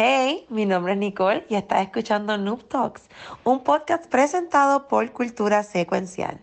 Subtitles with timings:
[0.00, 3.02] Hey, mi nombre es Nicole y estás escuchando Noob Talks,
[3.42, 6.38] un podcast presentado por Cultura Secuencial.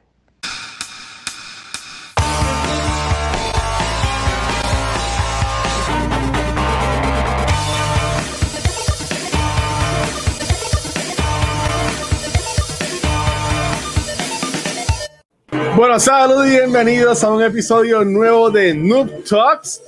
[15.78, 19.82] Bueno, saludos y bienvenidos a un episodio nuevo de Noob Talks,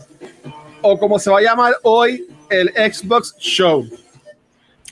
[0.82, 3.88] o como se va a llamar hoy, el Xbox Show.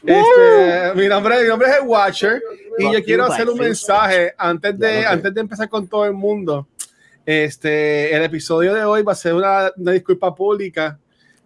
[0.05, 2.41] Este, mi, nombre, mi nombre es el Watcher
[2.77, 6.67] y yo quiero hacer un mensaje antes de, antes de empezar con todo el mundo.
[7.25, 10.99] Este, el episodio de hoy va a ser una, una disculpa pública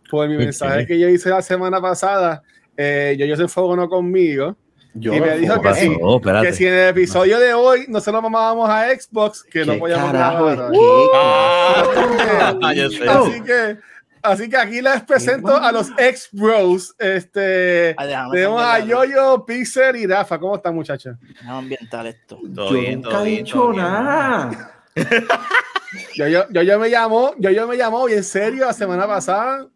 [0.10, 2.44] por mi mensaje que yo hice la semana pasada.
[2.76, 4.56] Eh, yo, yo se no conmigo.
[4.94, 8.02] Yo y me dijo que si, No, que si en el episodio de hoy no
[8.02, 10.72] se lo mamábamos a Xbox, que no ¿Qué podíamos grabar.
[12.64, 13.78] Así que,
[14.22, 16.96] así que aquí les presento a los ex bros.
[16.98, 18.80] Este, Ay, tenemos a.
[18.80, 20.40] Yoyo, Pixel y Rafa.
[20.40, 21.18] ¿Cómo están, muchachos?
[21.22, 22.40] Déjame ambientar esto.
[22.56, 24.74] Todo Yo bien, nunca todo he bien, dicho nada.
[26.16, 29.68] Yo, yo, yo, yo me llamó, yo, yo me llamó bien serio la semana pasada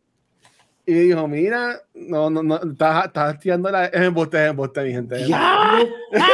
[0.86, 3.86] y dijo, mira, no, no, no, estás, estás tirando la...
[3.86, 5.18] Es embuste, es embuste, mi gente.
[5.26, 5.88] Diablo.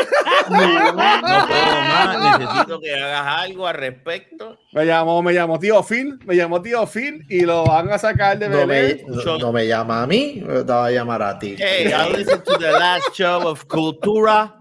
[0.50, 4.58] No puedo más, necesito que hagas algo al respecto.
[4.72, 8.40] Me llamó, me llamó tío Phil, me llamó tío Phil y lo van a sacar
[8.40, 9.06] de No me, Belén.
[9.08, 11.56] no, no me llama a mí, te va a llamar a ti.
[11.58, 14.56] Hey, I listened to the last show of Cultura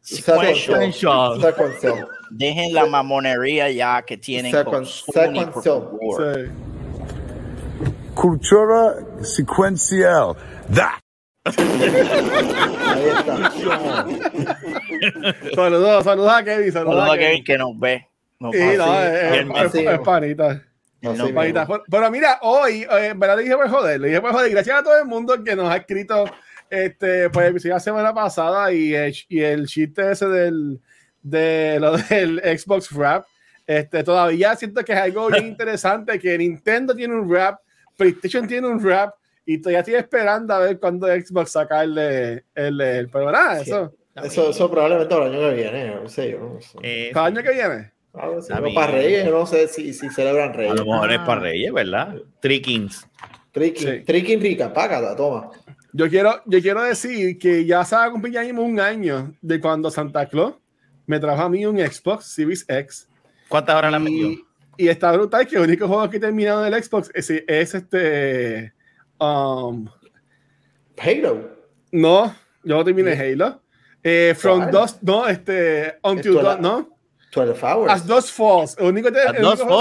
[0.00, 1.38] Sequential.
[2.30, 5.12] Dejen la mamonería ya que tienen Second- con Sony,
[5.52, 5.62] por sequential.
[5.62, 6.34] favor.
[6.34, 6.50] Sí.
[8.16, 10.34] Cultura secuencial.
[10.74, 11.00] That.
[11.44, 13.52] Ahí está.
[15.54, 18.08] Saludos, saludos a Kevin, saludos Saludos a Kevin que nos ve.
[18.40, 20.46] Nos Sí, no, es, es- es panita.
[20.50, 20.62] Así
[21.02, 21.34] No, mismo.
[21.34, 21.68] Panita.
[21.90, 24.82] Pero mira, hoy, eh, verdad le dije por joder, le dije por joder, gracias a
[24.82, 26.24] todo el mundo que nos ha escrito
[26.70, 30.80] este, pues la semana pasada y, el- y el chiste ese del,
[31.22, 33.26] de lo del Xbox Wrap.
[33.66, 37.60] Este, todavía siento que es algo bien interesante que Nintendo tiene un wrap,
[37.96, 39.14] PlayStation tiene un wrap
[39.44, 43.56] y todavía estoy esperando a ver cuándo Xbox saca el, de- el, el- pero nada,
[43.62, 43.70] Sí.
[43.70, 43.92] eso,
[44.22, 46.38] Eso, eso probablemente el año que viene, no sé yo.
[46.54, 46.78] No sé.
[46.82, 47.92] Eh, cada año que viene.
[48.14, 48.92] A no para.
[48.92, 50.74] Reyes, no sé si, si celebran a Reyes.
[50.76, 52.16] lo mejor es para Reyes, ¿verdad?
[52.40, 53.06] Trickings.
[53.52, 54.00] Tricky, Sí.
[54.06, 55.50] Tricky rica, págata, toma.
[55.92, 59.34] Yo quiero, yo quiero decir que ya se va a cumplir ya mismo un año
[59.42, 60.54] de cuando Santa Claus
[61.06, 63.08] me trajo a mí un Xbox Series X.
[63.48, 64.28] ¿Cuántas horas la metió?
[64.76, 68.72] Y, está brutal que el único juego que he terminado del Xbox es, es este.
[69.18, 69.88] um,
[70.98, 71.50] Halo.
[71.92, 73.60] no, yo no terminé Halo.
[74.02, 74.70] Eh, From ¿Cuál?
[74.70, 75.98] Dust, no, este.
[76.02, 76.96] Until Dawn, no.
[77.32, 77.92] 12 hours.
[77.92, 78.76] As Dust Falls.
[78.78, 79.14] El único, el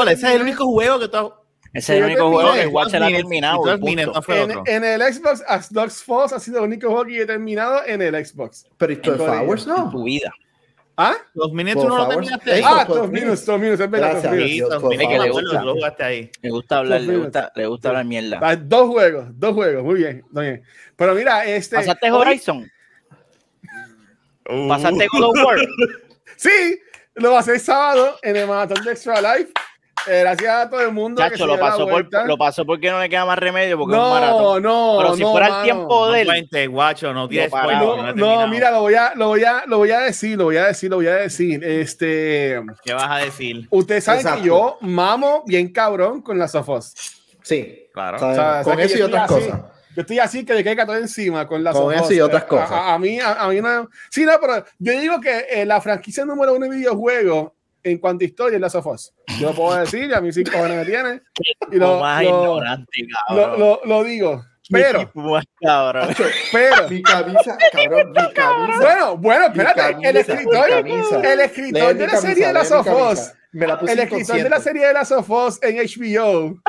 [0.09, 1.33] Ese es el único juego que tú
[1.73, 2.35] Ese es el único terminé.
[2.41, 3.71] juego que el Watcher ha terminado.
[3.71, 4.63] En, otro.
[4.65, 8.01] en el Xbox, As Dust Falls ha sido el único juego que he terminado en
[8.01, 8.65] el Xbox.
[8.77, 9.33] Pero ¿y 12 Corillo.
[9.41, 9.89] hours En no.
[9.89, 10.33] tu vida.
[10.97, 11.15] ¿Ah?
[11.33, 12.15] Dos minutos Por no lo favor.
[12.23, 12.51] terminaste.
[12.51, 12.63] Ey, ahí.
[12.65, 14.13] Ah, dos minutos, dos minutos, es verdad.
[14.13, 14.31] dos Gracias.
[14.33, 14.49] minutos.
[14.49, 15.23] Sí, Dios, dos por minutos, favor.
[15.25, 16.31] me acuerdo, tú lo jugaste ahí.
[16.41, 18.39] Le gusta hablar, le gusta, le gusta hablar mierda.
[18.41, 20.63] Ah, Dos juegos, dos juegos, muy bien, muy bien.
[20.95, 21.75] Pero mira, este.
[21.75, 22.71] ¿Pasaste Horizon?
[24.49, 24.67] Uh.
[24.69, 25.57] ¿Pasaste God of War?
[26.37, 26.79] Sí,
[27.15, 29.51] lo va a hacer sábado en el maratón de Extra Life.
[30.07, 31.21] Gracias a todo el mundo.
[31.23, 33.95] que Chacho, se lo pasó, por, lo pasó porque no le queda más remedio porque
[33.95, 34.63] es un No, maratón.
[34.63, 35.63] no, Pero si no, fuera el mano.
[35.63, 38.71] tiempo de No él, cuentes, guacho, no tienes No, spoiler, para- no, No, no, mira,
[38.71, 40.97] lo voy a, lo voy a, lo voy a decir, lo voy a decir, lo
[40.97, 41.63] voy a decir.
[41.63, 43.67] Este, ¿Qué vas a decir?
[43.69, 44.41] ustedes saben Exacto.
[44.41, 46.93] que yo mamo bien cabrón con las sofos.
[47.41, 47.81] Sí.
[47.93, 48.17] Claro.
[48.17, 49.33] O sea, Con o sea, que eso y otras así.
[49.45, 49.61] cosas.
[49.95, 52.47] Yo estoy así que le caiga todo encima con las Con eso y otras A-
[52.47, 52.71] cosas.
[52.71, 53.89] A, a mí, a, a mí no.
[54.09, 57.53] Sí, no, pero yo digo que eh, la franquicia número uno de videojuegos
[57.91, 59.13] en cuanto a historia es la Sofos.
[59.39, 61.21] Yo lo puedo decir, a mí cinco cojones me tiene.
[61.71, 62.91] Y lo más lo, ignorante,
[63.29, 63.59] lo, cabrón.
[63.59, 64.43] lo- lo digo.
[64.69, 66.09] Pero, equipo más cabrón.
[66.51, 66.89] pero.
[66.89, 68.79] Mi camisa, cabrón, mi camisa.
[68.81, 69.79] Bueno, bueno, espérate.
[69.81, 70.69] camisa, El escritor,
[71.23, 72.83] el escritor de la camisa, serie de la lee mi camisa.
[72.83, 73.33] Sofos.
[73.51, 76.59] Me la puse El escritor de la serie de la Sofos en HBO.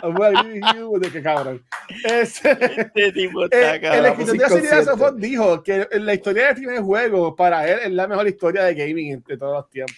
[1.11, 1.65] Que cabrón.
[2.05, 4.07] Este, Este tipo está el cabrón.
[4.07, 4.85] escritor de la serie de inconsciente.
[4.85, 8.75] Sofos dijo que la historia del primer juego para él es la mejor historia de
[8.75, 9.97] gaming de todos los tiempos.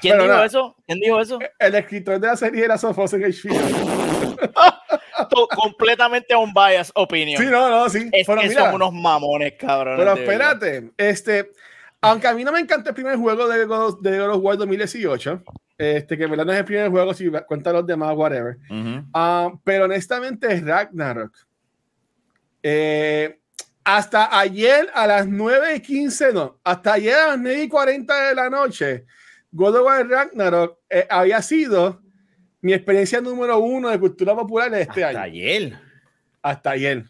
[0.00, 0.46] ¿Quién pero dijo nada.
[0.46, 0.76] eso?
[0.86, 1.38] ¿Quién dijo eso?
[1.58, 4.40] El escritor de la serie de la Sofos en HBO.
[5.30, 7.42] To- completamente un bias opinion.
[7.42, 8.08] Sí, no, no, sí.
[8.12, 9.96] es que mira, son unos mamones, cabrón.
[9.98, 11.50] pero espérate, este,
[12.00, 14.56] aunque a mí no me encanta el primer juego de God, de God of War
[14.56, 15.42] 2018,
[15.78, 18.56] este, que en verdad no es el primer juego, si cuenta los demás, whatever.
[18.70, 19.04] Ujú.
[19.12, 21.32] Ah, pero honestamente es Ragnarok.
[22.62, 23.38] Eh,
[23.84, 28.28] hasta ayer a las 9 y 15, no, hasta ayer a las 9 y 40
[28.28, 29.04] de la noche,
[29.52, 32.00] God of War Ragnarok eh, había sido
[32.62, 35.32] mi experiencia número uno de cultura popular de este Hasta año.
[35.32, 35.78] ayer.
[36.42, 37.04] Hasta ayer.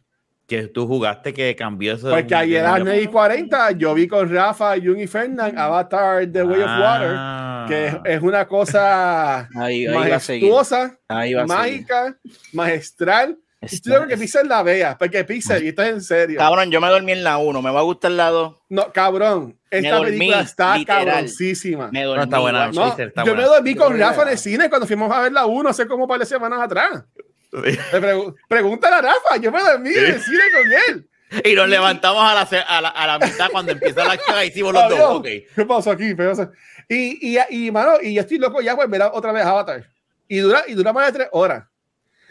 [0.46, 2.08] que tú jugaste que cambió eso.
[2.08, 5.06] de Porque ayer a las año 9 y 40 yo vi con Rafa, Jun y
[5.06, 7.66] Fernand Avatar The Way of Water, Ah.
[7.68, 10.50] que es, una cosa Ahí, ahí va a seguir.
[10.50, 11.56] majestuosa, Ahí va a seguir.
[11.86, 12.16] mágica,
[12.52, 13.38] magistral.
[13.62, 16.38] Y Estoy que Pixel la vea, porque Pixel, y esto es en serio.
[16.38, 17.60] Cabrón, yo me dormí en la 1.
[17.60, 18.56] Me va a gustar la 2.
[18.70, 21.04] No, cabrón, esta dormí, película está literal.
[21.06, 21.90] cabroncísima.
[21.92, 22.24] Me No, dormí.
[22.24, 22.66] está buena.
[22.72, 23.54] No, Pixel está yo me buena.
[23.56, 26.08] dormí con Rafa en el cine cuando fuimos a ver la 1 hace como un
[26.08, 27.04] par de semanas atrás.
[27.52, 31.06] Pregu- pregúntale a Rafa, yo me dormí en el cine con él.
[31.44, 34.36] Y nos levantamos a la, a la, a la mitad cuando empieza la acción.
[34.36, 34.98] Ahí hicimos los Adiós.
[34.98, 35.18] dos.
[35.20, 35.26] Ok.
[35.54, 36.08] ¿Qué pasó aquí?
[36.16, 36.50] ¿Qué pasó?
[36.88, 39.86] Y, y, y, mano, y yo estoy loco ya por ver otra vez Avatar.
[40.26, 41.68] Y dura, y dura más de tres horas.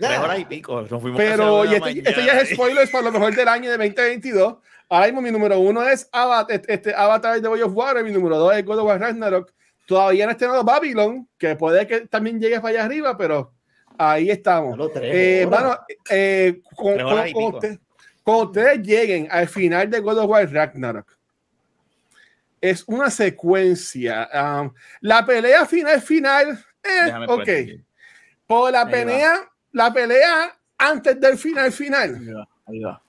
[0.08, 0.82] Tres horas y pico.
[0.90, 3.70] Nos fuimos Pero, y de la esto ya es spoilers para lo mejor del año
[3.72, 4.58] de 2022.
[4.90, 8.12] Ahora mismo mi número uno es Avatar, este, este, Avatar The Way of Water, mi
[8.12, 9.52] número dos es God of War Ragnarok.
[9.86, 13.54] Todavía no he estrenado Babylon, que puede que también llegue para allá arriba, pero
[13.98, 14.78] ahí estamos.
[15.12, 15.78] Eh, mano,
[16.10, 17.80] eh, con, con- con usted-
[18.24, 21.18] cuando ustedes lleguen al final de God of War Ragnarok,
[22.62, 24.30] es una secuencia.
[24.34, 27.40] um, la pelea final, final, eh, ok.
[28.46, 32.16] Por la pelea, la pelea antes del final, final.
[32.16, 33.02] Ahí va, ahí va.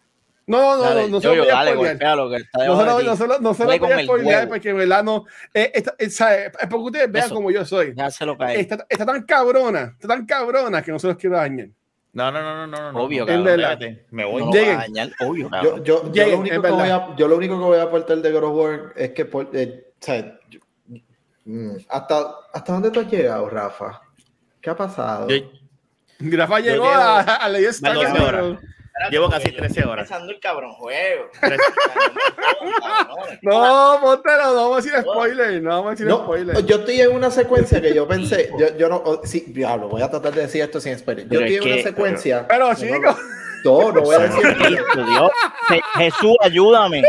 [0.46, 1.94] No, no, Dale, no, no se yo, lo yo, voy a dale, spoilear.
[1.94, 5.04] golpéalo, que está No se lo, se lo, se lo voy a spoilear porque, ¿verdad?
[5.04, 5.24] No,
[5.54, 7.34] eh, esta- eh, sabe, es porque ustedes vean Eso.
[7.36, 7.92] como yo soy.
[7.92, 8.58] Déjaselo caer.
[8.58, 11.68] Está, está tan cabrona, está tan cabrona que no se los quiero dañar.
[12.12, 13.00] No, no, no, no, no, no.
[13.00, 14.00] Obvio, no, cabrón.
[14.10, 14.42] Me voy.
[14.44, 15.84] No lo a dañar, obvio, Yo, cabrón.
[15.84, 18.16] yo, yo, Lleguen, lo único que voy a, yo lo único que voy a aportar
[18.18, 19.92] de God of War es que por, eh,
[20.48, 20.60] yo-
[21.44, 24.00] mm, hasta, ¿hasta dónde tú has llegado, Rafa?
[24.60, 25.28] ¿Qué ha pasado?
[25.28, 25.36] Yo
[26.20, 28.34] Rafa Yo llegó llevo a, a la Star más de 12 Wars.
[28.44, 28.58] horas.
[29.10, 30.06] llevo casi 13 horas.
[30.06, 31.30] Empezando el cabrón juego.
[33.42, 36.64] No, póntelo, no vamos a decir spoiler, no vamos a decir No, spoiler.
[36.66, 40.02] yo estoy en una secuencia que yo pensé, yo, yo no, oh, sí, diablo, voy
[40.02, 41.24] a tratar de decir esto sin spoiler.
[41.24, 42.46] Yo Pero estoy es en una que- secuencia.
[42.48, 43.00] Pero, chicos.
[43.00, 43.16] No,
[43.64, 45.30] no voy a decir Cristo, Dios.
[45.68, 47.02] Je- Jesús, ayúdame.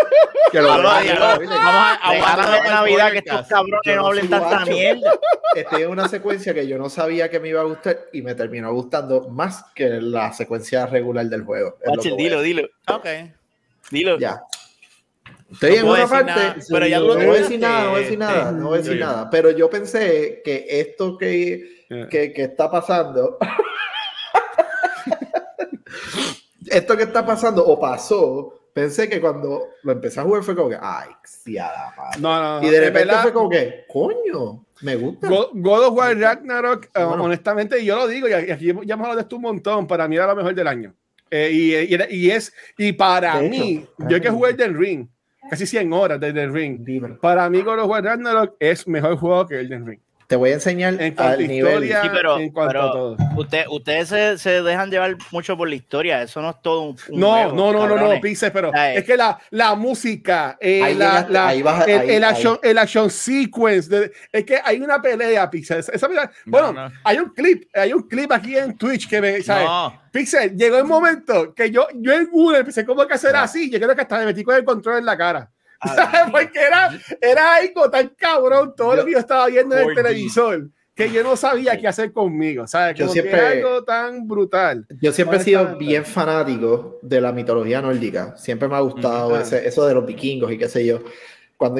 [0.51, 4.47] que lo Vamos a, vamos aguantar de Navidad que estos cabrones no no hablen tanta
[4.49, 4.71] guacho.
[4.71, 5.11] mierda.
[5.55, 8.35] Estoy en una secuencia que yo no sabía que me iba a gustar y me
[8.35, 11.77] terminó gustando más que la secuencia regular del juego.
[11.81, 12.67] Es a dilo, dilo.
[12.87, 13.05] Ok.
[13.89, 14.17] Dilo.
[14.19, 14.41] Ya.
[15.51, 16.25] Estoy No en una parte.
[16.31, 18.67] nada, pero ya no voy a decir nada, no voy a decir nada, este, no
[18.67, 19.29] voy a decir nada.
[19.29, 23.37] Pero yo pensé que esto que, que está pasando.
[26.71, 28.53] esto que está pasando o pasó.
[28.73, 32.21] Pensé que cuando lo empecé a jugar fue como que, ay, sí, a la madre.
[32.21, 32.65] No, no, no.
[32.67, 35.27] Y de en repente verdad, fue como que, coño, me gusta.
[35.27, 37.23] God, God of War Ragnarok, eh, Bueno.
[37.25, 40.07] honestamente, y yo lo digo, y aquí ya hemos hablado de esto un montón, para
[40.07, 40.93] mí era lo mejor del año.
[41.29, 44.77] Eh, y, y, era- y es, y para De mí, hecho, yo que jugué Elden
[44.79, 45.07] Ring,
[45.49, 47.19] casi 100 horas de Elden Ring, Dímelo.
[47.19, 49.99] para mí God of War Ragnarok es mejor juego que Elden Ring.
[50.31, 51.57] Te voy a enseñar En cuanto al a nivel.
[51.83, 53.17] historia, Sí, pero- en cuanto pero- a todo.
[53.35, 56.21] Usted, ustedes se, se dejan llevar mucho por la historia.
[56.21, 56.95] Eso no es todo un.
[57.09, 58.21] un No, juego, no, no, no, no.
[58.21, 58.95] Pixel, pero Ay.
[58.95, 62.09] es que la, la música, eh, Ahí la, llegaste, la- ahí vas a- el, ahí-
[62.11, 62.31] el ahí.
[62.31, 65.79] action, el action sequence, de- es que hay una pelea, Pixel.
[65.79, 66.89] Esa, esa pelea- bueno, no.
[67.03, 69.65] hay un clip, hay un clip aquí en Twitch que me, ¿sabes?
[69.65, 70.01] No.
[70.13, 73.79] Pixel, llegó el momento que yo, yo en Google empecé como que hacer así, yo
[73.81, 75.51] creo que hasta me metí con el control en la cara.
[76.31, 79.95] Porque era, era algo tan cabrón todo lo Yo- que yo estaba viendo en el
[79.95, 79.95] 4D.
[79.95, 82.95] televisor que yo no sabía qué hacer conmigo, ¿sabes?
[82.97, 84.85] Yo Como que siempre- era algo tan brutal.
[85.01, 88.35] Yo siempre he sido bien fanático de la mitología nórdica.
[88.37, 90.99] Siempre me ha gustado ese- eso de los vikingos y qué sé yo.
[91.57, 91.79] Cuando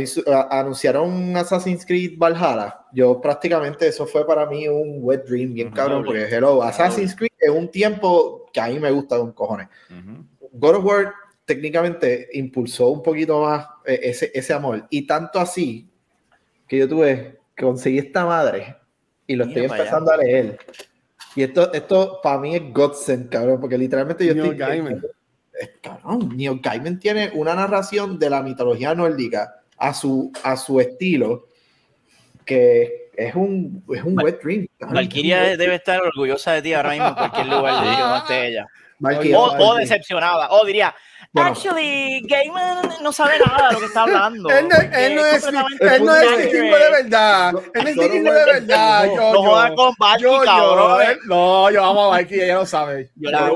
[0.49, 6.03] anunciaron Assassin's Creed Valhalla, yo prácticamente eso fue para mí un wet dream bien cabrón,
[6.03, 6.21] Doble.
[6.21, 9.67] porque hello, Assassin's Creed es un tiempo que a mí me gusta con cojones.
[9.89, 10.25] Ujú.
[10.53, 11.13] God of War
[11.55, 14.87] técnicamente impulsó un poquito más eh, ese, ese amor.
[14.89, 15.89] Y tanto así
[16.65, 18.77] que yo tuve que conseguir esta madre
[19.27, 20.57] y lo Mira estoy para empezando a leer.
[21.35, 24.57] Y esto, esto para mí es Godsend, cabrón, porque literalmente yo Neil estoy.
[24.57, 24.93] Gaiman.
[25.59, 30.79] Es- Cabrón, Neil Gaiman tiene una narración de la mitología nórdica a su, a su
[30.79, 31.47] estilo
[32.45, 34.67] que es un, es un wet dream.
[34.79, 38.67] Valkyria debe estar orgullosa de ti ahora mismo en cualquier lugar de esté ella.
[39.01, 39.79] O, o Valkyria.
[39.79, 40.49] decepcionada.
[40.51, 40.93] O diría,
[41.33, 41.49] Bueno.
[41.51, 44.49] actually, Gaiman no sabe nada de lo que está hablando.
[44.49, 47.53] Él no, él no es, él no es vikingo de verdad.
[47.73, 49.05] Él no es vikingo de verdad.
[49.05, 49.41] no, Yo, No yo.
[49.43, 51.01] jodas con Valky, Yo, yo, cabrón.
[51.01, 53.09] él- no, yo amo a Valky, ella lo sabe.
[53.15, 53.51] Yo la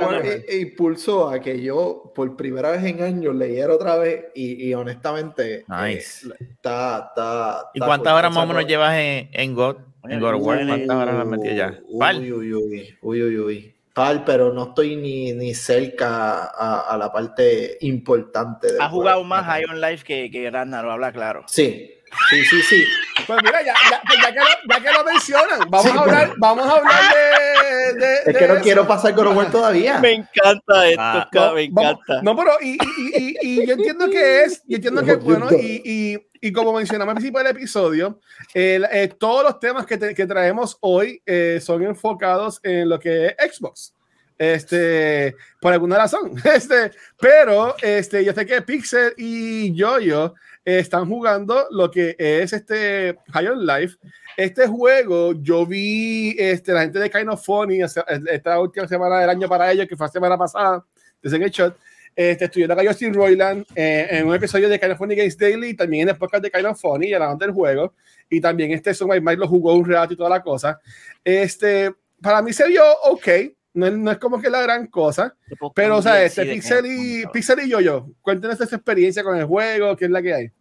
[0.52, 5.66] impulsó a que yo por primera vez en años leyera otra vez y, y honestamente
[5.68, 6.28] Nice.
[6.28, 9.78] eh, está, está, ¿Y cuántas horas más o menos llevas en, en God?
[10.08, 11.80] En God of War, ¿cuántas horas has metido ya?
[11.88, 13.75] Uy, uy, uy, uy, uy, uy.
[13.96, 18.74] Pal, pero no estoy ni, ni cerca a, a la parte importante.
[18.74, 19.24] del Ha jugado juego.
[19.30, 21.44] más High on Life que, que Ragnarok, habla claro.
[21.48, 21.92] Sí,
[22.30, 22.84] Sí, sí, sí.
[23.28, 26.34] Pues mira, ya, ya, pues ya que, lo, ya que lo mencionan, vamos a hablar,
[26.38, 28.00] vamos a hablar de.
[28.00, 28.64] de- Es de que no eso.
[28.64, 30.00] quiero pasar con War todavía.
[30.00, 32.22] Me encanta esto, Ah, No, me vamos- encanta.
[32.22, 32.78] no, pero y, y,
[33.18, 37.12] y, y yo entiendo que es, yo entiendo que es bueno, y, y, como mencionamos
[37.12, 38.20] al principio del episodio,
[38.54, 43.28] eh, todos los temas que, te- que traemos hoy eh, son enfocados en lo que
[43.38, 43.94] es Xbox.
[44.38, 46.34] Este, por alguna razón.
[46.46, 53.18] Este, pero este, yo sé que Pixel y Yoyo están jugando lo que es este
[53.32, 53.98] High on Life.
[54.36, 59.30] Este juego, yo vi este, la gente de Kind of Funny esta última semana del
[59.30, 60.84] año para ellos, que fue la semana pasada,
[61.22, 61.78] desde el shot.
[62.16, 65.74] Este, estuvieron acá Justin Roiland eh, en un episodio de Kind Funny Games Daily y
[65.74, 67.94] también en el podcast de Kind Funny, y hablaban del juego.
[68.30, 70.80] Y también este Son My Mike lo jugó un rato y toda la cosa.
[71.24, 73.28] Este, para mí se vio ok.
[73.74, 75.36] No no es como que la gran cosa,
[75.76, 79.98] pero o sea, este Pixel y, Pixel y yo-yo, cuéntenos esa experiencia con el juego,
[79.98, 80.52] qué es la que hay.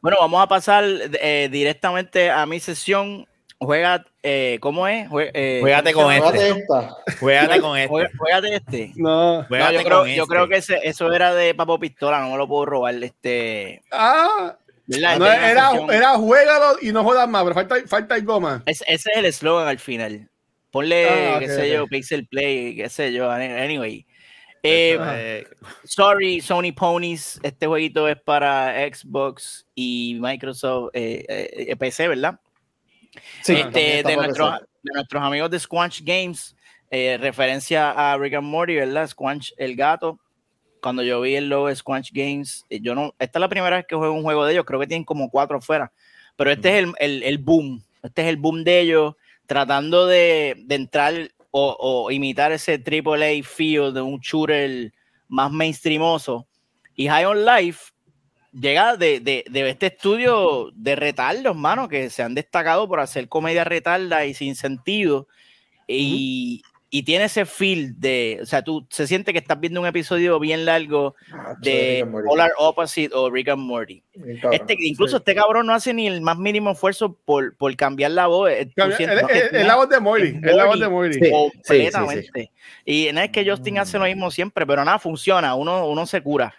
[0.00, 0.84] Bueno, vamos a pasar
[1.20, 3.26] eh, directamente a mi sesión.
[3.62, 5.06] Juega, eh, ¿cómo es?
[5.10, 6.16] Jue- eh, Juégate ¿cómo con?
[6.18, 6.96] Juégate esta.
[7.20, 7.88] Juégate con este.
[7.88, 8.92] Juega- Juégate este.
[8.96, 9.42] No.
[9.42, 10.34] No, yo creo, con yo este.
[10.34, 12.94] creo que ese- eso era de Papo Pistola, no me lo puedo robar.
[13.04, 15.18] Este, Ah, ¿verdad?
[15.18, 18.62] no, era, era juégalo y no jodas más, pero falta, falta el goma.
[18.64, 20.30] Es- ese es el eslogan al final.
[20.70, 21.86] Ponle, Ah, qué sé yo.
[21.86, 23.30] Pixel Play, qué sé yo.
[23.30, 24.06] Anyway.
[24.62, 25.46] Eh, Eh,
[25.84, 27.38] sorry, Sony Ponies.
[27.42, 32.38] Este jueguito es para Xbox y Microsoft eh, eh, PC, ¿verdad?
[33.42, 36.56] Sí, Este, de, nuestros, de nuestros amigos de Squanch Games,
[36.90, 39.06] eh, referencia a Rick and Morty, ¿verdad?
[39.06, 40.18] Squanch el gato.
[40.80, 43.76] Cuando yo vi el logo de Squanch Games, eh, yo no, esta es la primera
[43.76, 45.92] vez que juego un juego de ellos, creo que tienen como cuatro afuera,
[46.36, 49.14] pero este es el, el, el boom, este es el boom de ellos,
[49.46, 51.14] tratando de, de entrar
[51.50, 54.92] o, o imitar ese AAA feel de un shooter
[55.28, 56.46] más mainstreamoso.
[56.94, 57.92] Y High on Life
[58.52, 63.28] llega de, de, de este estudio de retardos, mano, que se han destacado por hacer
[63.28, 65.28] comedia retarda y sin sentido.
[65.86, 69.86] Y, y tiene ese feel de, o sea, tú se siente que estás viendo un
[69.86, 72.06] episodio bien largo Ah, de.
[72.26, 74.02] Polar Opposite o Rick and Morty.
[74.40, 74.52] Cabrón.
[74.54, 75.20] Este, incluso Sí.
[75.20, 78.50] este cabrón no hace ni el más mínimo esfuerzo por, por cambiar la voz.
[78.50, 81.14] eh, Cambia- sientes es- es tiene- la voz de Morty, es la voz de Morty.
[81.14, 81.30] Sí.
[81.30, 82.52] completamente.
[82.84, 86.20] Y no es que Justin hace lo mismo siempre, pero nada, funciona, uno, uno se
[86.22, 86.54] cura.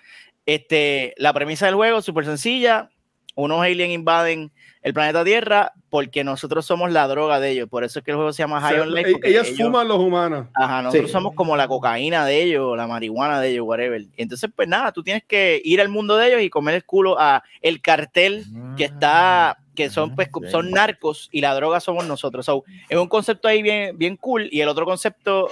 [0.55, 2.89] Este, la premisa del juego es súper sencilla,
[3.35, 7.99] unos aliens invaden el planeta Tierra porque nosotros somos la droga de ellos, por eso
[7.99, 9.09] es que el juego se llama O sea, High on Life.
[9.09, 10.47] e- porque ellos fuman los humanos.
[10.53, 11.13] Ajá, nosotros Sí.
[11.13, 14.01] somos como la cocaína de ellos, la marihuana de ellos, whatever.
[14.17, 17.17] Entonces, pues nada, tú tienes que ir al mundo de ellos y comer el culo
[17.17, 22.05] a el cartel que está, que son pues Ah, son narcos y la droga somos
[22.05, 22.45] nosotros.
[22.45, 24.49] So, es un concepto ahí bien, bien cool.
[24.51, 25.49] Y el otro concepto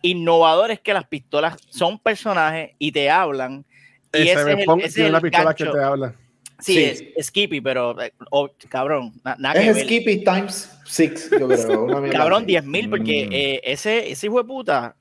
[0.00, 3.66] innovador es que las pistolas son personajes y te hablan.
[4.12, 6.14] Y Ese ese es el, ese es una pistola que te habla.
[6.60, 6.84] Sí, Sí.
[6.84, 9.84] Es, es Skippy, pero eh, oh, cabrón, na- nada que Es ver.
[9.84, 11.84] Skippy times 6, yo creo.
[11.84, 12.46] una Cabrón, así.
[12.46, 13.32] 10 mil, porque Mm.
[13.32, 14.96] eh, ese, ese hijo de puta,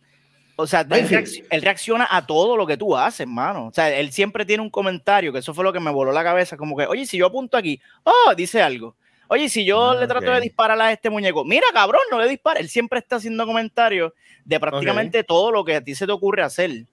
[0.56, 1.16] o sea, él, sí.
[1.16, 3.68] reacc- él reacciona a todo lo que tú haces, mano.
[3.68, 6.24] O sea, él siempre tiene un comentario, que eso fue lo que me voló la
[6.24, 8.96] cabeza, como que, oye, si yo apunto aquí, oh, dice algo.
[9.30, 12.30] Oye, si yo Ah, le trato de disparar a este muñeco, mira, cabrón, no le
[12.30, 12.60] dispara.
[12.60, 14.14] Él siempre está haciendo comentarios
[14.46, 16.86] de prácticamente todo lo que a ti se te ocurre hacer.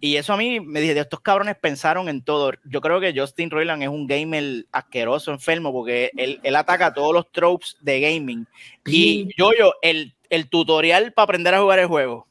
[0.00, 2.52] Y eso a mí me dije, estos cabrones pensaron en todo.
[2.64, 7.12] Yo creo que Justin Roiland es un gamer asqueroso, enfermo, porque él, él ataca todos
[7.12, 8.46] los tropes de gaming.
[8.86, 12.28] Y yo, yo, el, el tutorial para aprender a jugar el juego.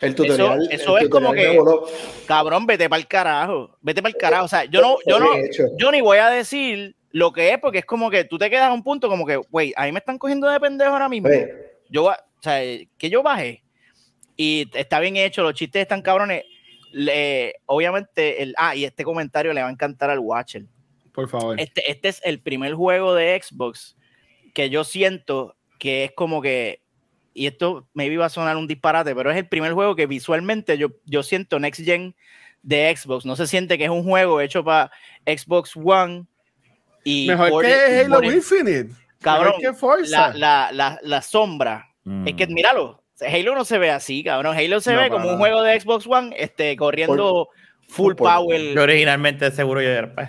[0.00, 0.66] El tutorial.
[0.70, 1.86] eso el es como que- voló.
[2.26, 3.76] Cabrón, vete para el carajo.
[3.82, 4.44] Vete para el carajo.
[4.46, 5.28] O sea, yo no, yo no,
[5.78, 8.70] yo ni voy a decir lo que es, porque es como que tú te quedas
[8.70, 11.28] a un punto como que, güey, a mí me están cogiendo de pendejo ahora mismo.
[11.28, 11.48] Oye,
[11.90, 12.60] Yo, o sea,
[12.98, 13.62] que yo bajé
[14.36, 16.44] y está bien hecho, los chistes están cabrones.
[16.94, 20.64] Le- obviamente, el, ah, y este comentario le va a encantar al Watcher.
[21.12, 21.58] Por favor.
[21.60, 23.96] Este, este es el primer juego de Xbox
[24.54, 26.82] que yo siento que es como que,
[27.34, 30.78] y esto maybe va a sonar un disparate, pero es el primer juego que visualmente
[30.78, 32.14] yo, yo siento Next Gen
[32.62, 33.26] de Xbox.
[33.26, 34.90] No se siente que es un juego hecho para
[35.26, 36.26] Xbox One.
[37.02, 37.74] Y Mejor por- que
[38.04, 38.88] Halo por- Infinite.
[39.20, 40.28] Cabrón, Mejor que Forza.
[40.28, 41.88] la, la, la, la sombra.
[42.24, 42.52] Es que Mm.
[42.54, 44.56] míralo, Halo no se ve así, cabrón.
[44.56, 47.48] Halo se No, ve como un juego de Xbox One este, corriendo
[47.88, 48.74] full por- power.
[48.74, 50.28] Yo originalmente seguro yo era, pues.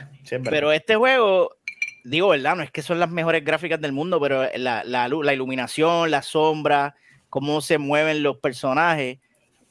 [0.50, 1.56] Pero este juego,
[2.04, 2.56] digo, ¿verdad?
[2.56, 6.22] No es que son las mejores gráficas del mundo, pero la, la, la iluminación, la
[6.22, 6.96] sombra,
[7.30, 9.18] cómo se mueven los personajes.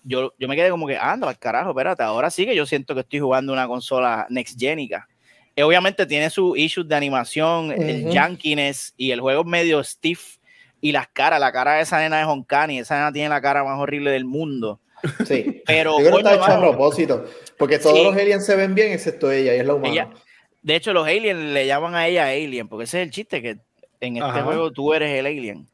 [0.02, 2.94] Yo, yo me quedé como que, anda, al carajo, espérate, ahora sí que yo siento
[2.94, 5.08] que estoy jugando una consola next génica.
[5.56, 10.36] Eh, obviamente tiene sus issues de animación, el jankiness y el juego es medio stiff.
[10.84, 13.64] Y las caras, la cara de esa nena de Honkani, esa nena tiene la cara
[13.64, 14.80] más horrible del mundo.
[15.26, 15.62] Sí.
[15.66, 17.24] Pero, Yo creo que está hecho a propósito.
[17.58, 18.04] Porque todos Sí.
[18.04, 19.92] los aliens se ven bien, excepto ella, y es la humana.
[19.94, 20.10] Ella-
[20.60, 23.56] De hecho, los aliens le llaman a ella alien, porque ese es el chiste, que
[24.00, 24.42] en este Ajá.
[24.42, 25.66] juego tú eres el alien.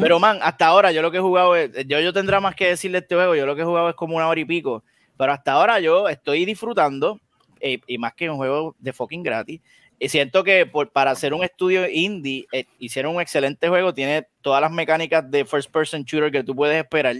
[0.00, 2.68] Pero, man, hasta ahora yo lo que he jugado es, yo, yo tendrá más que
[2.68, 4.82] decirle de este juego, yo lo que he jugado es como una hora y pico,
[5.18, 7.18] pero hasta ahora yo estoy disfrutando,
[7.60, 9.60] eh, y más que un juego de fucking gratis,
[10.04, 14.26] y siento que por, para hacer un estudio indie, eh, hicieron un excelente juego, tiene
[14.42, 17.16] todas las mecánicas de first person shooter que tú puedes esperar,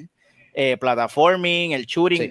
[0.53, 2.31] eh, plataforming, el shooting,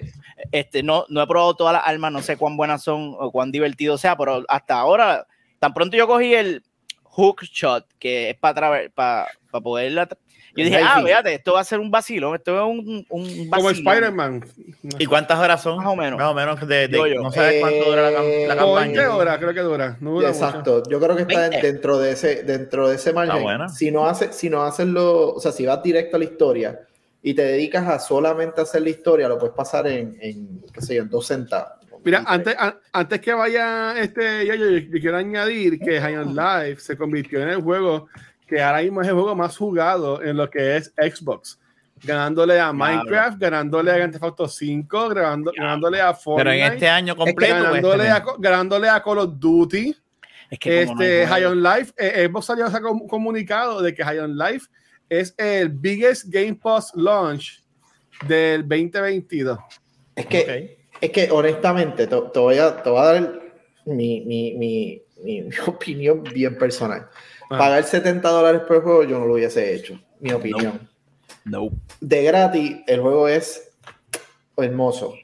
[0.52, 3.50] este, no, no he probado todas las armas, no sé cuán buenas son o cuán
[3.50, 5.26] divertido sea, pero hasta ahora,
[5.58, 6.62] tan pronto yo cogí el
[7.02, 9.26] hook shot, que es para para
[9.60, 10.08] poder...
[10.56, 13.70] Yo dije, ah, fíjate, esto va a ser un vacilón, esto es un, un Como.
[13.70, 14.44] Spider-Man.
[14.98, 15.78] ¿Y cuántas horas son?
[15.78, 16.18] Más o menos.
[16.18, 17.22] Más o menos de, de- yo.
[17.22, 18.80] no sabes cuánto dura la, la Eh, campaña.
[18.80, 19.96] 20 horas creo que dura.
[20.00, 20.44] No dura mucho.
[20.46, 21.66] Exacto, yo creo que está 20.
[21.66, 23.42] dentro de ese, dentro de ese margen.
[23.42, 23.68] buena.
[23.68, 26.80] Si no haces, si no haces lo, o sea, si vas directo a la historia
[27.22, 30.94] y te dedicas a solamente hacer la historia, lo puedes pasar en, en qué sé
[30.96, 31.72] yo, en dos centavos.
[32.04, 36.36] Mira, antes, an- antes que vaya este, yo, yo, yo quiero añadir que High on
[36.36, 38.08] Life se convirtió en el juego
[38.46, 41.58] que ahora mismo es el juego más jugado en lo que es Xbox.
[42.02, 46.72] Ganándole a Minecraft, ganándole a Grand Theft Auto 5, ganando- ganándole a Pero Fortnite, en
[46.74, 47.54] este año completo.
[47.54, 49.96] este ganándole, a, ganándole a Call of Duty.
[50.50, 51.32] Es que no Este, juego.
[51.34, 54.66] High on Life, eh, Xbox salió a un comunicado de que High on Life
[55.08, 57.62] es el biggest Game Pass launch
[58.28, 59.58] del 2022.
[60.14, 63.40] Es que, es que honestamente, te, te voy a, te voy a dar
[63.86, 67.08] mi, mi, mi- mi opinión bien personal.
[67.54, 67.58] Ah.
[67.58, 70.88] Pagar 70 dólares por juego yo no lo hubiese hecho, mi opinión.
[71.44, 71.68] No.
[72.00, 73.70] De gratis, el juego es
[74.56, 75.14] hermoso.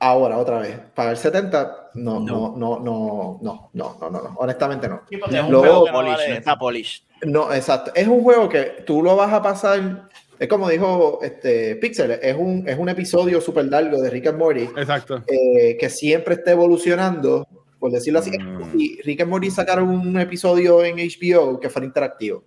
[0.00, 4.88] Ahora, otra vez, pagar 70, no, no, no, no, no, no, no, no, no, honestamente
[4.88, 5.02] no.
[5.10, 6.34] Es un Luego- juego que no Polish, vale- ¿no?
[6.36, 7.04] está polish.
[7.22, 7.92] No, exacto.
[7.94, 10.08] Es un juego que tú lo vas a pasar.
[10.38, 14.38] Es como dijo este Pixel, es un, es un episodio súper largo de Rick and
[14.38, 15.22] Morty Exacto.
[15.28, 17.46] eh, que siempre está evolucionando,
[17.84, 18.30] por decirlo así.
[18.30, 18.80] Mm.
[18.80, 22.42] Y Rick and Morty sacaron un episodio en HBO que fuera interactivo.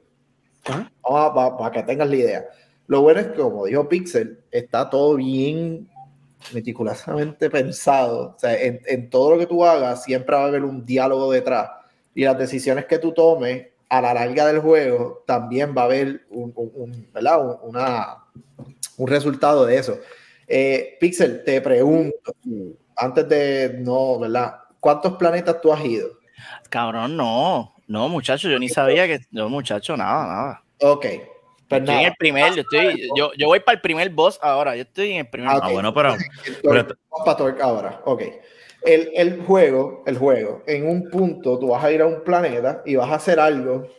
[0.65, 0.91] Ajá.
[1.03, 2.45] Vamos a- pa- para que tengas la idea.
[2.87, 5.87] Lo bueno es que, como dijo Pixel, está todo bien
[6.55, 8.33] meticulosamente pensado.
[8.35, 11.31] O sea, en, en todo lo que tú hagas, siempre va a haber un diálogo
[11.31, 11.69] detrás.
[12.15, 16.25] Y las decisiones que tú tomes a la larga del juego, también va a haber
[16.31, 17.45] un, un- un- ¿verdad?
[17.45, 18.23] Un, una-
[18.97, 19.99] un resultado de eso.
[20.47, 22.33] Eh, Pixel, te pregunto,
[22.95, 24.55] antes de no, ¿verdad?
[24.87, 26.07] ¿Cuántos planetas tú has ido?
[26.69, 27.75] Cabrón, no.
[27.87, 29.19] No, muchacho, yo ni sabía que.
[29.31, 30.63] No, muchacho, nada, nada.
[30.79, 31.05] Ok.
[31.67, 34.77] Pues Estoy en el primer, yo estoy, yo, yo voy para el primer boss ahora,
[34.77, 35.59] yo estoy en el primer Ah.
[35.61, 36.11] Ah, bueno, pero.
[36.11, 36.25] Torque,
[36.63, 38.21] Pero- vamos pa' Torque ahora, ok.
[38.83, 42.81] El, el juego, el juego, en un punto tú vas a ir a un planeta
[42.85, 43.89] y vas a hacer algo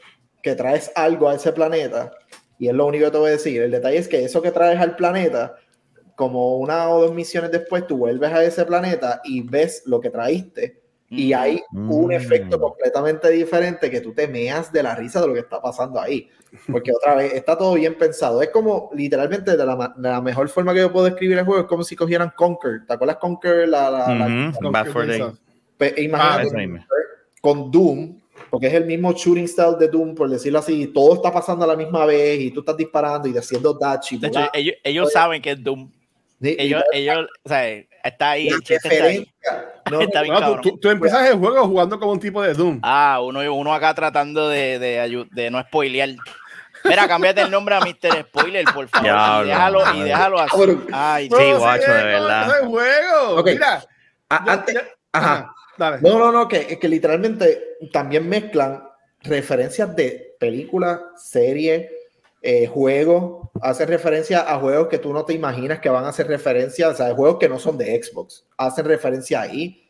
[0.43, 2.13] que traes algo a ese planeta
[2.59, 3.61] y es lo único que te voy a decir.
[3.61, 5.55] El detalle es que eso que traes al planeta,
[6.19, 10.11] como una o dos misiones después, tú vuelves a ese planeta y ves lo que
[10.11, 11.37] traíste y Mm.
[11.39, 12.11] hay un Mm.
[12.11, 16.01] efecto completamente diferente que tú te meas de la risa de lo que está pasando
[16.01, 16.29] ahí.
[16.73, 18.43] Porque otra vez, está todo bien pensado.
[18.43, 21.61] Es como literalmente de la, de la mejor forma que yo puedo describir el juego,
[21.63, 22.85] es como si cogieran Conquer.
[22.85, 23.69] ¿Te acuerdas Conquer?
[23.69, 25.23] La, la- la- Ujú, Back for Day.
[25.77, 26.85] Pe- Ah, imagínate mismo.
[27.41, 28.19] con Doom,
[28.51, 31.69] porque es el mismo shooting style de Doom, por decirlo así, todo está pasando a
[31.69, 35.13] la misma vez y tú estás disparando y haciendo dash y De hecho, ellos, ellos
[35.13, 35.89] saben que es Doom.
[36.41, 37.69] Ellos, ellos, o sea,
[38.05, 39.29] está ahí, la el chiste está ahí.
[39.91, 40.63] no, Está bien, Bueno, cabrón.
[40.63, 40.99] tú, tú- el
[41.39, 42.79] juego jugando como un tipo de Doom.
[42.83, 46.11] Ah, uno, uno acá tratando de, de, no spoilear.
[46.85, 48.23] Mira, cámbiate el nombre a Mr.
[48.29, 49.45] Spoiler, por favor.
[49.45, 50.51] Y déjalo, y déjalo así.
[50.57, 50.87] Cabrón.
[50.93, 52.49] Ay, Bro, Sí, guacho, de es- verdad.
[52.57, 53.43] ese juego.
[53.45, 53.85] Mira.
[54.29, 54.81] A- yo- antes- yo-
[55.13, 55.55] ajá.
[55.77, 55.99] Dale.
[56.03, 58.83] No, no, no, que, es que literalmente también mezclan
[59.23, 61.91] referencias de películas, series,
[62.43, 66.27] eh, juegos, hacen referencia a juegos que tú no te imaginas que van a hacer
[66.29, 69.85] referencia, o sea, juegos que no son de Xbox, hacen referencia ahí.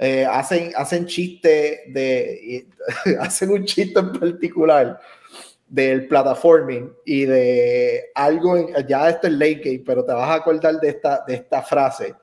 [0.00, 2.38] Eh, hacen, hacen chiste de,
[3.06, 5.00] y- hacen un chiste en particular
[5.66, 10.34] del platforming y de algo, en- ya esto es late game, pero te vas a
[10.34, 12.14] acordar de esta, de esta frase,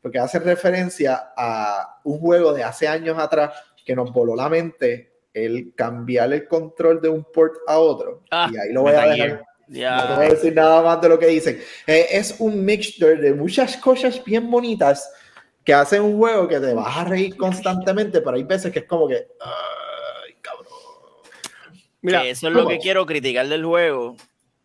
[0.00, 3.52] porque hace referencia a un juego de hace años atrás
[3.84, 8.22] que nos voló la mente el cambiar el control de un port a otro.
[8.30, 9.44] Ah, y ahí lo voy a dejar.
[9.68, 9.96] Ya.
[9.96, 11.60] No te voy a decir nada más de lo que dicen.
[11.86, 15.10] Eh, es un mixture de muchas cosas bien bonitas
[15.64, 18.84] que hacen un juego que te vas a reír constantemente, pero hay veces que es
[18.86, 19.26] como que.
[19.40, 20.66] Ay, cabrón.
[22.02, 24.16] Mira, que eso es lo que quiero criticar del juego,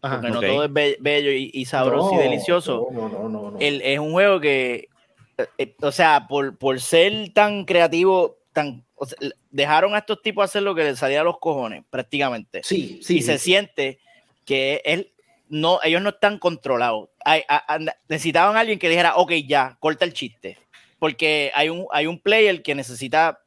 [0.03, 0.15] Ajá.
[0.21, 0.45] porque no ok.
[0.45, 2.87] todo es be- bello y, y sabroso y No, delicioso.
[2.91, 3.51] No, no, no, no.
[3.51, 3.59] no.
[3.59, 4.89] El- es un juego que,
[5.39, 9.17] eh, eh, o sea, por, por ser tan creativo, tan, o sea,
[9.49, 12.61] dejaron a estos tipos hacer lo que les salía a los cojones, prácticamente.
[12.63, 13.17] sí, sí.
[13.17, 13.45] y se sí.
[13.45, 13.99] siente
[14.45, 15.12] que él,
[15.49, 17.10] no, ellos no están controlados.
[17.25, 20.58] Hay- a- a- necesitaban a alguien que dijera, ok, ya, corta el chiste.
[20.99, 23.39] Porque hay un, hay un player que necesita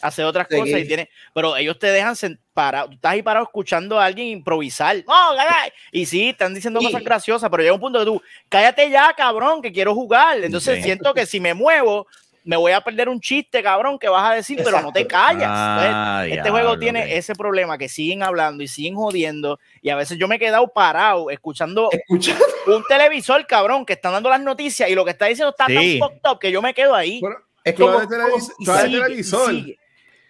[0.00, 0.64] hacer otras Seguir.
[0.64, 2.14] cosas y tiene, pero ellos te dejan
[2.54, 4.96] parado, tú estás ahí parado escuchando a alguien improvisar.
[5.06, 5.70] ¡No, caray!
[5.92, 6.86] Y sí, están diciendo Sí.
[6.86, 10.42] cosas graciosas, pero llega un punto que tú, cállate ya, cabrón, que quiero jugar.
[10.42, 10.84] Entonces Sí.
[10.84, 12.06] siento que si me muevo,
[12.50, 15.44] me voy a perder un chiste, cabrón, que vas a decir, pero no te callas.
[15.44, 19.94] Entonces, Ah, este juego tiene ese problema que siguen hablando y siguen jodiendo y a
[19.94, 22.34] veces yo me he quedado parado escuchando Escucha,
[22.66, 26.00] un televisor, cabrón, que están dando las noticias y lo que está diciendo está Sí.
[26.00, 27.20] tan fucked up que yo me quedo ahí.
[27.20, 29.54] Bueno, es como, televis- sigue, televisor.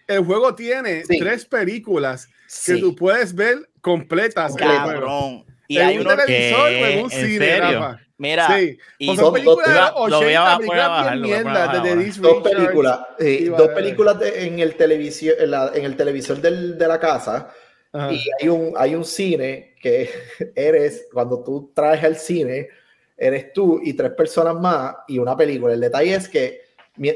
[0.07, 1.19] El juego tiene Sí.
[1.19, 2.81] tres películas que Sí.
[2.83, 4.55] tú puedes ver completas.
[4.57, 5.47] Cabrón.
[5.71, 7.81] Y en hay un uno, televisor en un ¿En cine, serio?
[7.81, 8.01] Rafa.
[8.19, 8.79] mira, Sí.
[8.99, 11.33] y son películas dos- lo voy a 80, bajar, películas voy a bien bajarlo, voy
[11.33, 12.01] a mierdas, bajarlo de ahora.
[12.01, 16.41] Dennis dos películas, eh, dos películas de- en el televisión, en, la- en el televisor
[16.41, 17.51] del- de la casa
[17.93, 18.13] Ajá.
[18.13, 20.11] y hay un, hay un cine que
[20.57, 22.69] eres, cuando tú traes al cine,
[23.17, 25.73] eres tú y tres personas más y una película.
[25.73, 26.63] El detalle es que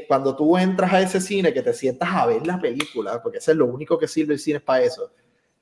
[0.07, 3.51] cuando tú entras a ese cine, que te sientas a ver la película, porque eso
[3.51, 5.11] es lo único que sirve el cine es para eso.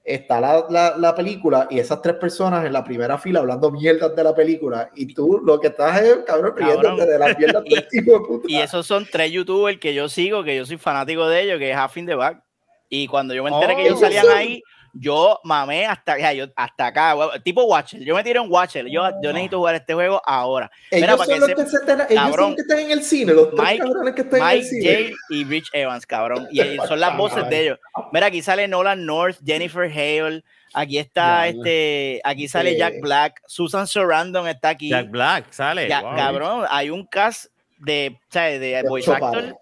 [0.05, 4.13] Está la, la, la película y esas tres personas en la primera fila hablando mierdas
[4.13, 6.97] de la película y tú lo que estás es, cabrón, Cabrón.
[6.97, 8.45] de las mierdas Y- del tipo de puta.
[8.49, 11.71] y esos son tres youtubers que yo sigo, que yo soy fanático de ellos, que
[11.71, 12.43] es Half in the Back.
[12.89, 13.77] Y cuando yo me enteré Oh.
[13.77, 14.61] que ellos salían ahí,
[14.95, 17.99] yo mamé hasta, ya, yo- hasta acá, tipo Watcher.
[18.03, 18.85] Yo me tiré en Watcher.
[18.87, 20.69] Yo, yo necesito jugar este juego ahora.
[20.91, 22.47] Ellos Mira, para son que los que se están, ellos son Cabrón.
[22.49, 24.65] los que están en el cine, los tres Mike- cabrones que están en el Mike,
[24.69, 24.85] cine.
[24.85, 26.47] Jay y Rich Evans, cabrón.
[26.51, 27.79] Y son las voces de ellos.
[28.11, 30.43] Mira, aquí sale Nolan North, Jennifer Hale.
[30.75, 32.77] Aquí está este, aquí sale Sí.
[32.77, 34.89] Jack Black, Susan Sarandon está aquí.
[34.89, 35.87] Jack Black sale.
[35.87, 36.15] Ya, wow.
[36.15, 37.45] Cabrón, hay un cast
[37.77, 38.59] de, ¿sabes?
[38.59, 39.31] de De voice actor.
[39.31, 39.53] pares.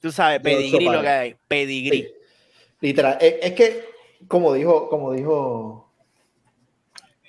[0.00, 1.36] Tú sabes, pedigrí lo que hay.
[1.48, 2.02] Pedigrí.
[2.02, 2.08] Sí.
[2.80, 3.16] Literal.
[3.20, 3.88] Es, es que,
[4.28, 5.90] como dijo, como dijo.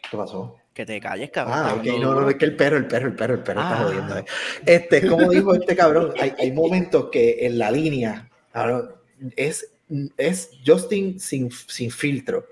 [0.10, 0.56] ¿Qué pasó?
[0.74, 1.56] Que te calles, cabrón.
[1.58, 3.62] Ah, está ok, no, no, es que el perro, el perro, el perro, el perro
[3.62, 3.84] está Ah.
[3.84, 4.18] jodiendo.
[4.18, 4.26] eh.
[4.66, 8.92] Este, como dijo este cabrón, hay, hay momentos que en la línea, cabrón,
[9.36, 9.70] es,
[10.18, 12.46] es Justin sin, sin filtro.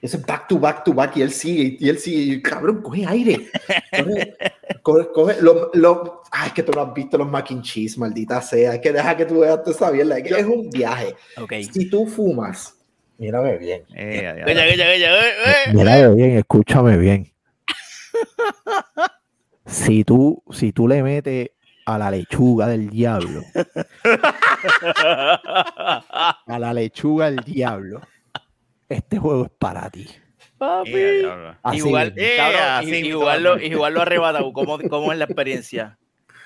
[0.00, 3.06] Es back to back to back y él sigue, y él sigue, y, cabrón, coge
[3.06, 3.48] aire.
[3.90, 4.36] Coge,
[4.82, 7.96] coge, coge lo, lo- ay, es que tú no has visto los mac and cheese,
[7.98, 8.74] maldita sea.
[8.74, 10.18] Es que deja que tú veas toda esa mierda.
[10.18, 11.16] Es que es un viaje.
[11.40, 11.54] Ok.
[11.72, 12.76] Si tú fumas,
[13.18, 13.82] mírame bien.
[13.94, 15.72] Eh, eh.
[15.72, 17.32] Mírame bien, escúchame bien.
[19.66, 21.50] Si tú, si tú le metes
[21.86, 23.42] a la lechuga del diablo,
[26.46, 28.00] a la lechuga del diablo,
[28.88, 30.08] este juego es para ti.
[30.58, 30.90] Papi.
[30.92, 31.26] Y
[31.62, 32.22] Así jugar, mismo.
[32.22, 34.52] Eh, cabrón, así y, jugarlo, y jugarlo arrebatado.
[34.52, 35.98] ¿Cómo, ¿Cómo es la experiencia?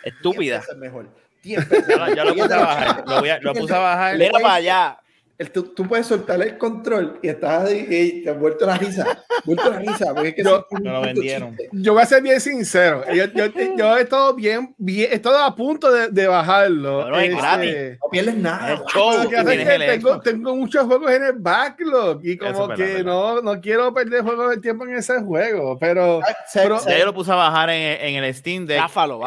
[0.02, 0.62] Estúpida.
[0.76, 1.08] Mejor.
[1.42, 2.48] Ya lo- ya lo mejor.
[2.48, 3.04] puse a bajar.
[3.06, 4.16] Lo, voy a- lo puse a bajar.
[4.18, 4.98] Mira para allá.
[5.38, 8.76] El- tú, tú puedes soltar el control y estás ahí y te has vuelto la
[8.76, 9.24] risa.
[9.44, 10.12] Vuelto la risa.
[10.12, 11.56] Porque es que Yo- es un Me lo vendieron.
[11.72, 13.04] Yo voy a ser bien sincero.
[13.14, 13.44] Yo, yo,
[13.78, 17.04] yo he estado bien, bien, he estado a punto de, de bajarlo.
[17.04, 17.98] Pero es Este, gratis.
[18.02, 18.72] No pierdes nada.
[18.72, 19.28] El show.
[19.30, 23.04] Que que tengo, tengo muchos juegos en el backlog y como que verdad.
[23.04, 27.14] no, no quiero perder juegos de tiempo en ese juego, pero Se- pero- yo lo
[27.14, 28.80] puse a bajar en, en el Steam Deck.
[28.80, 29.18] Rafa lo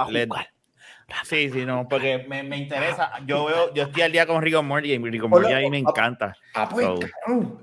[1.24, 3.12] Sí, sí, no, porque me, me interesa.
[3.26, 5.78] Yo veo, yo estoy al día con and Morty y Ponlo- Morty a mí me
[5.80, 6.36] encanta.
[6.54, 7.00] Ah, pues, So.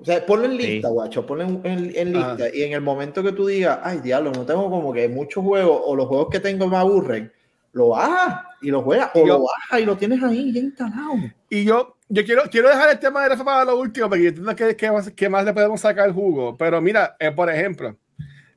[0.01, 0.95] O sea, ponlo en lista, Sí.
[0.95, 1.27] guacho.
[1.27, 2.35] Ponlo en, en- en Ah.
[2.37, 2.57] lista.
[2.57, 5.81] Y en el momento que tú digas, ay, diablo, no tengo como que muchos juegos
[5.85, 7.33] o los juegos que tengo me aburren,
[7.73, 11.15] lo bajas y lo juegas o yo- lo bajas y lo tienes ahí ya instalado.
[11.51, 14.29] y yo, yo quiero, quiero dejar el tema de Rafa para lo último, porque yo
[14.31, 16.57] entiendo que, que más, que más le podemos sacar el jugo.
[16.57, 17.97] Pero mira, eh, por ejemplo,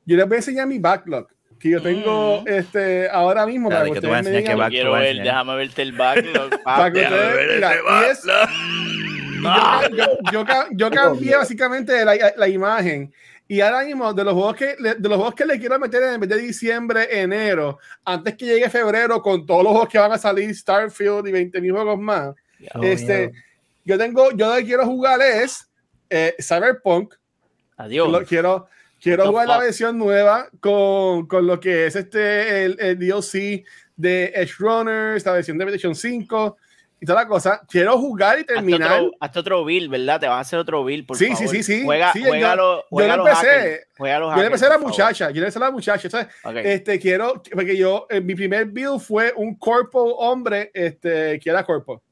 [0.06, 1.28] yo les voy a enseñar mi backlog
[1.62, 2.48] que yo tengo Mm.
[2.48, 5.82] este, ahora mismo Dale, para que que tú me digan- back- Quiero ver, déjame verte
[5.82, 6.50] el backlog.
[6.64, 8.24] para que ustedes- mira, y es-
[9.96, 13.12] yo, yo, yo yo cambié básicamente la, la imagen.
[13.48, 16.02] Y ahora mismo de los juegos que le- de los juegos que le quiero meter
[16.02, 20.12] en vez de diciembre enero antes que llegue febrero con todos los juegos que van
[20.12, 22.34] a salir Starfield y 20 mil juegos más
[22.82, 23.32] este
[23.84, 25.68] yo tengo yo lo que quiero jugar es
[26.08, 27.14] eh, Cyberpunk.
[27.76, 28.08] Adiós.
[28.10, 28.68] lo quiero
[29.02, 33.64] quiero jugar la versión nueva con, con lo que es este el, el DLC
[33.96, 36.56] de Edge Runners la versión de PlayStation 5
[37.00, 40.20] y toda la cosa quiero jugar y terminar otro, hazte otro build, ¿verdad?
[40.20, 41.48] Te vas a hacer otro build, por Sí, favor.
[41.48, 41.82] sí, sí, sí.
[41.84, 43.56] Juega, Sí, juega yo- yo juega lo los empecé.
[43.58, 46.10] hackers, Juega los yo le empecé a hackers, la muchacha yo empecé a la muchacha
[46.10, 46.26] ¿sabes?
[46.44, 46.56] Ok.
[46.62, 51.64] este quiero porque yo eh, mi primer build fue un cuerpo hombre este que era
[51.64, 52.04] cuerpo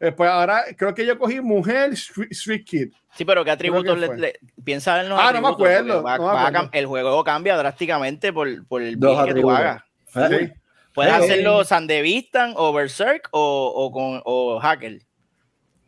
[0.00, 4.38] Después ahora creo que yo cogí mujer street, street kid Sí, pero ¿qué atributos le,
[4.64, 6.68] piensa en los Ah, no me acuerdo, va- no me va a acuerdo.
[6.68, 9.82] cam- el juego cambia drásticamente por, por el Los build que tú hagas.
[10.12, 10.50] Sí.
[10.92, 11.22] Puedes Sí.
[11.24, 15.00] hacerlo Sandevistan o Berserk o, o con o Hacker.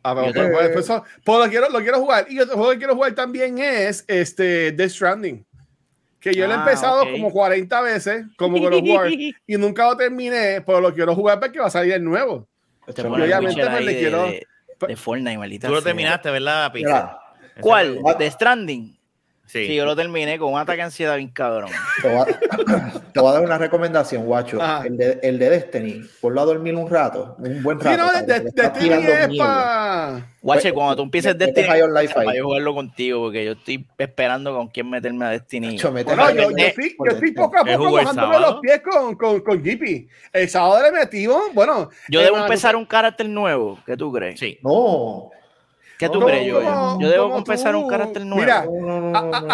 [0.03, 2.77] Ah, pero pues, pues, pues, pues lo quiero lo quiero jugar y otro juego que
[2.77, 5.45] quiero jugar también es este Death Stranding
[6.21, 9.09] que yo lo he Ah, empezado como 40 veces como God of War
[9.47, 12.47] y nunca lo terminé pero lo quiero jugar porque va a salir el nuevo
[12.93, 14.47] Te obviamente, pues, le de- quiero- de-
[14.87, 16.93] de Fortnite, maldita Tú lo terminaste, ¿verdad, Pixel?
[17.61, 17.99] ¿Cuál?
[18.17, 18.96] ¿De Stranding?
[19.47, 19.65] Sí.
[19.65, 21.71] Sí, yo lo terminé con un ataque de ansiedad bien cabrón.
[22.01, 24.59] te voy, a, te voy a dar una recomendación, guacho.
[24.83, 28.03] El de, el de Destiny, ponlo a dormir un rato, un buen Sí, rato.
[28.03, 31.65] no, para de, Destiny tirando es pa- Guache, Pues, cuando tú empieces Destiny,
[32.13, 35.77] para yo jugarlo contigo, porque yo estoy esperando con quién meterme a Destiny.
[35.91, 38.81] Mete Bueno, yo, on yo estoy, yo estoy poco a ¿Qué poco bajándome los pies
[38.81, 39.63] con, con, con.
[40.33, 41.89] El sábado le metimos, bueno.
[42.09, 43.79] Yo eh, debo mano, empezar un carácter nuevo.
[43.85, 44.39] ¿Qué tú crees?
[44.39, 44.57] Sí.
[44.61, 45.31] No.
[45.97, 46.61] ¿Qué tú crees, yo?
[46.61, 48.41] como- Yo debo como empezar un carácter nuevo.
[48.41, 48.65] Mira,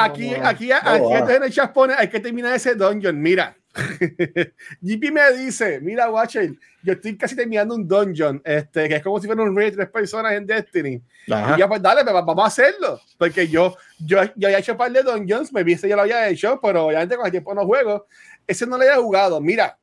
[0.03, 3.19] aquí, aquí, No, aquí en el chat pone, hay que terminar ese dungeon.
[3.21, 3.55] Mira,
[4.81, 6.53] GP me dice, mira, Watcher,
[6.83, 9.77] yo estoy casi terminando un dungeon, este, que es como si fuera un raid de
[9.77, 11.01] tres personas en Destiny.
[11.31, 11.55] Ajá.
[11.55, 12.99] Y ya, pues dale, pues, vamos a hacerlo.
[13.17, 16.27] Porque yo, yo, yo había hecho un par de dungeons, me viste, yo lo había
[16.27, 18.05] hecho, pero obviamente con el tiempo no juego.
[18.45, 19.39] Ese no lo había jugado.
[19.39, 19.77] Mira,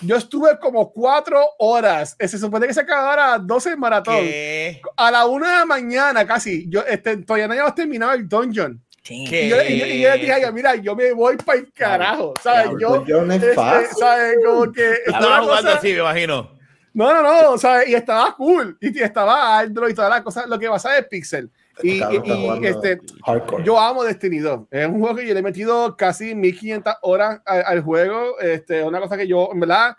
[0.00, 2.16] yo estuve como cuatro horas.
[2.18, 4.16] Se supone que se acabara a 12 el maratón.
[4.16, 4.80] ¿Qué?
[4.96, 6.66] A la una de la mañana casi.
[6.68, 8.82] Yo este, todavía no habíamos terminado el dungeon.
[9.02, 9.24] Sí.
[9.28, 11.58] Y yo, y yo- y yo le dije a ella, mira, yo me voy para
[11.58, 12.34] el carajo.
[12.42, 12.70] ¿Sabes?
[12.80, 13.96] Yo, este, fácil.
[13.98, 14.36] ¿sabes?
[14.46, 14.92] Como que.
[15.06, 16.50] Estaba jugando cosa- así, me imagino.
[16.94, 17.88] no, no, no, ¿sabes?
[17.88, 18.76] Y estaba cool.
[18.80, 20.46] Y y estaba Android y todas las cosas.
[20.46, 21.50] Lo que pasa es Pixel.
[21.82, 23.64] Y, Cabrón, y- y, jugando este, Hardcore.
[23.64, 24.60] yo amo Destiny 2.
[24.70, 28.38] Es un juego que yo le he metido casi 1500 horas al, al juego.
[28.40, 29.96] Este, una cosa que yo, en verdad,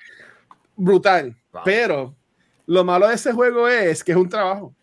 [0.75, 1.35] brutal.
[1.51, 1.61] Wow.
[1.65, 2.15] Pero
[2.67, 4.73] lo malo de ese juego es que es un trabajo.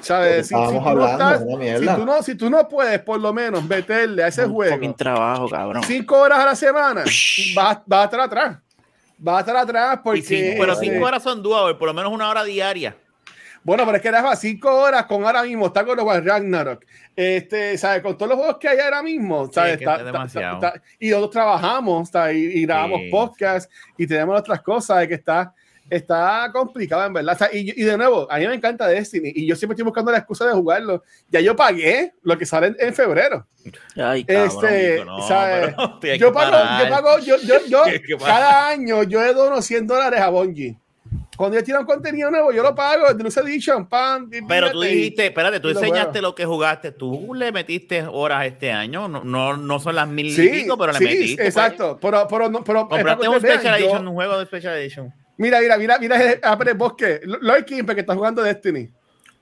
[0.00, 0.48] ¿Sabes?
[0.48, 3.20] Si, si tú no hablando, estás- una si tú no, si tú no puedes, por
[3.20, 5.82] lo menos, meterle a ese Un juego trabajo, cabrón.
[5.84, 7.04] cinco horas a la semana,
[7.54, 8.58] vas, vas a estar atrás.
[9.18, 10.20] Vas a estar atrás porque.
[10.20, 12.96] Y cinco- pero este, cinco horas son doable, por lo menos una hora diaria.
[13.64, 16.84] Bueno, pero es que era cinco horas con ahora mismo, está con los Ragnarok.
[17.14, 18.02] Este, ¿sabes?
[18.02, 19.72] Con todos los juegos que hay ahora mismo, ¿sabes?
[19.74, 20.54] es que Está- está demasiado.
[20.54, 22.36] está- y nosotros trabajamos, ¿sabes?
[22.36, 23.10] Y, y grabamos Sí.
[23.10, 25.54] podcasts y tenemos otras cosas de que está,
[25.90, 27.34] está complicado, en verdad.
[27.34, 29.84] O sea, y, y de nuevo, a mí me encanta Destiny y yo siempre estoy
[29.84, 31.04] buscando la excusa de jugarlo.
[31.28, 33.46] Ya yo pagué lo que sale en, en febrero.
[33.96, 34.46] Ay, cabrón.
[34.48, 35.74] Este, Nico, no, ¿sabes?
[35.76, 37.82] pero tienes Yo pago, yo pago, yo, yo, yo
[38.18, 40.78] cada año yo le dono 100 dólares a Bungie.
[41.36, 44.28] Cuando yo tiro un contenido nuevo, yo lo pago, el Deluxe Edition, pan.
[44.30, 46.26] y- Pero tú y- dijiste, espérate, tú y lo enseñaste juego.
[46.28, 46.92] lo que jugaste.
[46.92, 49.08] Tú le metiste horas este año.
[49.08, 51.36] No, no, no son las mil y Sí, pico, pero le sí, metiste.
[51.36, 51.48] pues.
[51.48, 51.98] exacto.
[52.00, 55.12] Pero, pero, no, pero Compraste un Special vean, yo- Edition, un juego de Special Edition.
[55.38, 58.90] Mira, mira, mira, mira, Apple Bosque, Lloyd Kimper que está jugando Destiny.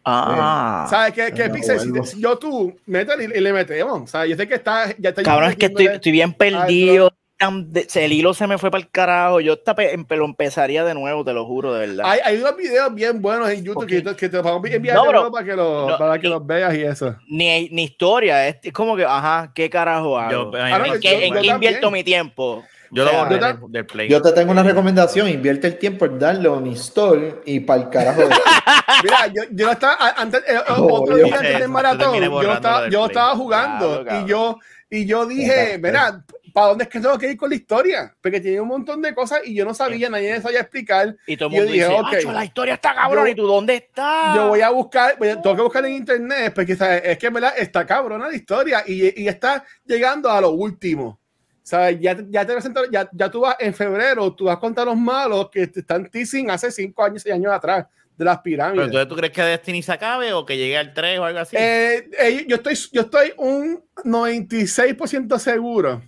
[0.05, 0.87] Ah.
[0.89, 1.33] ¿Sabes qué?
[1.35, 4.03] Que no, Pixel, si, yo tú, métele y, y le metemos.
[4.03, 5.23] O sea, yo sé que está, ya está.
[5.23, 7.13] Cabrón, es que estoy, estoy bien perdido.
[7.41, 9.41] Tan de- El hilo se me fue para el carajo.
[9.41, 12.05] Yo pe- lo empezaría de nuevo, te lo juro, de verdad.
[12.05, 14.95] Hay, hay unos videos bien buenos en YouTube que, te- que te vamos a enviar
[14.97, 17.17] No, nuevo para que, lo, No, para que los veas y eso.
[17.29, 20.31] Ni, ni historia, es, es como que, ajá, ¿qué carajo hago?
[20.31, 21.93] Yo, Ah, no, ¿En yo- qué, en qué invierto también.
[21.93, 22.63] mi tiempo?
[22.93, 24.09] yo O lo sea, borré yo del, tam- del Play.
[24.11, 27.89] Yo te tengo una recomendación, invierte el tiempo en darle un install y para el
[27.89, 28.21] carajo.
[28.21, 28.29] de-
[29.03, 31.29] Mira, yo, yo estaba antes, eh, Oh, otro Dios.
[31.29, 34.59] día antes Yo del maratón, yo estaba, yo jugando Claro, y yo
[34.93, 38.15] y yo dije, mira, ¿para dónde es que tengo que ir con la historia?
[38.21, 41.17] Porque tiene un montón de cosas y yo no sabía, nadie me sabía explicar.
[41.27, 42.07] Y todo el Yo mundo dije, dice, ok.
[42.15, 44.35] "Acho, la historia está cabrón, Yo- ¿y tú dónde estás?
[44.37, 47.03] Yo voy a buscar, voy a- tengo que buscar en internet, porque ¿sabes?
[47.05, 51.19] es que verdad está cabrona la historia y, y está llegando a lo último.
[51.63, 51.99] ¿Sabes?
[52.01, 55.51] Ya, ya te presentaron, ya, ya tú vas en febrero, tú vas contra los malos
[55.51, 57.87] que te están teasing hace 5 años, 6 años atrás
[58.17, 58.87] de las Pero pirámides.
[58.87, 61.57] entonces, ¿tú crees que Destiny se acabe o que llegue al 3 o algo así?
[61.57, 66.03] Eh, eh, yo, estoy, yo estoy un 96% seguro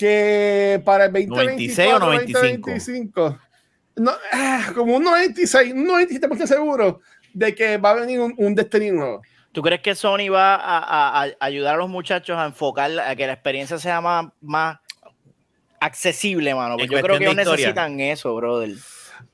[0.00, 2.70] que para el 96 o 2024, 95.
[2.70, 3.38] 2025,
[3.96, 7.00] no, ah, como un 96, un 97% seguro
[7.34, 9.20] de que va a venir un, un Destiny nuevo.
[9.52, 13.14] ¿Tú crees que Sony va a, a- a ayudar a los muchachos a enfocar, a
[13.14, 14.78] que la experiencia sea más, más
[15.80, 16.76] accesible, mano?
[16.76, 18.70] Porque En yo creo que ellos necesitan eso, brother.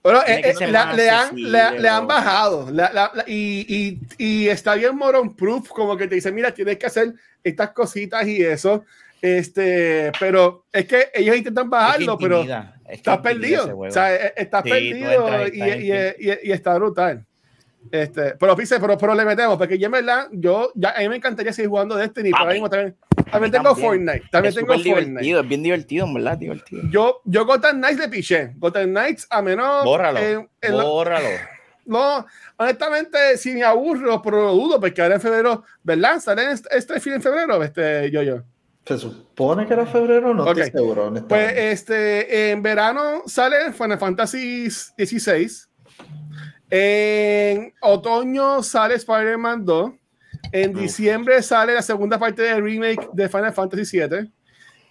[0.02, 4.00] Bueno, eh, eh, la- le, han, le- le han bajado la- la- la- y, y-
[4.18, 8.26] y está bien moron proof, como que te dicen, mira, tienes que hacer estas cositas
[8.26, 8.85] y eso.
[9.22, 12.44] Este, pero es que ellos intentan bajarlo, pero
[12.88, 13.79] estás perdido.
[13.79, 17.24] O sea, eh, estás Sí, perdido entras, y, y- y- y está brutal.
[17.90, 21.09] Este, pero, Pise, pero, pero le metemos, porque yo en verdad, yo, ya, a mí
[21.09, 22.96] me encantaría seguir jugando Destiny, pero ahora mismo también,
[23.31, 23.87] también tengo también.
[23.87, 25.38] Fortnite, también es tengo Fortnite.
[25.40, 26.83] es bien divertido, en verdad, divertido.
[26.90, 28.52] Yo, yo Gotham Knights le piché.
[28.57, 29.85] Gotham Knights, a menos.
[29.85, 30.18] Bórralo.
[30.18, 31.29] en- en lo- bórralo.
[31.87, 32.26] no,
[32.57, 36.18] honestamente, si me aburro, pero lo dudo, porque ahora en febrero, ¿verdad?
[36.18, 37.62] ¿Sale este, este fin en febrero?
[37.62, 38.42] Este, yo, yo.
[38.87, 40.59] Se supone que era febrero, no Ok.
[40.59, 41.12] estoy seguro.
[41.29, 45.51] Pues este, en verano sale Final Fantasy XVI.
[46.70, 49.90] En otoño sale Spider-Man 2.
[50.53, 50.83] En Uf.
[50.83, 54.18] diciembre sale la segunda parte del remake de Final Fantasy VII.
[54.20, 54.29] O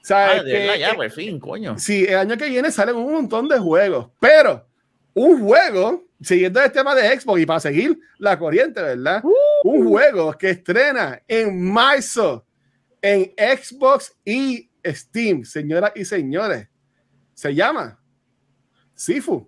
[0.07, 1.79] sea, Ah, que- verdad, ya, por fin, coño.
[1.79, 4.67] Sí, el año que viene salen un montón de juegos, pero
[5.13, 9.23] un juego, siguiendo el tema de Xbox y para seguir la corriente, ¿verdad?
[9.63, 12.45] Un juego que estrena en marzo
[13.05, 16.67] en Xbox y Steam, señoras y señores.
[17.35, 17.99] Se llama
[18.95, 19.47] Sifu.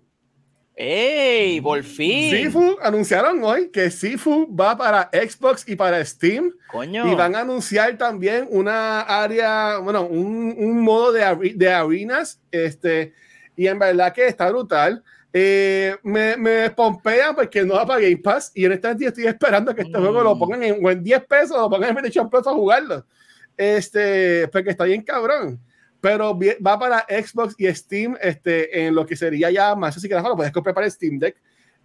[0.76, 1.60] ¡Ey!
[1.60, 2.30] ¡Por fin!
[2.30, 6.52] Sifu anunciaron hoy que Sifu va para Xbox y para Steam.
[6.70, 7.10] Coño.
[7.10, 12.40] Y van a anunciar también una área, bueno, un, un modo de, de arenas.
[12.52, 13.12] Este,
[13.56, 15.02] y en verdad que está brutal.
[15.32, 18.52] Eh, me, me pompean porque no va para Game Pass.
[18.54, 20.00] Y en este día estoy esperando que este Mm.
[20.00, 22.52] juego lo pongan en, o en 10 pesos o lo pongan en PlayStation Plus a
[22.52, 23.04] jugarlo.
[23.58, 25.60] Este, porque está bien cabrón.
[26.00, 29.96] Pero va para Xbox y Steam, este, en lo que sería ya más.
[29.96, 31.36] Así que lo puedes comprar para el Steam Deck.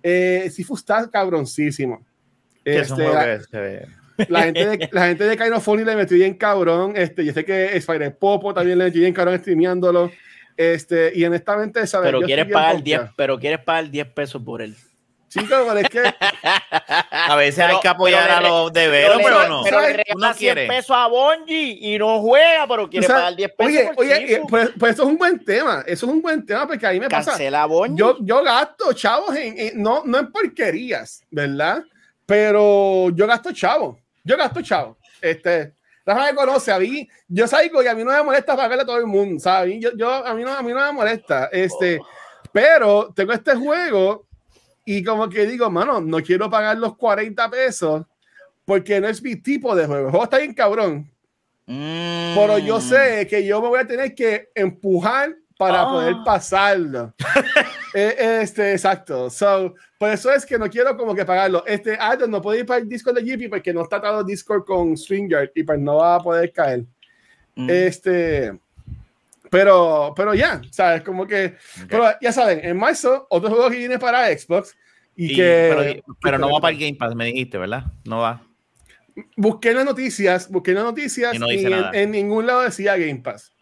[0.04, 2.06] Eh, Sifu está cabroncísimo.
[2.64, 3.40] Este, la-
[4.30, 6.94] la gente de, la gente de Kind of Funny le metió bien cabrón.
[6.96, 10.12] Este, yo sé que Spider Popo también le metió bien cabrón streameándolo.
[10.56, 12.10] Este, y honestamente, ¿sabes?
[12.10, 13.14] Pero quieres, pagar 10, pompeado.
[13.18, 14.76] pero quieres pagar 10 pesos por él.
[15.34, 16.04] Chicos, pero es que
[17.12, 19.62] A veces Pero- hay que apoyar pero a los deberos, le- pero no.
[19.64, 20.68] Pero le Uno 100 quiere.
[20.68, 24.06] pesos a Bonji y no juega, pero quiere o sea, pagar 10 pesos Oye, por
[24.06, 25.84] oye, pues, pues eso es un buen tema.
[25.88, 27.32] Eso es un buen tema porque a mí me pasa.
[27.32, 27.98] Cancela a Bonji.
[27.98, 31.84] Yo, yo gasto chavos en, en- no, no en porquerías, ¿verdad?
[32.26, 33.98] Pero yo gasto chavos.
[34.24, 34.98] Yo gasto chavos.
[35.22, 35.74] Este,
[36.06, 38.86] Rafa me conoce, a mí, yo salgo y a mí no me molesta pagarle a
[38.86, 39.76] todo el mundo, ¿sabes?
[39.80, 41.50] Yo, yo, a, mí no, a mí no me molesta.
[41.52, 42.00] Este,
[42.52, 44.26] pero tengo este juego
[44.86, 48.06] y como que digo, mano, no quiero pagar los 40 pesos
[48.66, 50.06] porque no es mi tipo de juego.
[50.06, 51.10] El juego está bien cabrón,
[51.66, 52.36] Mm.
[52.36, 55.90] pero yo sé que yo me voy a tener que empujar para Ah.
[55.90, 57.14] poder pasarlo.
[57.96, 59.30] Eh, este, exacto.
[59.30, 61.64] So, por eso es que no quiero como que pagarlo.
[61.68, 64.66] Este, Adam no puede ir para el Discord de GP porque no está atado Discord
[64.66, 66.86] con StreamYard y pues no va a poder caer.
[67.56, 67.70] Mm.
[67.70, 68.60] Este,
[69.54, 71.04] pero, pero ya, ¿sabes?
[71.04, 71.56] Como que,
[71.88, 74.76] pero ya saben, en marzo, otro juego que viene para Xbox
[75.16, 77.84] y, Y- que pero, pero no va para el Game Pass, me dijiste, ¿verdad?
[78.04, 78.42] No va.
[79.38, 81.92] busqué las noticias, busqué las noticias Y y, no dice en, nada.
[81.94, 83.54] en ningún lado decía Game Pass.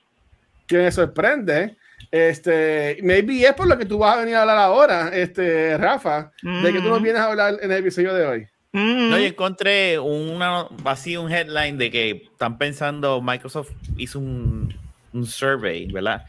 [0.65, 1.75] Que me sorprende.
[2.09, 6.31] Este, maybe es por lo que tú vas a venir a hablar ahora, este, Rafa,
[6.41, 7.03] de que tú nos Mm.
[7.03, 8.47] vienes a hablar en el episodio de hoy.
[8.71, 9.09] Mm.
[9.09, 14.73] No, yo encontré una, así un headline de que están pensando, Microsoft hizo un,
[15.13, 16.25] un survey, ¿verdad?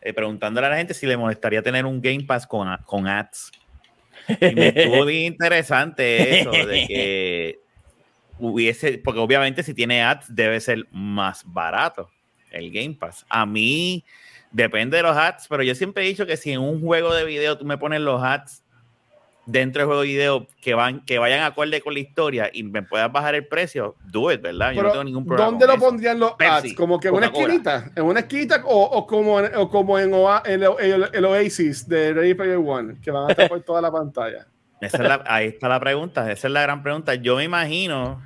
[0.00, 3.52] Eh, preguntándole a la gente si le molestaría tener un Game Pass con, con ads.
[4.28, 7.58] Y me estuvo bien interesante eso, de que
[8.38, 12.10] hubiese, porque obviamente si tiene ads debe ser más barato
[12.50, 13.24] el Game Pass.
[13.28, 14.04] A mí
[14.50, 17.24] depende de los ads, pero yo siempre he dicho que si en un juego de
[17.24, 18.61] video tú me pones los ads
[19.44, 22.82] dentro del juego de video que van que vayan acorde con la historia y me
[22.82, 24.70] puedas bajar el precio, do it, ¿verdad?
[24.70, 25.50] Yo Pero, no tengo ningún problema.
[25.50, 25.80] ¿Dónde lo eso.
[25.84, 26.74] pondrían los Pepsi, ads?
[26.74, 27.90] ¿Como que en una esquinita?
[27.96, 31.88] ¿En una esquinita o, o como en, o como en Oa- el, el- el Oasis
[31.88, 32.94] de Ready Player One?
[33.02, 34.46] Que van a estar por toda la pantalla.
[34.80, 37.14] Esa es la- ahí está la pregunta, esa es la gran pregunta.
[37.14, 38.20] Yo me imagino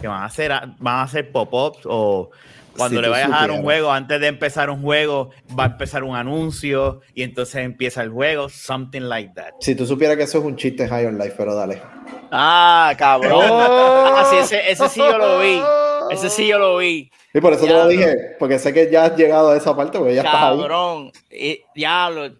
[0.00, 2.30] que van a hacer, van a hacer pop-ups o
[2.78, 5.66] cuando Si le vayas a dar un juego, antes de empezar un juego, va a
[5.66, 9.50] empezar un anuncio y entonces empieza el juego, something like that.
[9.60, 11.82] Si tú supieras que eso es un chiste High on Life, pero dale.
[12.30, 13.44] Ah, cabrón.
[14.18, 15.62] Ah, sí, ese, ese sí yo lo vi.
[16.10, 17.10] Ese sí yo lo vi.
[17.34, 19.98] Y por eso te lo dije, porque sé que ya has llegado a esa parte,
[19.98, 20.58] porque ya estás ahí.
[20.58, 21.12] Cabrón.
[21.74, 22.30] Diablo.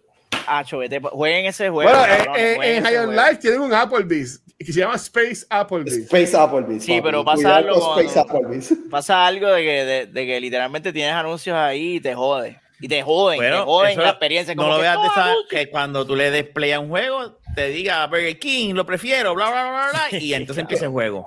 [0.47, 0.99] Acho, vete.
[0.99, 1.89] pa- Jueguen ese juego.
[1.89, 3.15] Bueno, cabrón, en, en, jueguen en ese High on.
[3.15, 5.97] Life tienen un Applebee's que se llama Space Applebee's.
[5.99, 6.83] Space Applebee's.
[6.83, 7.01] Sí, papi.
[7.03, 8.73] pero pasa Cuidado algo con Space cuando-.
[8.91, 12.59] Pasa algo de que, de, de que literalmente tienes anuncios ahí y te jode.
[12.81, 14.55] Y te joden, te Bueno, joden eso la experiencia.
[14.55, 15.47] No como lo que, veas de "Oh, esa, anuncio".
[15.49, 19.35] que cuando tú le des play a un juego, te diga Burger King, lo prefiero,
[19.35, 21.25] bla, bla, bla, bla, y entonces empieza el juego.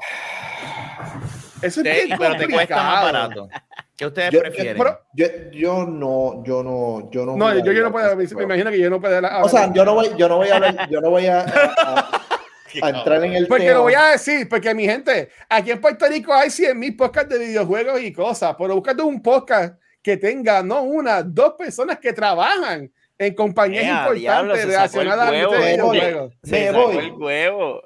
[1.60, 3.48] Eso es Te- bien pero te cuesta más barato.
[3.96, 4.76] ¿Qué ustedes Yo- prefieren?
[4.78, 7.36] pero- Yo, yo no, yo no, yo no.
[7.36, 9.42] No, yo, yo no puedo, me, imagino que yo no puedo hablar.
[9.44, 11.44] O sea, yo no voy, yo no voy a hablar, yo no voy a, a-
[11.44, 12.31] a
[12.74, 13.76] entrar en el Porque tema.
[13.78, 17.30] lo voy a decir, porque mi gente, aquí en Puerto Rico hay 100 mil podcasts
[17.30, 22.12] de videojuegos y cosas, pero búscate un podcast que tenga no una, dos personas que
[22.12, 25.46] trabajan en compañías importantes relacionadas eh.
[25.46, 26.34] videojuegos.
[26.42, 26.96] Se Me sacó voy.
[26.98, 27.82] el huevo.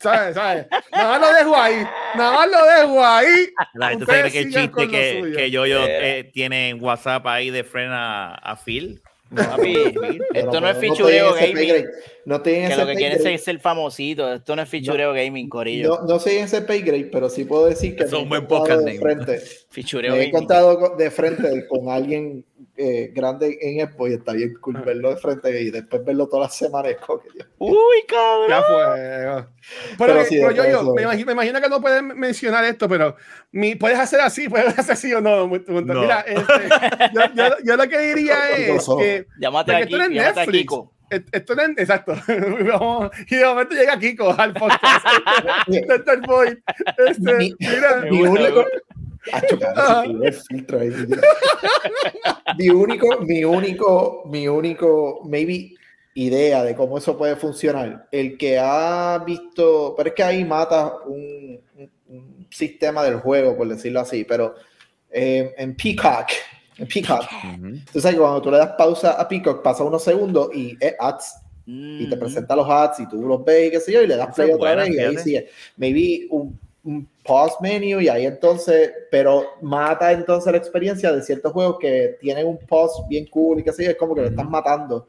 [0.00, 0.34] ¿Sabes?
[0.34, 0.66] ¿Sabes?
[0.92, 1.86] Nada más lo dejo ahí.
[2.16, 3.48] Nada más lo dejo ahí.
[3.74, 4.88] La gente Ustedes cree que el chiste
[5.36, 9.00] que, yo, yo eh, tiene en WhatsApp ahí de frena a Phil.
[9.34, 9.74] Papi,
[10.34, 11.84] esto no es fichureo gaming.
[12.24, 14.32] No estoy en Que ese lo que quieren es ser famosito.
[14.32, 16.00] Esto no es fichureo gaming, Corillo.
[16.00, 18.82] No, no soy en ese pay grade, pero sí puedo decir que he buen podcast
[18.84, 19.40] de frente.
[19.70, 20.34] Fichureo Me he gaming.
[20.34, 22.44] encontrado con- de frente con alguien
[22.76, 26.48] eh, grande en Expo y está bien cool verlo de frente y después verlo todas
[26.48, 26.92] las semanas.
[26.92, 27.46] es como que Dios.
[27.58, 27.74] Uy,
[28.08, 28.48] cabrón.
[28.48, 29.46] Ya fue.
[29.96, 32.88] Pero, Pero sí, pero yo, yo, me, imagino, me imagino que no puedes mencionar esto,
[32.88, 33.16] pero
[33.52, 35.46] mi, puedes hacer así, puedes hacer así o no.
[35.46, 36.00] No.
[36.00, 36.52] Mira, este,
[37.14, 40.58] yo, yo- yo lo que diría es que Llámate tú eres llámate a Netflix.
[40.62, 40.92] Kiko.
[41.10, 42.14] et- esto no es- exacto.
[43.28, 45.06] Y de momento llega Kiko al podcast.
[45.68, 45.94] Este.
[47.06, 48.64] Este, Mi- mira, mi único.
[49.32, 50.90] Me el filtro ahí.
[52.58, 55.74] mi único, mi único, mi único, maybe
[56.14, 58.06] idea de cómo eso puede funcionar.
[58.12, 63.56] El que ha visto, pero es que ahí mata un, un- un sistema del juego,
[63.56, 64.54] por decirlo así, pero
[65.10, 66.28] eh, en Peacock,
[66.78, 67.78] en Peacock, Ujú.
[67.92, 70.94] tú sabes que cuando tú le das pausa a Peacock, pasa unos segundos y es
[70.98, 72.18] ads y te Mm.
[72.18, 74.52] presenta los ads y tú los ves y qué sé yo, y le das play
[74.52, 75.48] otra vez y ahí sigue.
[75.78, 81.52] Maybe un, un pause menu y ahí entonces, pero mata entonces la experiencia de ciertos
[81.52, 84.48] juegos que tienen un pause bien cool y sé yo, es como que le estás
[84.48, 85.08] matando.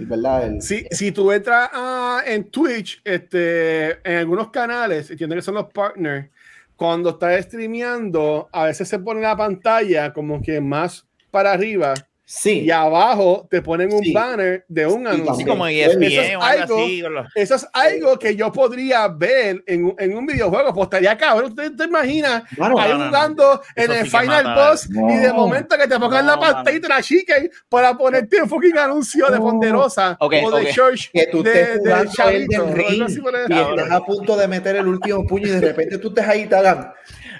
[0.00, 0.46] Verdad.
[0.46, 5.54] El, Si, si tú entras ah, en Twitch, este, en algunos canales, entiendo que son
[5.54, 6.28] los partners,
[6.76, 11.94] cuando estás streameando, a veces se pone la pantalla como que más para arriba
[12.30, 14.12] sí, y abajo te ponen un Sí.
[14.12, 15.30] banner de un Sí, anuncio.
[15.32, 15.48] Así también.
[15.48, 17.00] como Eso es ESPN o algo algo- así.
[17.02, 20.74] con los- Eso es algo que yo podría ver en, un- en un videojuego.
[20.74, 21.50] Pues estaría cabrón.
[21.52, 23.10] ¿Usted te imagina Mano, ahí no, no, no.
[23.10, 24.54] jugando en Eso el sí Final.
[24.54, 25.34] Boss y de No.
[25.34, 29.26] momento que te pongan la No, pantalla te la chiquen para ponerte un fucking anuncio
[29.30, 29.42] de No.
[29.44, 30.68] Ponderosa Ok, o de ok.
[30.74, 34.86] Church que tú de, de Chavito, algo Ring y estás a punto de meter el
[34.86, 36.92] último puño y de repente tú estés ahí y te hagan.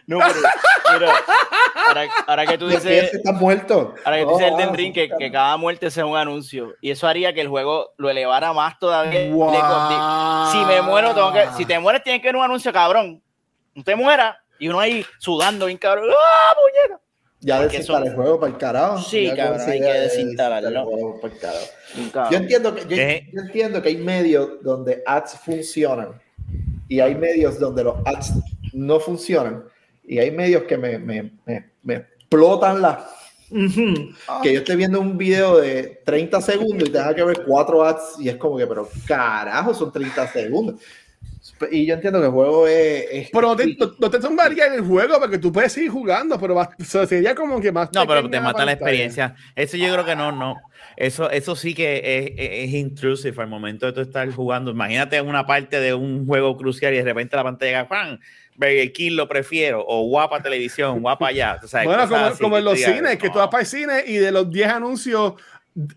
[0.09, 0.19] No,
[0.91, 1.11] pero,
[1.87, 3.95] ahora, ahora que tú "Mira, dices, está muerto.
[4.07, 6.75] ahora que tú Oh, dices Elden wow, Ring, que, que cada muerte sea un anuncio.
[6.81, 9.21] Y eso haría que el juego lo elevara más todavía.
[9.21, 9.53] Le- Wow.
[10.51, 11.47] Si me muero, tengo que.
[11.59, 13.23] Si te mueres, tienes que ir un anuncio, cabrón.
[13.75, 14.37] No te mueras.
[14.59, 16.07] Y uno ahí sudando bien cabrón.
[16.11, 17.01] ¡Ah, muñeca!
[17.41, 18.99] Ya desinstalar son- el juego para el carajo.
[19.03, 21.21] Sí, Ya cabrón, hay que desinstalarlo.
[22.31, 23.29] Yo entiendo, que, yo, ¿Qué?
[23.33, 26.21] yo entiendo que hay medios donde ads funcionan
[26.89, 28.33] y hay medios donde los ads
[28.73, 29.65] no funcionan
[30.09, 33.07] y hay medios que me, me, me, me explotan la...
[33.51, 34.11] Ujú.
[34.43, 38.17] Que yo estoy viendo un video de 30 segundos y tenga que ver cuatro ads
[38.21, 40.81] y es como que, pero carajo, son 30 segundos.
[41.71, 43.07] Y yo entiendo que el juego es...
[43.11, 45.91] es- Pero no te, no- no te tumbaría en el juego porque tú puedes seguir
[45.91, 47.89] jugando, pero va- o sea, sería como que más.
[47.95, 49.35] No, pero te mata la experiencia.
[49.57, 50.57] Eso yo creo que no, no.
[50.97, 54.73] Eso, eso sí que es, es, es intrusive al momento de tú estar jugando.
[54.73, 58.19] Imagínate una parte de un juego crucial y de repente la pantalla, ¡pam!
[58.59, 61.59] Burger King lo prefiero, o guapa televisión, guapa allá.
[61.63, 63.33] O sea, Bueno, como, así como en los digas, cines, que no.
[63.33, 65.35] tú vas para el cine y de los 10 anuncios,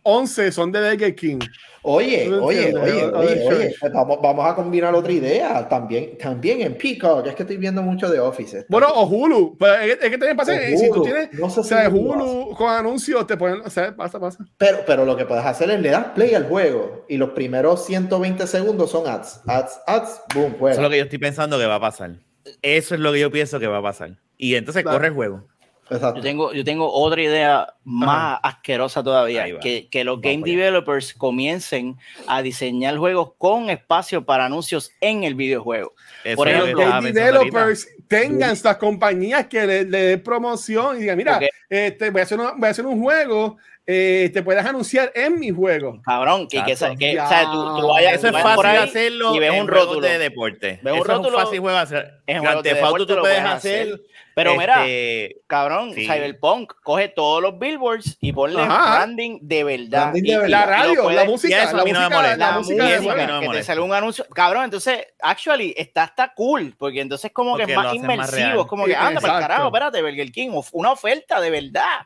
[0.03, 1.39] 11 son de Burger King.
[1.83, 6.61] Oye, No oye, oye, oye, oye, pues vamos, vamos a combinar otra idea también, también
[6.61, 8.67] en Peacock, es que estoy viendo mucho de Office.
[8.69, 9.57] Bueno, o Hulu.
[9.57, 11.89] Pero es, que- es que también pasa que si tú tienes No sé o sea,
[11.89, 13.61] si Hulu con anuncios, te ponen.
[13.65, 14.45] O sea, pasa, pasa.
[14.59, 17.83] pero, pero lo que puedes hacer es le das play al juego y los primeros
[17.87, 20.75] 120 segundos son ads, ads, ads, boom, Eso juega.
[20.75, 22.11] es lo que yo estoy pensando que va a pasar.
[22.61, 24.17] Eso es lo que yo pienso que va a pasar.
[24.37, 24.97] Y entonces Claro.
[24.97, 25.47] corre el juego.
[25.89, 26.15] Exacto.
[26.19, 31.13] Yo tengo, yo tengo otra idea más asquerosa todavía, que, que los Vamos game developers
[31.13, 35.93] comiencen a diseñar juegos con espacio para anuncios en el videojuego.
[36.23, 37.25] Eso Por es lo que ejemplo, pensando ahorita.
[37.59, 42.21] developers tengan estas compañías que le, le den promoción y digan, mira, Porque- este, voy,
[42.21, 43.57] a hacer un, voy a hacer un juego,
[43.93, 46.01] eh, te puedes anunciar en mi juego.
[46.03, 48.77] Cabrón, que, que, que- o sea, tú, tú vayas, Eso es tú por fácil ahí
[48.77, 50.01] hacerlo y ves en un rótulo.
[50.07, 50.79] de deporte.
[50.81, 52.13] Ves un Eso rótulo es un fácil juego de hacer.
[52.27, 53.81] en juegos de deporte tú lo puedes hacer.
[53.87, 54.01] hacer.
[54.33, 56.05] Pero mira, este, cabrón, Sí.
[56.07, 58.95] Cyberpunk coge todos los billboards y ponle Ajá.
[58.99, 60.11] branding de verdad.
[60.11, 60.49] Branding de verdad.
[60.49, 62.37] La y lo radio, puedes- la música, eso la no música, molesta.
[62.37, 63.17] la la música y de eso a mí juego.
[63.19, 64.25] no me música, que te sale un anuncio.
[64.33, 68.61] Cabrón, entonces, actually, está, está cool, porque entonces como que Porque es lo más inmersivo,
[68.61, 72.05] es como que Sí, anda para el carajo, espérate, Burger King, una oferta de verdad.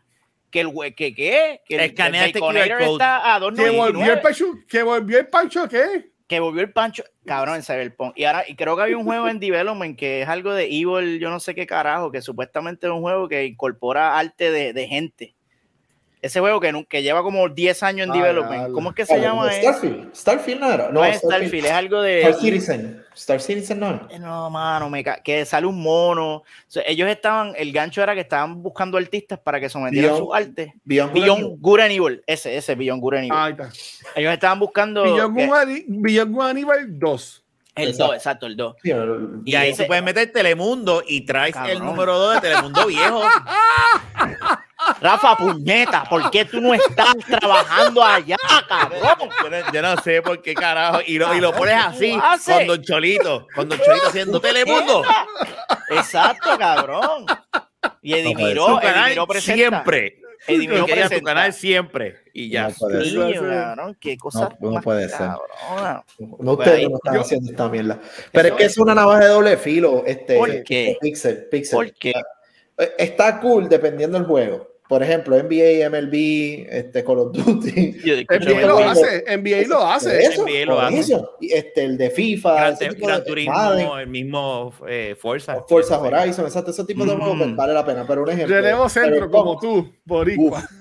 [0.56, 2.92] Que el que qué, que el, Escanea Baconator QR code.
[2.94, 6.12] está a Que volvió el 2.99, Pancho, que volvió el Pancho, ¿qué?
[6.28, 8.18] que volvió el pancho, cabrón, en Cyberpunk.
[8.18, 11.20] Y ahora, y creo que había un juego en development que es algo de Evil,
[11.20, 14.88] yo no sé qué carajo, que supuestamente es un juego que incorpora arte de, de
[14.88, 15.36] gente.
[16.26, 18.56] Ese juego que, que lleva como 10 años en Ah, development.
[18.62, 18.74] diablo.
[18.74, 19.48] ¿Cómo es que se Oh, llama?
[19.54, 19.62] eh?
[19.62, 22.22] Starfield, Starfield no era, No, es Starfield, es algo de.
[22.22, 24.08] Star Citizen, Star Citizen no era.
[24.10, 26.38] Eh, No, mano, me que sale un mono.
[26.38, 30.18] O sea, ellos estaban, el gancho era que estaban buscando artistas para que sometieran Beyond-
[30.18, 30.74] su arte.
[30.84, 31.58] Beyond Good and Beyond Evil.
[31.62, 33.38] Good and Evil, ese, ese, Beyond Good and Evil.
[33.38, 33.70] Ahí está.
[34.20, 35.04] Ellos estaban buscando.
[35.04, 37.44] Beyond que- Good Ani- Beyond Good Aníbal 2.
[37.76, 38.08] el Exacto.
[38.08, 38.76] 2, exacto, el 2.
[38.82, 41.86] Sí, el- Y ahí tú puedes meter Telemundo y traes el Cabrón.
[41.86, 43.22] número 2 de Telemundo viejo.
[45.02, 49.30] Rafa, puñeta, ¿por qué tú no estás trabajando allá, cabrón?
[49.44, 51.00] Yo no, yo no sé por qué carajo.
[51.06, 53.48] Y lo, y lo pones así con Don Cholito.
[53.56, 55.04] Con Don Cholito haciendo Telemundo.
[55.90, 57.26] Exacto, cabrón.
[58.02, 59.58] Y Eddie No puede Miró, Tu Eddie canal Miró presenta.
[59.58, 60.20] siempre.
[60.48, 61.32] Eddie Miró Porque era tu presenta.
[61.32, 62.16] canal siempre.
[62.34, 62.68] Y ya.
[62.70, 63.14] No puede ser.
[63.20, 65.30] Niño, cabrón, qué cosa No, no más puede ser.
[66.40, 68.00] No, ustedes ahí- no están yo- haciendo esta mierda.
[68.32, 70.04] Pero es que es una navaja de doble filo.
[70.06, 70.98] Este, ¿Por qué?
[71.02, 71.76] Pixel, Pixel.
[71.76, 72.14] ¿Por qué?
[72.78, 74.75] Eh, Está cool dependiendo del juego.
[74.88, 77.96] Por ejemplo, NBA, MLB, este, Call of Duty.
[78.30, 80.20] NBA lo hace, NBA lo hace.
[80.24, 81.00] Eso, NBA lo por hace.
[81.00, 81.32] eso.
[81.42, 85.16] Y este, el de FIFA, Gran, ese tipo Gran de- Turismo, Madden, el mismo eh,
[85.20, 85.64] Forza.
[85.68, 87.20] Forza Horizon, exacto, ese tipo de Mm.
[87.20, 88.06] juegos pues, vale la pena.
[88.08, 88.56] Pero un ejemplo.
[88.56, 90.64] Relevo centro como tú, Boricua.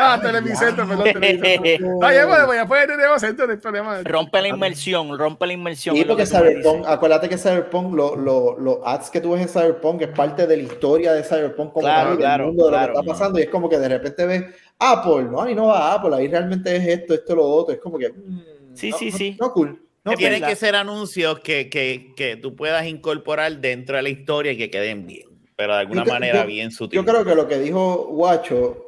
[0.00, 1.86] Ah, Televicentro, perdón, Televicentro.
[1.90, 1.96] No.
[1.98, 4.00] Bueno, a poner Relevo centro, no hay problema.
[4.02, 5.94] Rompe la inmersión, rompe la inmersión.
[5.94, 9.42] Sí, es lo porque Cyberpunk, acuérdate que Cyberpunk, lo- lo- los ads que tú ves
[9.42, 12.64] en Cyberpunk es parte de la historia de Cyberpunk como Claro, tal, del claro, mundo
[12.64, 12.86] de claro.
[12.86, 14.44] lo que está pasando y es como que de repente ves
[14.78, 17.98] Apple, no, ahí no va Apple, ahí realmente es esto, esto, lo otro, es como
[17.98, 19.36] que mm, Sí, no, sí, no- sí.
[19.40, 19.82] no cool.
[20.04, 24.08] No Que tienen que ser anuncios que, que, que tú puedas incorporar dentro de la
[24.08, 26.96] historia y que queden bien, pero de alguna Yo manera yo- bien sutil.
[27.00, 28.82] Yo creo que lo que dijo Guacho,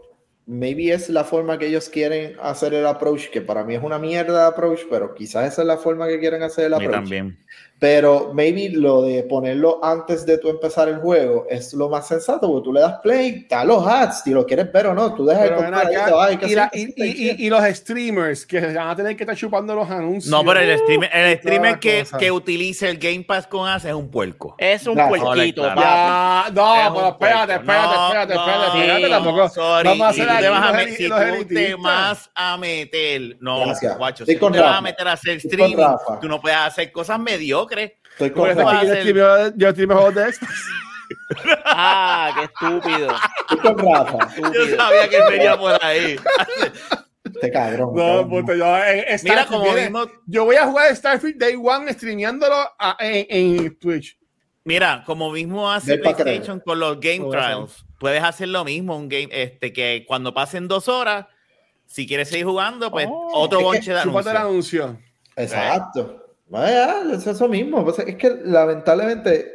[0.47, 3.99] maybe es la forma que ellos quieren hacer el approach, que para mí es una
[3.99, 6.93] mierda de approach, pero quizás esa es la forma que quieren hacer el approach.
[6.93, 7.39] también.
[7.79, 12.49] Pero maybe lo de ponerlo antes de tú empezar el juego es lo más sensato,
[12.49, 15.25] porque tú le das play, da los ads, si lo quieres ver o no, tú
[15.25, 15.95] dejas el Pero ahí,
[16.35, 19.37] acá, y, la- y- y- y- y los streamers que van a tener que estar
[19.37, 20.27] chupando los anuncios.
[20.31, 23.95] No, pero el streamer, el streamer que, que utilice el Game Pass con Ace es
[23.95, 24.57] un puerco.
[24.59, 25.81] Es un puerquito, Claro.
[25.81, 29.49] Ya, Es no, pero espérate, espérate, espérate, no, espérate, tampoco.
[29.51, 33.99] Sorry, Vamos a hacer te vas a si tú te vas meter, no, Gracias.
[33.99, 35.77] guacho, si tú te vas a meter a hacer streaming,
[36.21, 37.68] tú no puedes hacer cosas mediocres.
[37.71, 38.85] Estoy Por con Rafa.
[38.85, 40.53] yo streameo- juegos de Xbox.
[41.65, 43.15] Ah, qué estúpido.
[43.41, 44.19] estoy con Rafa.
[44.53, 46.17] Yo sabía que venía por ahí.
[47.25, 47.91] Este cabrón.
[47.95, 48.29] No, cabrón.
[48.31, 51.93] puto, yo, eh, Mira, Starfield como viene- vimos, Yo voy a jugar Starfield Day One
[51.93, 54.19] streameándolo a- en, en Twitch.
[54.65, 55.97] Mira, como mismo hace.
[55.99, 57.27] PlayStation con los Game.
[57.31, 61.27] Trials, puedes hacer lo mismo, un game, este, que cuando pasen dos horas,
[61.87, 63.31] si quieres seguir jugando, pues Oh.
[63.33, 64.27] otro bonche de anuncios.
[64.37, 64.99] anuncio.
[65.37, 66.28] Exacto.
[66.49, 67.85] Vaya, es eso mismo.
[67.85, 69.53] Pues es que lamentablemente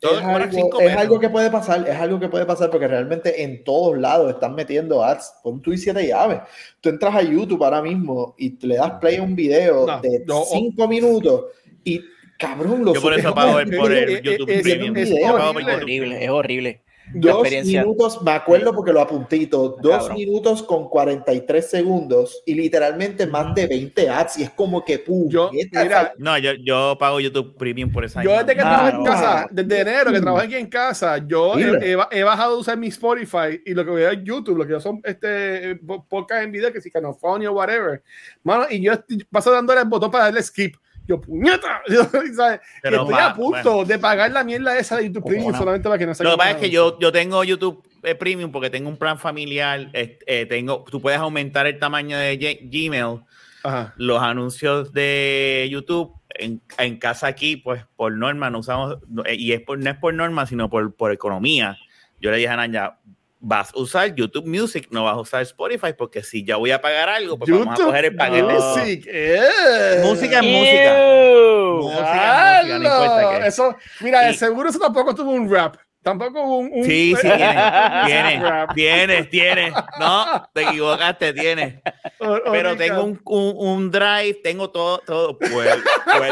[0.00, 0.24] Todo es, es
[0.56, 3.96] algo, es algo que puede pasar, es algo que puede pasar porque realmente en todos
[3.98, 5.34] lados están metiendo ads.
[5.42, 6.40] Pon tú y siete llaves.
[6.80, 10.24] Tú entras a YouTube ahora mismo y le das play a un video No, de
[10.26, 11.44] no, cinco minutos
[11.84, 12.00] y
[12.38, 14.96] cabrón, lo Yo por eso pago el, por el YouTube eh, Premium.
[14.96, 15.20] es horrible.
[15.20, 15.82] Es YouTube.
[15.82, 16.81] horrible, es horrible.
[17.14, 20.16] Dos minutos, me acuerdo porque lo apuntito, dos Cabrón.
[20.16, 25.48] minutos con 43 segundos y literalmente más de 20 ads y es como que Yo,
[25.50, 29.04] puñeta, mira, No, yo, yo pago YouTube Premium por esa yo desde que trabajo en
[29.04, 32.58] casa, desde enero que trabajo aquí en casa, yo he, he ba- he bajado a
[32.58, 36.06] usar mi Spotify y lo que veo es YouTube, lo que yo son este po-
[36.08, 38.02] podcast en video, que si canofonio o whatever.
[38.42, 38.92] Mano, y yo
[39.30, 40.76] paso dándole el botón para darle skip.
[41.08, 41.82] Yo, puñeta,
[42.36, 42.60] ¿sabes?
[42.82, 45.58] Pero estoy va- a punto de pagar la mierda esa de YouTube Premium Bueno.
[45.58, 48.14] solamente para que no se Lo que pasa es que yo, yo tengo YouTube eh,
[48.14, 49.88] Premium porque tengo un plan familiar.
[49.92, 53.20] eh, eh, tengo, tú puedes aumentar el tamaño de G- Gmail,
[53.64, 53.94] Ajá.
[53.96, 56.12] los anuncios de YouTube.
[56.34, 58.96] En, en casa aquí, pues por norma no usamos,
[59.26, 61.76] eh, y es por, no es por norma, sino por, por economía.
[62.22, 62.96] Yo le dije a Naya,
[63.44, 66.80] vas a usar YouTube Music, no vas a usar Spotify, porque si ya voy a
[66.80, 68.42] pagar algo, pues vamos a coger el paquete.
[68.44, 69.04] Music.
[69.08, 70.00] eh.
[70.04, 71.28] Música es música.
[71.28, 71.82] Ew.
[71.82, 73.46] Música es música, no importa Diablo, qué.
[73.48, 75.74] Eso, mira, Y- seguro eso tampoco tuvo un rap.
[76.04, 76.68] Tampoco un.
[76.72, 77.28] un Sí, sí,
[78.06, 78.74] tienes, Rap.
[78.74, 79.72] tienes, tienes.
[80.00, 81.80] No, te equivocaste, tienes.
[82.18, 85.38] O- o Pero tengo un, un, un drive, tengo todo, todo.
[85.38, 85.78] Pues, pues,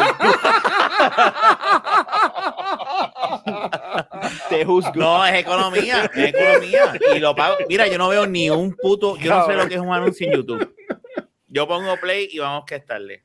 [4.49, 4.93] Te juzgo.
[4.95, 6.93] no, es economía, es economía.
[7.15, 7.57] Y lo pago.
[7.69, 10.27] Mira, yo no veo ni un puto, yo no sé lo que es un anuncio
[10.27, 10.75] en YouTube.
[11.49, 13.25] Yo pongo play y vamos que estarle.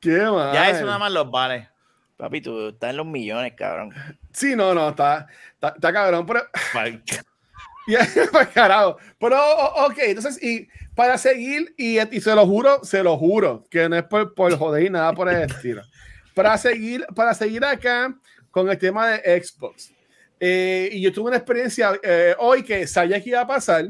[0.00, 0.52] Qué mal.
[0.54, 1.68] Ya eso nada más los vale.
[2.16, 3.92] Papi, tú estás en los millones, cabrón.
[4.32, 6.24] Sí, no, no, está, está, está cabrón.
[6.24, 6.40] Pero,
[6.72, 7.00] pues,
[8.54, 8.96] carajo.
[9.18, 9.38] Pero,
[9.86, 13.96] ok, entonces, y para seguir, y, y se lo juro, se lo juro, que no
[13.96, 15.82] es por, por joder y nada por el estilo.
[16.34, 18.14] Para seguir, para seguir acá
[18.50, 19.92] con el tema de Xbox.
[20.38, 23.86] Eh, y yo tuve una experiencia eh, hoy que sabía que iba a pasar,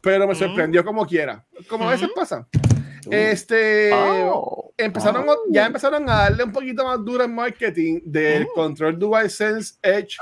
[0.00, 0.44] pero me Ujú.
[0.44, 1.44] sorprendió como quiera.
[1.68, 2.46] Como a veces pasa.
[3.10, 4.72] Este, Oh.
[4.76, 9.74] empezaron, a- ya empezaron a darle un poquito más duro en marketing del control DualSense
[9.82, 10.16] Edge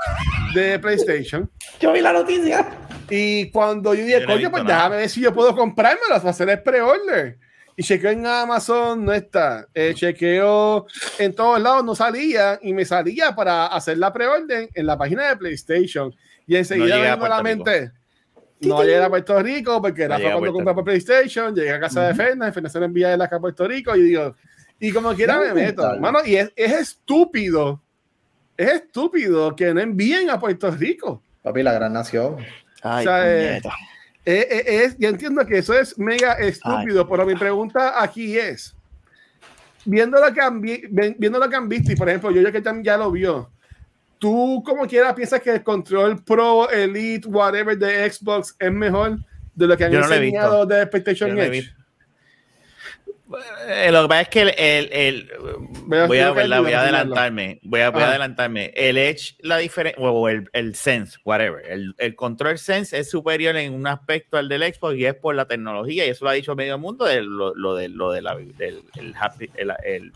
[0.53, 1.49] de PlayStation.
[1.79, 2.67] Yo vi la noticia.
[3.09, 4.75] Y cuando yo dije, coño, pues nada.
[4.75, 7.37] déjame ver si yo puedo comprármelo hacer el pre-order.
[7.77, 9.67] Y chequeo en Amazon, no está.
[9.73, 10.85] Eh, chequeo
[11.19, 12.57] en todos lados, no salía.
[12.61, 16.15] Y me salía para hacer la pre-order en la página de PlayStation.
[16.47, 17.91] Y enseguida No me llegué a la Puerto mente.
[18.61, 21.53] No llegué a Puerto Rico porque No cuando compré por PlayStation.
[21.53, 23.93] Llegué a casa de Fernández, Fernández se lo envía de acá a Puerto Rico.
[23.95, 24.35] Y digo,
[24.79, 26.19] y como quiera me meto, hermano.
[26.25, 27.81] Y es, es estúpido.
[28.55, 31.21] Es estúpido que no envíen a Puerto Rico.
[31.43, 32.37] Papi, la gran nación.
[32.81, 33.59] Ay, O sea,
[34.25, 34.47] eh.
[34.49, 38.75] Eh, es, yo entiendo que eso es mega estúpido, pero mi pregunta aquí es,
[39.85, 42.61] viendo lo que han, viendo lo que han visto, y por ejemplo, yo, yo que
[42.61, 43.49] también ya lo vio,
[44.17, 49.19] ¿Tú como quieras piensas que el control Pro, Elite, whatever de Xbox es mejor
[49.53, 51.73] de lo que han Yo no enseñado de Yo PlayStation no Edge?
[53.67, 55.31] Eh, lo que pasa es que el, el- el-
[55.87, 56.19] Voy a voy,
[56.73, 58.09] a, adelantarme, voy a, voy a Ajá.
[58.11, 58.71] adelantarme.
[58.75, 63.55] El Edge, la diferencia, o el, el Sense, whatever, el, el control Sense es superior
[63.55, 66.33] en un aspecto al del Xbox y es por la tecnología, y eso lo ha
[66.33, 69.49] dicho medio mundo, de lo, lo de, lo de la, del, el happy-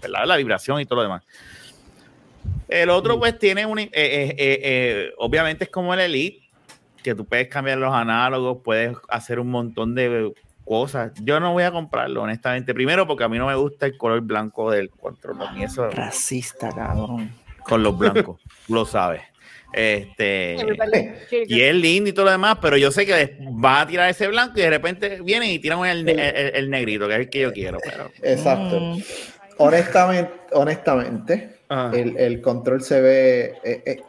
[0.07, 1.23] la vibración y todo lo demás.
[2.67, 3.19] El otro, Mm.
[3.19, 3.79] pues, tiene un.
[3.79, 6.47] eh, eh, eh, obviamente es como el Elite,
[7.03, 10.31] que tú puedes cambiar los análogos, puedes hacer un montón de
[10.69, 11.11] cosas.
[11.23, 12.73] Yo no voy a comprarlo, honestamente.
[12.75, 15.37] Primero, porque a mí no me gusta el color blanco del control.
[15.59, 17.31] Eso Racista, cabrón.
[17.63, 19.21] con los blancos, tú lo sabes.
[19.73, 20.57] Este.
[21.47, 24.27] Y es lindo y todo lo demás, pero yo sé que va a tirar ese
[24.27, 27.29] blanco y de repente vienen y tiran el, el- el- el negrito, que es el
[27.29, 27.77] que yo quiero.
[27.83, 28.79] Pero Exacto.
[28.79, 29.01] Mm.
[29.57, 31.49] Honestamente, honestamente,
[31.93, 33.53] el, el control se ve.
[33.63, 34.01] eh, eh,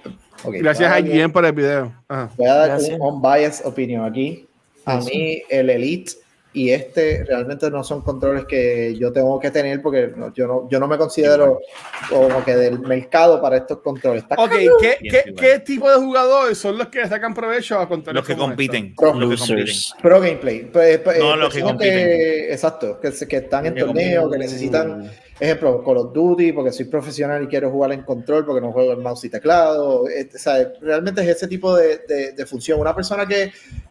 [0.45, 1.93] Gracias a IGN por el video.
[2.09, 2.31] Ajá.
[2.37, 2.99] Voy a dar Gracias.
[2.99, 4.47] un unbiased opinión aquí.
[4.87, 6.13] A mí, el Elite
[6.53, 10.69] y este realmente no son controles que yo tengo que tener porque no- yo, no,
[10.69, 11.61] yo no me considero
[12.09, 14.25] como que del mercado para estos controles.
[14.25, 18.21] Está Ok, ¿qué, qué, qué tipo de jugadores son los que sacan provecho a controles
[18.21, 18.95] los que como compiten.
[18.97, 19.59] Pro Los que compiten.
[19.61, 19.95] Losers.
[20.03, 20.65] Pro gameplay.
[20.65, 22.53] Pues, pues, No, eh, los que personas compiten.
[22.53, 24.41] exacto, que, se- que están en Los que torneo, que compiten.
[24.41, 25.11] necesitan,
[25.41, 28.93] ejemplo, Call of Duty, porque soy profesional y quiero jugar en control porque no juego
[28.93, 30.09] en mouse y teclado.
[30.09, 32.81] eh, o sea, realmente es ese tipo de, de- de función.
[32.81, 33.51] Una persona que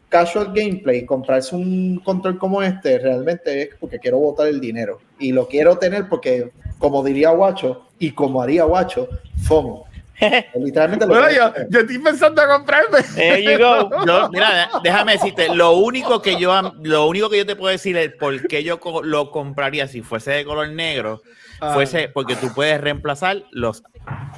[0.10, 5.00] casual gameplay, comprarse un control como este, realmente es porque quiero botar el dinero.
[5.20, 9.08] Y lo quiero tener porque, como diría Guacho, y como haría Guacho,
[9.43, 9.86] FOMO.
[10.55, 13.01] Literalmente lo Bueno, yo, yo estoy pensando en comprarme.
[13.15, 14.05] There you go.
[14.05, 17.95] Yo, mira, déjame decirte, lo único que yo lo único que yo te puedo decir
[17.97, 21.22] es por qué yo co- lo compraría si fuese de color negro,
[21.61, 21.74] Ah.
[21.74, 23.84] fuese porque tú puedes reemplazar los,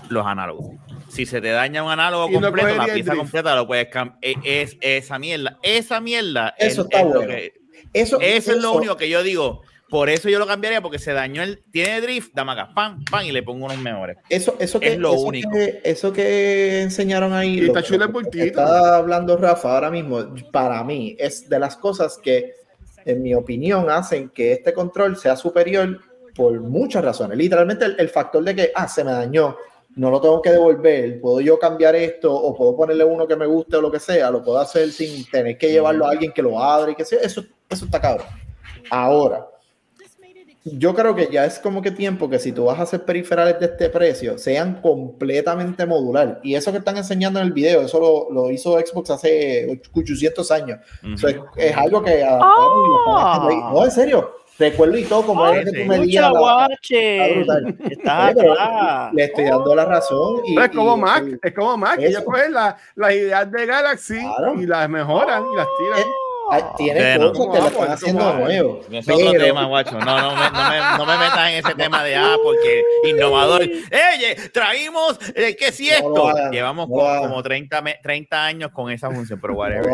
[0.09, 0.75] los análogos.
[1.09, 4.17] Si se te daña un análogo Y no completo, la pieza completa lo puedes cambiar.
[4.43, 7.27] Es, esa mierda, esa mierda Eso es, está es lo bueno.
[7.27, 7.60] que-
[7.93, 9.61] Eso, eso es lo único que yo digo.
[9.89, 11.63] Por eso yo lo cambiaría, porque se dañó el.
[11.69, 14.17] Tiene drift, dame acá, pam, pam, y le pongo unos mejores.
[14.29, 15.51] Eso, eso que, Es lo eso único.
[15.51, 19.35] Que, eso que enseñaron ahí, Y lo está que- chulo el lo que está hablando
[19.35, 22.53] Rafa ahora mismo, para mí, es de las cosas que,
[23.03, 25.99] en mi opinión, hacen que este control sea superior
[26.35, 27.37] por muchas razones.
[27.37, 29.57] Literalmente el, el factor de que, ah, se me dañó,
[29.95, 33.45] no lo tengo que devolver, puedo yo cambiar esto o puedo ponerle uno que me
[33.45, 36.41] guste o lo que sea, lo puedo hacer sin tener que llevarlo a alguien que
[36.41, 38.27] lo abre y que sea, eso, eso está cabrón.
[38.89, 39.47] Ahora,
[40.63, 43.59] yo creo que ya es como que tiempo que si tú vas a hacer periferales
[43.59, 46.39] de este precio, sean completamente modular.
[46.43, 50.51] Y eso que están enseñando en el video, eso lo, lo hizo Xbox hace 800
[50.51, 50.79] años.
[51.03, 51.13] Ujú.
[51.15, 53.73] Eso es, es algo que adaptaron y lo están haciendo ahí.
[53.73, 54.31] No, en serio.
[54.61, 55.85] Recuerdo y todo, como Ay, era que tú la-
[58.35, 59.11] pero acá.
[59.13, 60.41] Le estoy dando la razón.
[60.45, 61.99] Y, es como y- Mac, y- es como Mac.
[61.99, 62.07] Eso.
[62.07, 64.53] Ellos cogen la- las ideas de Galaxy Claro.
[64.61, 65.99] y las mejoran y las tiran.
[65.99, 66.05] Eh,
[66.51, 67.33] ay, tiene Bueno.
[67.33, 68.81] cosas que lo están Como haciendo nuevo.
[68.91, 69.99] Es otro pero- tema, guacho.
[69.99, 73.61] No, no me, no, me, no me metas en ese tema de ah, porque innovador.
[73.61, 76.31] Oye, traímos, eh, ¿qué si esto?
[76.51, 79.89] Llevamos no como, como 30, me- 30 años con esa función, pero No whatever.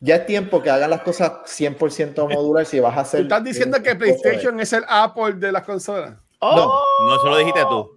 [0.00, 0.06] No.
[0.06, 3.20] Ya es tiempo que hagan las cosas 100% modular si vas a ¿Tú hacer.
[3.22, 6.14] estás diciendo que PlayStation es el Apple de las consolas?
[6.40, 7.96] Oh, No, eso lo dijiste tú.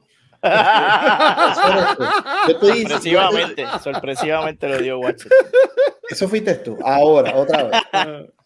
[2.47, 5.31] Sorpresivamente, sorpresivamente lo dio Watcher.
[6.09, 6.77] Eso fuiste tú.
[6.83, 7.81] Ahora, otra vez.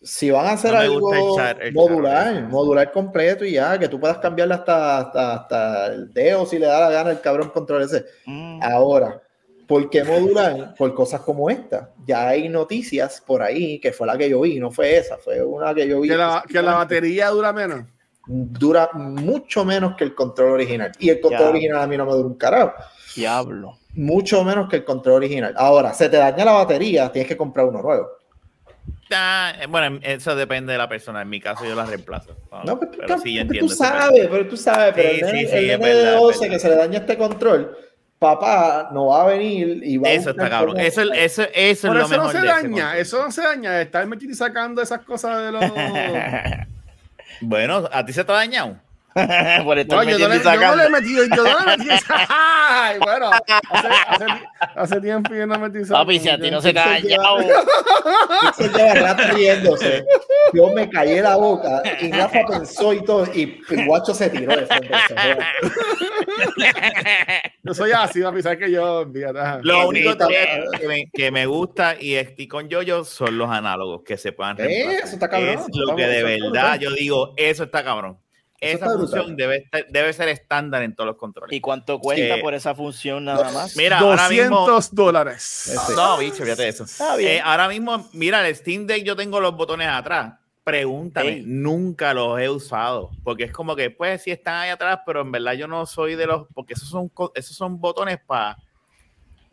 [0.01, 3.87] Si van a hacer No algo el chat- el modular, modular completo y ya, que
[3.89, 7.49] tú puedas cambiarle hasta, hasta, hasta el dedo si le da la gana el cabrón
[7.49, 8.05] control ese.
[8.25, 8.61] Mm.
[8.63, 9.19] Ahora,
[9.67, 10.73] ¿por qué modular?
[10.77, 11.91] Por cosas como esta.
[12.05, 15.43] Ya hay noticias por ahí, que fue la que yo vi, no fue esa, fue
[15.43, 16.09] una que yo vi.
[16.09, 17.81] Que la, que la batería dura menos.
[18.25, 20.91] Dura mucho menos que el control original.
[20.99, 21.49] Y el control Ya.
[21.49, 22.73] original a mí no me dura un carajo.
[23.15, 23.77] Diablo.
[23.93, 25.53] Mucho menos que el control original.
[25.57, 28.07] Ahora, se te daña la batería, tienes que comprar uno nuevo.
[29.11, 31.21] Ah, eh, bueno, eso depende de la persona.
[31.21, 32.35] En mi caso, yo la reemplazo.
[32.51, 33.67] Ah, No, pero, pero sí, yo porque entiendo.
[33.67, 36.03] tú sabes, pero tú sabes, pero Sí, el nene, sí, sí, el es nene verdad,
[36.11, 36.53] de es 12 verdad.
[36.55, 37.77] que se le daña este control,
[38.19, 40.79] papá no va a venir y va a Eso buscar está cabrón.
[40.79, 43.41] Eso, eso, eso es lo eso no mejor se de ese daña, eso no se
[43.41, 43.81] daña.
[43.81, 45.63] Estar metiendo y sacando esas cosas de los.
[47.39, 48.77] Bueno, ¿a ti se te ha dañado?
[49.63, 51.73] Por estar No, yo, no le, y yo no le he metido, yo no le
[51.73, 51.95] he metido.
[52.29, 53.53] Ay, bueno, hace,
[54.07, 54.25] hace,
[54.75, 57.37] hace tiempo yo no metí Papi, si a ti no se te ha dañado.
[58.41, 60.05] Pixel lleva rato riéndose.
[60.53, 64.55] Yo me callé la boca y Rafa pensó y todo, y el guacho se tiró
[64.55, 64.93] de frente.
[65.07, 65.15] se.
[67.63, 69.05] Yo soy así, a pesar que yo.
[69.61, 70.27] Lo único está.
[70.27, 74.31] que, que me, que me gusta y estoy con yo son los análogos que se
[74.31, 75.03] puedan Eh, reemplazar.
[75.05, 78.19] eso está cabrón, Es lo que de verdad yo digo, eso está cabrón.
[78.59, 81.55] Esa función debe, estar- debe ser estándar en todos los controles.
[81.55, 83.75] ¿Y cuánto cuesta por esa función nada más?
[83.77, 84.61] Mira, ahora mismo.
[84.67, 85.67] 200 dólares.
[85.67, 85.95] Ese.
[85.95, 86.83] No, bicho, fíjate de eso.
[86.85, 87.31] Está bien.
[87.33, 90.33] Eh, ahora mismo, mira, el Steam Deck yo tengo los botones atrás.
[90.63, 91.43] Pregúntame, Ey.
[91.45, 93.11] nunca los he usado.
[93.23, 96.15] Porque es como que, pues, sí están ahí atrás, pero en verdad yo no soy
[96.15, 96.47] de los.
[96.53, 98.57] Porque esos son, esos son botones para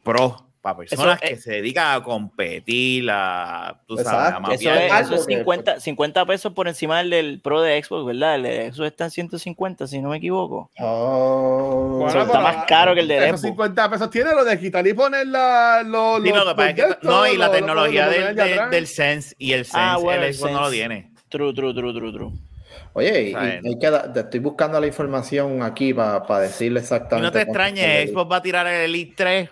[0.02, 3.82] pro, para personas Eso, que eh, se dedican a competir, a.
[3.86, 7.40] Tú sabes, a Eso es, eso es que- 50, 50 pesos por encima del, del
[7.42, 8.36] Pro de Xbox, ¿verdad?
[8.36, 10.70] El de Xbox está en 150, si no me equivoco.
[10.80, 11.96] Oh.
[11.98, 13.42] Bueno, Eso está más caro que el de Esos Xbox.
[13.52, 16.22] 50 pesos tiene lo de quitar y poner la, los.
[16.22, 16.32] Sí,
[16.74, 20.22] que- los no, y la los- tecnología los- del, Sense y el Sense, Ah, bueno,
[20.22, 20.76] el el Xbox no lo Sense.
[20.78, 21.10] tiene.
[21.28, 22.30] True, true, true, true, true.
[22.94, 27.26] Oye, y, y hay que te estoy buscando la información aquí para decirle Y exactamente.
[27.26, 28.10] no te extrañes.
[28.10, 29.50] Xbox va a tirar el Elite 3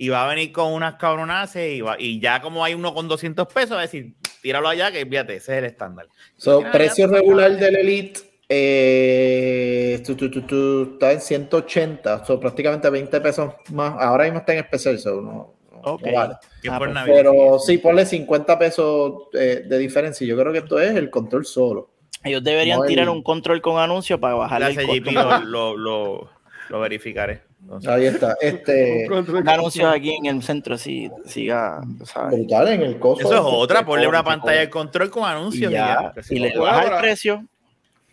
[0.00, 3.08] y va a venir con unas cabronaces y, va- y ya como hay uno con
[3.08, 6.06] 200 pesos, va a decir, tíralo allá que fíjate, ese es el estándar.
[6.36, 8.20] So, precio ya tú regular del Elite
[8.50, 13.94] eh, tu, tu, tu, está en 180, so, prácticamente 20 pesos más.
[13.98, 16.02] Ahora mismo está en especial, so, no, no- Ok.
[16.06, 16.34] no vale.
[16.70, 17.78] Ah, por pues, Pero sí.
[17.78, 20.26] ponle 50 pesos eh, de diferencia.
[20.26, 21.90] Yo creo que esto es el control solo.
[22.24, 25.38] Ellos deberían No, el- tirar un control con anuncio para Gracias, el JP, costo.
[25.44, 26.30] lo, lo, lo,
[26.68, 27.42] lo verificaré.
[27.68, 28.34] Entonces, Ahí está.
[28.40, 31.80] Este, Control- anuncios aquí en el centro, así, siga,
[32.24, 33.26] en el costo.
[33.26, 36.82] eso es otra, ponle una pantalla de control con anuncios Y, ya, y le baja
[36.82, 37.44] Ahora- el precio.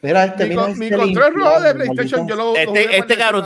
[0.02, 2.56] Mira este, Mi, mira con- mi este control rojo de PlayStation, yo lo.
[2.56, 3.46] Este, este cabrón,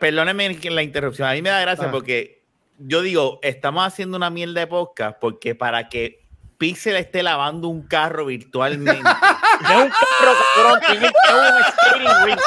[0.00, 1.92] perdónenme la interrupción, a mí me da gracia Ah.
[1.92, 2.42] porque
[2.78, 6.25] yo digo, estamos haciendo una mierda de podcast porque para que
[6.58, 9.02] Pixel esté lavando un carro virtualmente.
[9.02, 12.40] No es un carro, cabrón, un skating rink.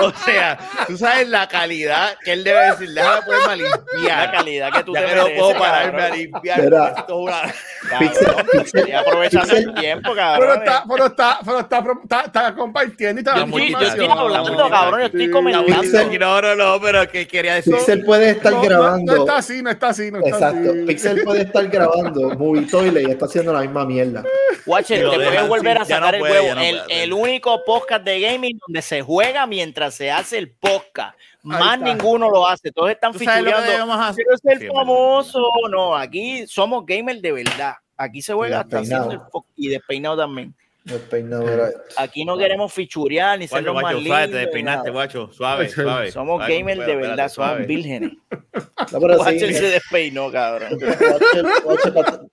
[0.00, 4.32] o sea, tú sabes la calidad que él debe decir, déjame ponerme a La limpiar.
[4.32, 6.18] calidad que tú Ya te que no mereces, puedo pararme a cabrón.
[6.18, 6.62] limpiar.
[6.62, 6.88] Mira.
[6.96, 10.58] esto es una- aprovechando Pixel- el tiempo, Pero cabrón.
[10.58, 14.68] está, pero está, pero está, está, está compartiendo y está Yo estoy, yo estoy hablando,
[14.70, 15.68] cabrón, yo estoy comentando.
[15.68, 17.74] Pixel- No, no, no, pero que quería decir.
[17.74, 19.14] Pixel puede estar No, no, grabando.
[19.14, 20.70] No, está así, no está así, no está Exacto.
[20.70, 20.84] así.
[20.86, 24.24] Pixel puede estar grabando Movie Toilet y está haciendo la misma mierda.
[24.66, 26.54] Watcher, te puedes volver a ya no sacar el puede, huevo.
[26.54, 30.50] no el, puede el único podcast de gaming donde se juega mientras se hace el
[30.50, 31.16] podcast.
[31.42, 32.70] Más ninguno lo hace.
[32.72, 33.70] Todos están ¿Tú sabes lo que fichureando.
[33.86, 34.24] debemos hacer?
[34.24, 35.40] Quiero ser Sí, famoso.
[35.70, 37.74] No, aquí somos gamers de verdad.
[37.96, 40.54] Aquí se juega hasta haciendo el fo- y despeinado también.
[41.96, 44.16] Aquí no queremos fichurear ni ser los más guacho, lindos.
[44.16, 45.32] suave, te despeinaste, guacho.
[45.32, 46.10] Suave, suave.
[46.12, 47.66] Somos gamers de espérate, verdad, somos suave.
[47.66, 48.12] vírgenes.
[48.92, 50.78] No, pero sí, Watcher se despeinó, cabrón.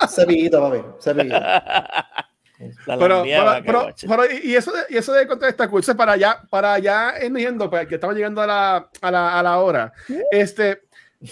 [0.09, 1.35] Cepillito, papi, cepillito.
[2.85, 6.13] La Pero, pero, pero, pero, y eso de, y eso de contar esta curso para
[6.13, 9.91] allá, para allá yendo, pues, que estamos llegando a la, a la, a la hora.
[10.31, 10.83] Este,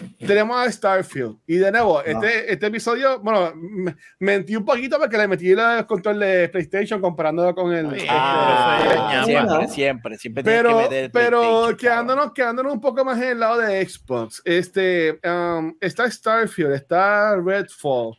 [0.28, 1.38] tenemos a Starfield.
[1.48, 5.86] Y de nuevo, este, este episodio, bueno, me- mentí un poquito porque le metí el
[5.86, 7.94] control de PlayStation comparándolo con el.
[7.94, 12.82] Este, Ah, pero siempre, siempre, siempre tienes que pero, meter el pero quedándonos, quedándonos un
[12.82, 18.18] poco más en el lado de Xbox, este, um, está Starfield, está Redfall.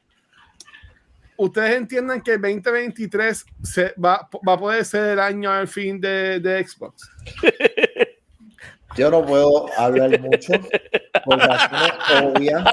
[1.37, 6.01] ¿Ustedes entiendan que el 2023 se va, va a poder ser el año al fin
[6.01, 7.11] de, de Xbox?
[8.97, 10.53] Yo no puedo hablar mucho
[11.25, 11.75] porque aquí
[12.15, 12.65] no obvia.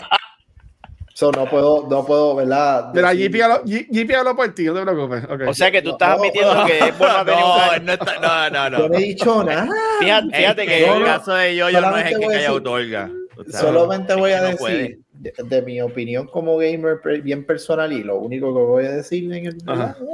[1.13, 2.91] So, no puedo, no puedo, ¿verdad?
[2.93, 5.23] Mira, Decir- GP habló, por ti, no te preocupes.
[5.25, 5.41] ok.
[5.49, 6.65] O sea que tú No, estás no, admitiendo no.
[6.65, 8.77] que es bueno haber tenido un No, no, está- no, no, no.
[8.79, 9.69] Yo no he dicho nada.
[9.99, 12.25] Fíjate, fíjate que yo el no- caso de yo, yo no es el que voy
[12.25, 13.11] a calla decir- otorga.
[13.37, 18.03] O sea, Solamente voy a decir de, de mi opinión como gamer bien personal y
[18.03, 19.57] lo único que voy a decir en el,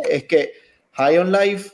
[0.10, 0.54] es que
[0.94, 1.72] High on Life,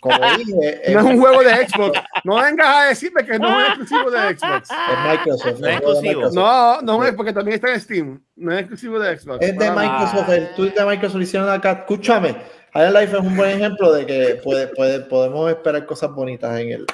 [0.00, 2.00] como dije, No es un juego de Xbox.
[2.24, 4.70] No vengas a decirme que no es exclusivo de Xbox.
[4.70, 5.60] es Microsoft.
[5.60, 6.02] No es exclusivo.
[6.14, 6.34] Microsoft.
[6.34, 8.22] No, no es porque también está en Steam.
[8.36, 9.38] No es exclusivo de Xbox.
[9.44, 11.72] Es de Ah, Microsoft, el tweet de Microsoft hicieron acá.
[11.72, 12.34] Escúchame,
[12.72, 16.58] High on Life es un buen ejemplo de que puede, puede, podemos esperar cosas bonitas
[16.60, 16.86] en el-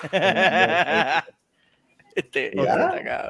[2.15, 2.51] Este,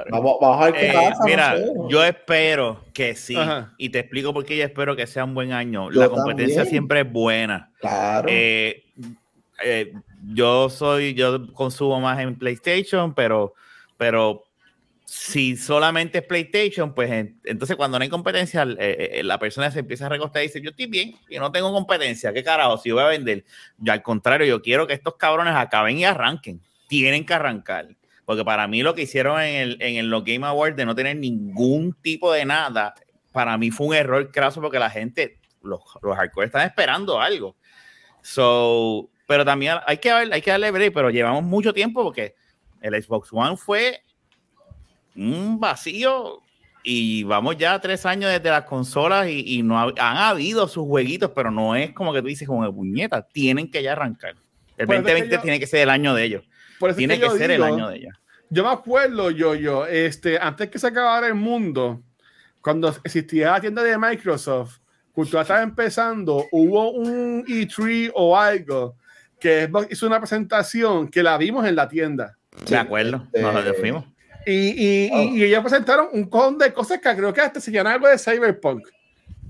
[0.09, 1.09] vamos, vamos a ver qué Eh, pasa.
[1.19, 1.65] no mira, sé.
[1.89, 3.35] yo espero que sí.
[3.35, 3.73] Ajá.
[3.77, 5.91] Y te explico por qué yo espero que sea un buen año.
[5.91, 6.69] Yo La competencia también.
[6.71, 7.69] siempre es buena.
[7.81, 8.29] Claro.
[8.31, 8.85] Eh,
[9.63, 9.93] eh,
[10.33, 13.53] yo soy, yo consumo más en PlayStation, pero,
[13.97, 14.43] pero
[15.05, 19.71] si solamente es PlayStation, pues en- entonces cuando no hay competencia, eh, eh, la persona
[19.71, 22.77] se empieza a recostar y dice, yo estoy bien, yo no tengo competencia, ¿qué carajo?
[22.77, 23.45] Si yo voy a vender,
[23.77, 27.87] yo al contrario, yo quiero que estos cabrones acaben y arranquen, tienen que arrancar.
[28.25, 30.93] Porque para mí lo que hicieron en el, en el los Game Awards de no
[30.93, 32.93] tener ningún tipo de nada,
[33.31, 37.55] para mí fue un error craso porque la gente, los, los hardcore están esperando algo.
[38.21, 42.33] So, pero también hay que, hay que darle break, pero llevamos mucho tiempo porque
[42.81, 44.01] el Xbox One fue
[45.15, 46.41] un vacío
[46.83, 50.85] y vamos ya tres años desde las consolas y, y no ha- han habido sus
[50.87, 54.35] jueguitos, pero no es como que tú dices como de puñeta, tienen que ya arrancar.
[54.77, 56.43] El Por eso es que 2020 yo- tiene que ser el año de ellos.
[56.95, 58.15] Tiene que, yo ser el digo- año de ellos.
[58.49, 62.01] Yo me acuerdo, yo, yo, este, antes que se acabara el mundo,
[62.61, 64.77] cuando existía la tienda de Microsoft,
[65.13, 68.95] justo estaba empezando, hubo un E3 o algo
[69.39, 72.37] que Xbox hizo una presentación que la vimos en la tienda.
[72.67, 74.05] De acuerdo, este, nos lo fuimos.
[74.45, 75.21] Y, y, Oh.
[75.23, 78.07] y, y ellos presentaron un con de cosas que creo que hasta se llaman algo
[78.07, 78.87] de Cyberpunk.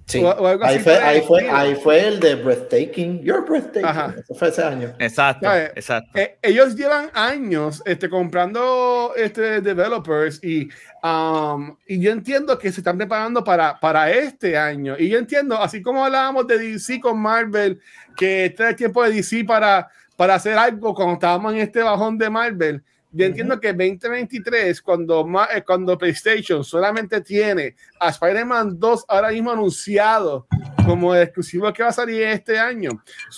[0.07, 0.23] Sí.
[0.23, 3.21] O- o algo ahí, así fue, ahí, fue, ahí fue el de Breathtaking.
[3.23, 3.85] You're breathtaking.
[3.85, 4.15] Ajá.
[4.17, 4.93] Eso fue ese año.
[4.99, 5.71] Exacto, ¿sabes?
[5.75, 6.09] exacto.
[6.17, 10.69] Eh, ellos llevan años este, comprando este, developers y,
[11.03, 14.95] um, y yo entiendo que se están preparando para, para este año.
[14.97, 17.79] Y yo entiendo, así como hablábamos de DC con Marvel,
[18.15, 21.81] que este es el tiempo de DC para, para hacer algo cuando estábamos en este
[21.83, 22.81] bajón de Marvel.
[23.11, 29.51] Yo entiendo que 2023, cuando, eh, cuando PlayStation solamente tiene a Spider-Man 2 ahora mismo
[29.51, 30.45] anunciado
[30.85, 32.91] como exclusivo que va a salir este año.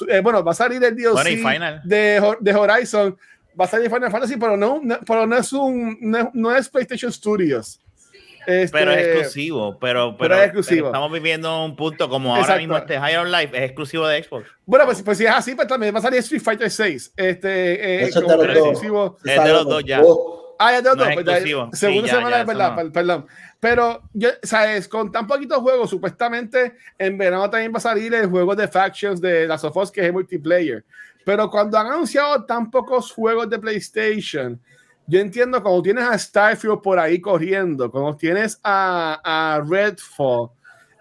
[0.07, 3.17] Eh, bueno, va a salir el DLC Bueno, de, de Horizon,
[3.59, 6.67] va a salir Final Fantasy, pero no, no- pero no es un no, no es
[6.69, 7.79] PlayStation Studios.
[8.49, 10.77] Este, Pero es exclusivo, pero, pero pero, es exclusivo.
[10.77, 12.59] pero estamos viviendo un punto como ahora Exacto.
[12.61, 14.47] mismo este High on Life es exclusivo de Xbox.
[14.65, 17.13] Bueno, pues, pues si es así, pues también va a salir Street Fighter 6.
[17.15, 18.67] Este, eh, es como de los que dos.
[18.69, 19.17] exclusivo.
[19.23, 20.01] Se Es de los dos ya.
[20.01, 20.17] dos.
[20.61, 21.69] Ah, ya de No dos, es pues, ya- exclusivo.
[21.73, 22.75] Segunda Sí, ya, semana, ya, es verdad, no.
[22.75, 23.27] per- perdón.
[23.61, 24.87] Pero, yo, ¿sabes?
[24.87, 29.21] Con tan poquitos juegos, supuestamente en verano también va a salir el juego de Factions
[29.21, 30.83] de las of Us, que es el multiplayer.
[31.23, 34.59] Pero cuando han anunciado tan pocos juegos de PlayStation,
[35.09, 40.51] yo entiendo cuando tienes a Starfield por ahí corriendo, cuando tienes a, a Redfall,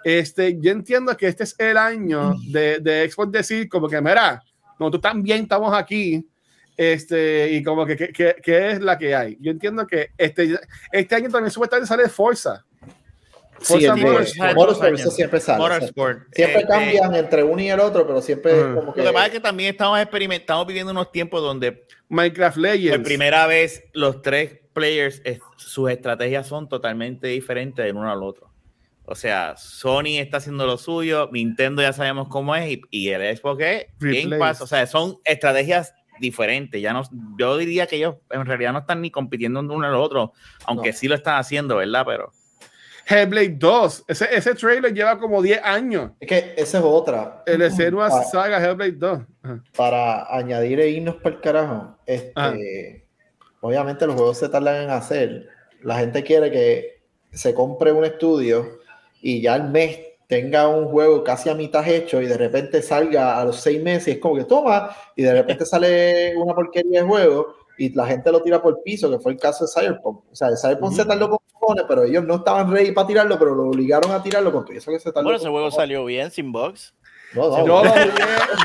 [0.02, 4.42] este, yo entiendo que este es el año de, de Xbox decir como que, mira,
[4.78, 6.26] nosotros también estamos aquí,
[6.74, 9.36] este, y como que, que, es la que hay.
[9.40, 10.58] Yo entiendo que este,
[10.92, 12.64] este año también supuestamente sale Forza.
[13.60, 14.54] Sí, el de- Motorsport.
[14.54, 15.58] Motorsport, eso siempre sale.
[15.58, 16.18] Motorsport.
[16.32, 19.00] Siempre Este, cambian entre uno y el otro, pero siempre como que.
[19.02, 22.96] Lo que pasa es que también estamos experimentando, viviendo unos tiempos donde Minecraft Legends.
[22.98, 28.22] por primera vez los tres players, eh, sus estrategias son totalmente diferentes de uno al
[28.22, 28.48] otro.
[29.10, 33.36] O sea, Sony está haciendo lo suyo, Nintendo ya sabemos cómo es y, y el
[33.36, 34.36] Xbox es Game.
[34.38, 34.60] Pass.
[34.60, 36.80] O sea, son estrategias diferentes.
[36.82, 37.02] Ya no,
[37.38, 40.32] yo diría que ellos en realidad no están ni compitiendo uno al otro,
[40.66, 40.96] aunque No.
[40.96, 42.04] sí lo están haciendo, ¿verdad?
[42.06, 42.32] Pero
[43.08, 44.04] Hellblade 2.
[44.08, 46.12] Ese, ese trailer lleva como 10 años.
[46.20, 47.42] Es que esa es otra.
[47.46, 48.22] El ser una Ah.
[48.24, 49.20] saga Hellblade 2.
[49.42, 49.62] Ajá.
[49.76, 53.06] Para añadir e irnos para el carajo, este,
[53.60, 55.48] obviamente los juegos se tardan en hacer.
[55.82, 57.02] La gente quiere que
[57.32, 58.78] se compre un estudio
[59.22, 63.40] y ya al mes tenga un juego casi a mitad hecho y de repente salga
[63.40, 67.00] a los seis meses y es como que toma y de repente sale una porquería
[67.00, 69.70] de juego y la gente lo tira por el piso, que fue el caso de
[69.72, 70.24] Cyberpunk.
[70.30, 73.54] O sea, Cyberpunk se tardó con cojones, pero ellos no estaban ready para tirarlo, pero
[73.54, 75.24] lo obligaron a tirarlo con todo eso que se tardó.
[75.24, 75.76] Bueno, ese juego cojones.
[75.76, 76.94] salió bien sin bugs.
[77.34, 77.84] No, no, Yo, no.
[77.84, 78.02] lo jugué,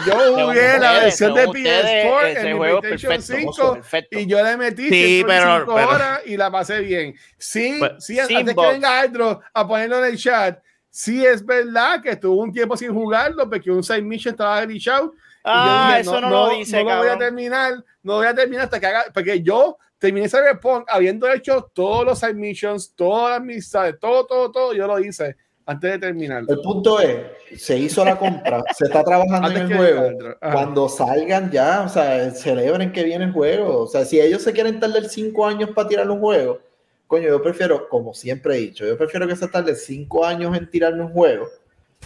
[0.07, 3.73] yo jugué la versión de según ustedes, PS4 ese en mi juego PlayStation perfecto, 5
[3.73, 4.19] perfecto.
[4.19, 7.13] y yo le metí Sí, 105 pero- pero- horas y la pasé bien.
[7.37, 8.67] Sí, Pues, sí, antes que bugs.
[8.69, 10.59] venga Aldro a ponerlo en el chat,
[10.89, 15.11] sí es verdad que estuvo un tiempo sin jugarlo porque un side mission estaba glitchado.
[15.43, 18.65] Ah, dije, eso no, lo dice, no lo voy a terminar, no voy a terminar
[18.65, 23.39] hasta que haga, porque yo terminé Cyberpunk habiendo hecho todos los side missions, todas las
[23.39, 25.35] amistades, todo, todo, todo, yo lo hice
[25.65, 26.43] antes de terminar.
[26.47, 27.25] El punto es,
[27.57, 30.35] se hizo la compra, se está trabajando en Antes el que juego.
[30.39, 33.83] Cuando salgan ya, o sea, celebren que viene el juego.
[33.83, 36.59] O sea, si ellos se quieren tardar cinco años para tirar un juego,
[37.07, 40.69] coño, yo prefiero, como siempre he dicho, yo prefiero que se tarde cinco años en
[40.69, 41.49] tirarme un juego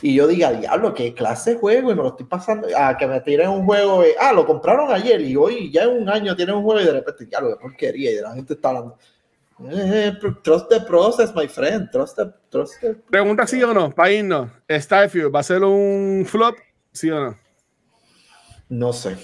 [0.01, 3.07] y yo diga, diablo, qué clase de juego y me lo estoy pasando, a que
[3.07, 6.35] me tiren un juego, de, ah, lo compraron ayer y hoy ya en un año
[6.35, 8.97] tienen un juego y de repente, diablo, qué porquería y la gente está hablando.
[9.71, 14.11] Eh, trust the process, my friend, trust the, trust the Pregunta sí o no, para
[14.11, 14.51] irnos.
[14.69, 16.55] Starfield, ¿va a ser un flop?
[16.91, 17.37] ¿Sí o no?
[18.69, 19.17] No sé.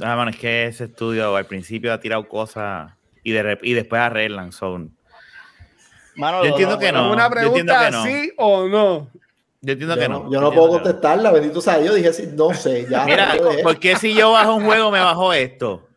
[0.00, 2.92] Ah, bueno, es que ese estudio al principio ha tirado cosas
[3.24, 4.52] y, de rep- y después arreglan.
[4.52, 4.94] Son.
[6.14, 7.10] Mano, Yo entiendo que no.
[7.12, 8.04] Una yo entiendo pregunta, que no.
[8.04, 9.10] sí o no.
[9.60, 10.32] Yo entiendo Yo que no, no.
[10.32, 10.72] yo no puedo no.
[10.74, 13.04] contestarla, bendito sea Dios, dije así, no sé, ya.
[13.04, 13.62] Mira, dejé.
[13.62, 15.88] ¿por qué si yo bajo un juego me bajo esto?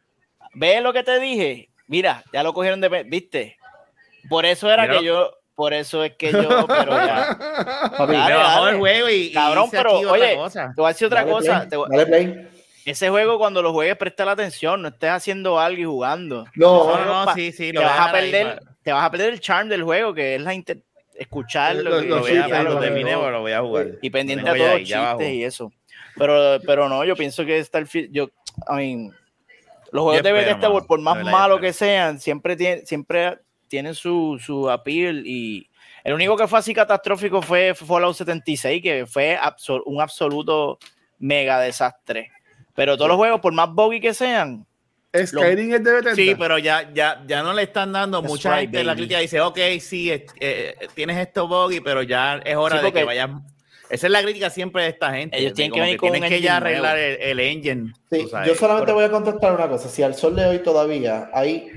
[0.55, 1.69] ¿Ves lo que te dije?
[1.87, 3.03] Mira, ya lo cogieron de...
[3.03, 3.57] ¿Viste?
[4.29, 4.97] Por eso era Mira.
[4.99, 5.31] que yo...
[5.53, 6.65] Por eso es que yo...
[6.67, 7.37] Pero ya...
[7.97, 8.71] Papi, Dale, me bajó dale.
[8.71, 10.71] el juego y, Cabrón, pero oye, cosa.
[10.75, 11.57] te voy a decir otra dale cosa.
[11.59, 12.47] play, te voy- dale play.
[12.83, 16.45] Ese juego cuando lo juegues presta la atención, no estés haciendo algo y jugando.
[16.55, 19.11] No, No, no, no, sí, sí, te lo vas a ahí perder, te vas a
[19.11, 20.81] perder el charm del juego, que es la inter-
[21.21, 22.89] escucharlo Lo- y, lo Lo voy a sí, ver, lo lo veo.
[22.89, 23.87] terminé, pero lo voy a jugar.
[24.01, 25.71] y pendiente a todos los chistes y eso.
[26.17, 28.29] Pero, pero no, yo pienso que Starfield, yo,
[28.69, 29.11] I mean,
[29.91, 33.95] los juegos Yo de Bethesda, mano, por, más malos que sean, siempre, tienen siempre tienen
[33.95, 35.69] su, su appeal y
[36.03, 40.77] el único que fue así catastrófico fue Fallout 76, que fue absor- un absoluto
[41.19, 42.31] mega desastre.
[42.73, 44.65] Pero todos los juegos, por más buggy que sean,
[45.13, 46.15] Skyrim es de Bethesda.
[46.15, 48.21] Sí, pero ya, ya, ya no le están dando.
[48.21, 51.81] That's Mucha right, gente en la crítica dice, ok, sí, eh, eh, tienes esto buggy,
[51.81, 53.29] pero ya es hora Sí, de que vayas.
[53.89, 55.37] Esa es la crítica siempre de esta gente.
[55.37, 57.93] Ellos tienen que venir con tienen un que ya arreglar el, el engine.
[58.09, 59.89] Sí, yo solamente pero- voy a contestar una cosa.
[59.89, 61.67] Si al sol de hoy todavía hay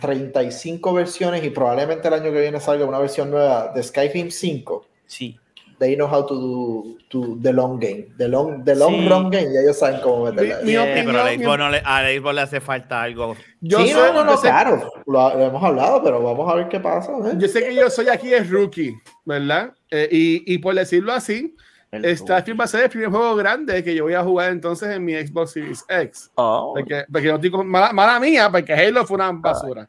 [0.00, 4.86] 35 versiones y probablemente el año que viene salga una versión nueva de Skyrim 5,
[5.06, 5.38] sí.
[5.78, 8.06] They know how to do to the long game.
[8.18, 9.08] The long, the long Sí.
[9.08, 10.58] run game, y ellos saben cómo meterla.
[10.58, 10.72] Mi- mi.
[10.72, 13.36] Sí, pero a opinión- Xbox no le, le hace falta algo.
[13.60, 16.80] Yo, sí, no, no, no, claro, lo, lo hemos hablado, pero vamos a ver qué
[16.80, 17.12] pasa.
[17.12, 17.32] ¿eh?
[17.38, 19.72] yo sé que yo soy aquí el rookie, ¿verdad?
[19.90, 21.54] Eh, y, y por decirlo así,
[21.90, 24.90] El- Starfield va a ser el primer juego grande que yo voy a jugar entonces
[24.94, 26.30] en mi Xbox Series X.
[26.34, 26.74] Oh.
[26.76, 29.88] Porque, porque no estoy con- mala, mala mía, porque Halo fue una basura.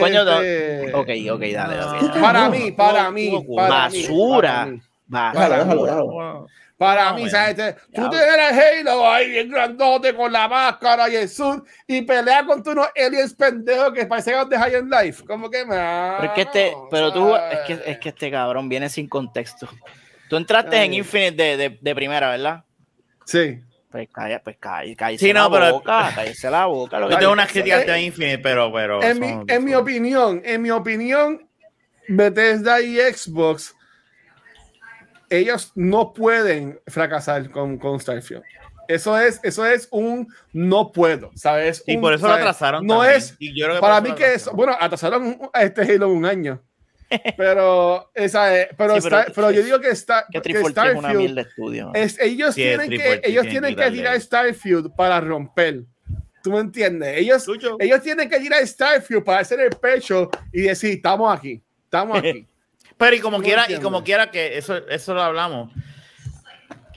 [0.00, 2.06] Coño, no- Este, Ok, ok, dale, No.
[2.06, 2.20] ok.
[2.20, 3.66] Para mí, para mí, Basura.
[4.52, 4.80] para mí,
[5.10, 7.22] para mí.
[7.24, 7.28] Para.
[7.30, 7.56] ¿sabes?
[7.56, 12.02] Te- Tú tienes el Halo ahí bien grandote con la máscara y el suit y
[12.02, 15.24] pelea contra unos aliens pendejos que parecen los de High and Life.
[15.24, 15.76] Como que me.
[15.76, 19.68] Pero es que este, pero tú, es que, es que este cabrón viene sin contexto.
[20.28, 20.94] Tú entraste en.
[20.94, 22.64] Infinite de, de, de primera, ¿verdad?
[23.24, 23.60] Sí.
[23.90, 26.98] Pues calla, pues calla, cállese Sí, no, la pero- boca, cállese la boca.
[26.98, 28.72] Lo que Yo te- tengo unas críticas eh, de Infinite, pero.
[28.72, 31.46] pero En mi, son- en mi opinión, en mi opinión,
[32.08, 33.76] Bethesda y Xbox,
[35.38, 38.42] ellos no pueden fracasar con, con Starfield.
[38.88, 41.82] Eso es, eso es un no puedo, ¿sabes?
[41.86, 42.42] Y Un, por eso lo ¿sabes?
[42.42, 42.86] atrasaron.
[42.86, 43.16] No también.
[43.18, 46.08] es, Y yo creo para por mí que lo es, bueno, atrasaron a este Halo
[46.10, 46.60] un año.
[47.36, 51.34] Pero, esa, es- pero, Sí, pero- pero yo digo que, está, Que que es Starfield
[51.36, 51.90] de estudio.
[51.94, 54.20] es- ellos Sí, tienen que, ellos tiene tienen que que tirar.
[54.20, 55.82] Starfield para romper.
[56.42, 57.16] ¿Tú me entiendes?
[57.18, 57.46] Ellos,
[57.78, 62.18] ellos tienen que ir a Starfield para hacer el pecho y decir, estamos aquí, estamos
[62.18, 62.46] aquí.
[63.02, 63.84] Pero y como No quiera, y entiendo.
[63.84, 65.72] como quiera que eso, eso lo hablamos.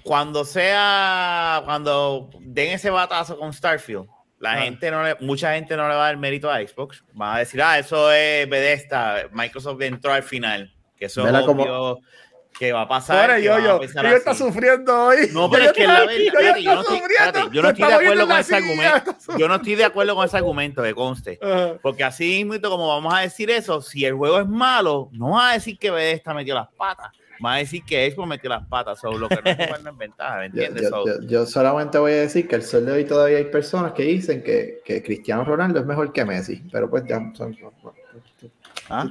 [0.03, 4.06] Cuando sea, cuando den ese batazo con Starfield,
[4.39, 4.58] la Ah.
[4.58, 7.03] gente no le, mucha gente no le va a dar mérito a Xbox.
[7.14, 10.72] Van a decir, ah, eso es Bethesda, Microsoft entró al final.
[10.95, 11.99] Que eso es obvio
[12.58, 13.20] que va a pasar.
[13.22, 15.30] Ahora que yo, yo, yo está sufriendo hoy.
[15.34, 17.53] No, pero Yo es que la verdad, yo espérate, yo no estoy estoy, espérate, sufriendo.
[17.53, 19.12] yo no estoy de Está acuerdo con ese silla, argumento.
[19.20, 21.39] está Yo no estoy de acuerdo con ese argumento, que conste.
[21.82, 25.49] Porque así mismo, como vamos a decir eso, si el juego es malo, no va
[25.49, 27.12] a decir que Bethesda metió las patas,
[27.45, 30.38] va a decir que Xbox metió las patas, sobre lo que no es no ventaja,
[30.38, 30.84] ¿me Yo, entiendes?
[30.84, 33.45] yo- So, yo- yo solamente voy a decir que el sol de hoy todavía hay
[33.45, 37.58] personas que dicen que, que Cristiano Ronaldo es mejor que Messi, pero pues ya son-
[38.89, 39.06] ¿Ah?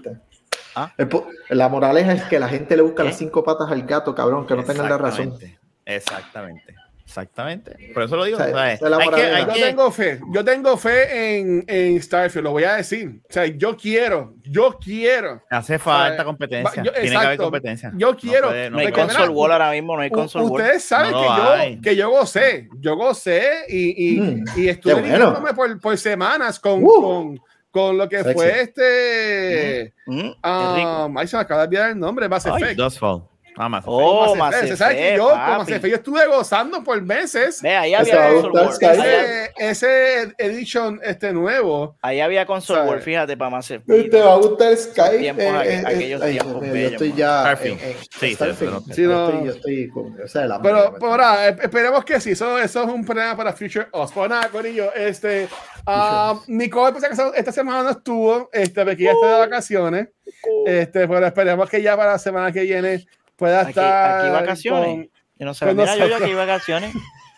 [0.77, 0.93] ¿Ah?
[1.51, 3.11] La moraleja es que la gente le busca ¿Qué?
[3.11, 5.35] las cinco patas al gato, cabrón, que no tengan la razón.
[5.85, 6.75] exactamente,
[7.07, 7.77] Exactamente.
[7.93, 8.39] Por eso lo digo.
[8.39, 8.75] O sea, ¿sabes?
[8.77, 9.37] esa es la Hay que, moraleja.
[9.37, 13.21] hay Yo que- tengo fe, yo tengo fe en, en Starfield, lo voy a decir.
[13.29, 15.43] O sea, yo quiero, yo quiero.
[15.51, 16.83] hace falta competencia.
[16.83, 17.93] Yo- Tiene que haber competencia.
[17.95, 20.61] Yo quiero- puede- No hay console wall ahora mismo, no hay U- console wall.
[20.63, 21.27] Ustedes saben No que,
[21.77, 25.45] yo, que yo gocé, yo gocé y, y, Mm, y estuve bueno.
[25.55, 27.03] por, por semanas con, Uh.
[27.03, 27.41] con,
[27.75, 28.35] con lo que Sexy.
[28.35, 29.95] fue este.
[30.07, 30.31] Mm.
[30.45, 32.79] Um, ahí se me acaba de olvidar el nombre, Mass Ay, Effect.
[32.79, 33.25] Dustfall.
[33.57, 33.85] Ah, más.
[33.87, 34.71] Oh, Mass Mass Effect.
[34.73, 35.37] Se sabe que Effect, yo.
[35.37, 37.63] Mass Effect, yo estuve gozando por meses.
[37.63, 38.73] Ve, ahí Ese a había console.
[38.73, 38.85] Sky.
[38.87, 41.97] Ahí, Ese, ese edition este nuevo.
[42.03, 42.91] ahí había console ¿Sabes?
[42.93, 45.19] wall, fíjate, para más Te va a gustar Skype.
[45.19, 47.19] Tiempos, aqu- aquellos ay, tiempos Dios mío, yo bellos, estoy mano.
[47.19, 47.41] ya.
[47.41, 47.81] Starfield.
[48.21, 48.95] Sí, Starfield.
[48.95, 49.91] sí, Yo estoy- yo estoy.
[50.25, 52.31] O sea, la Pero por ahora, eh, esperemos que sí.
[52.33, 54.11] Eso, eso es un problema para Future Us.
[54.13, 54.93] Pues nada, Corillo.
[54.95, 55.49] Este,
[55.87, 57.05] ah, Nicole, pues,
[57.37, 60.09] esta semana no estuvo, este, porque ya está de vacaciones.
[60.67, 63.07] Este, pero esperemos que ya para la semana que viene
[63.37, 64.21] pueda Aquí- estar.
[64.21, 64.89] aquí vacaciones.
[64.89, 65.75] con- Yo no sabía.
[65.75, 66.95] Mira, yo, yo aquí vacaciones.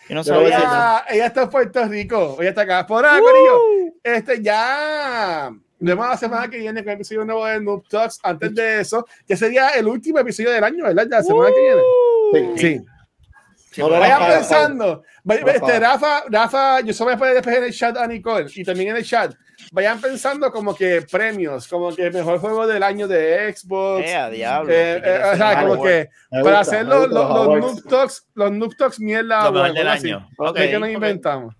[0.08, 0.68] Yo no Yo lo voy a sabía.
[0.68, 2.36] ella, ella está en Puerto Rico.
[2.40, 2.86] Ella está acá.
[2.86, 3.58] Por nada, Corillo.
[4.04, 5.50] Este, ya.
[5.78, 8.20] Nos vemos la semana que viene con el episodio nuevo de Noob Talks.
[8.22, 11.06] Antes de eso, que sería el último episodio del año, ¿verdad?
[11.10, 12.56] Ya la semana que viene.
[12.56, 12.80] Sí.
[13.72, 13.80] Sí.
[13.80, 15.02] No, no, Vayan pensando.
[15.26, 18.46] Para, este, Rafa, Rafa, yo solo voy a poner después en el chat a Nicole
[18.54, 19.34] y también en el chat.
[19.72, 24.04] Vayan pensando como que premios, como que mejor juego del año de Xbox.
[24.06, 24.72] Eh, a diablo.
[24.72, 27.48] Eh, ¿Qué eh, o sea, como que Me para gusta, hacer los, los, los.
[27.60, 30.10] Noob Talks, los Noob Talks mierda, Lo mejor del así.
[30.10, 30.28] año.
[30.38, 30.94] Ok, ¿De qué nos ok.
[30.94, 31.54] inventamos?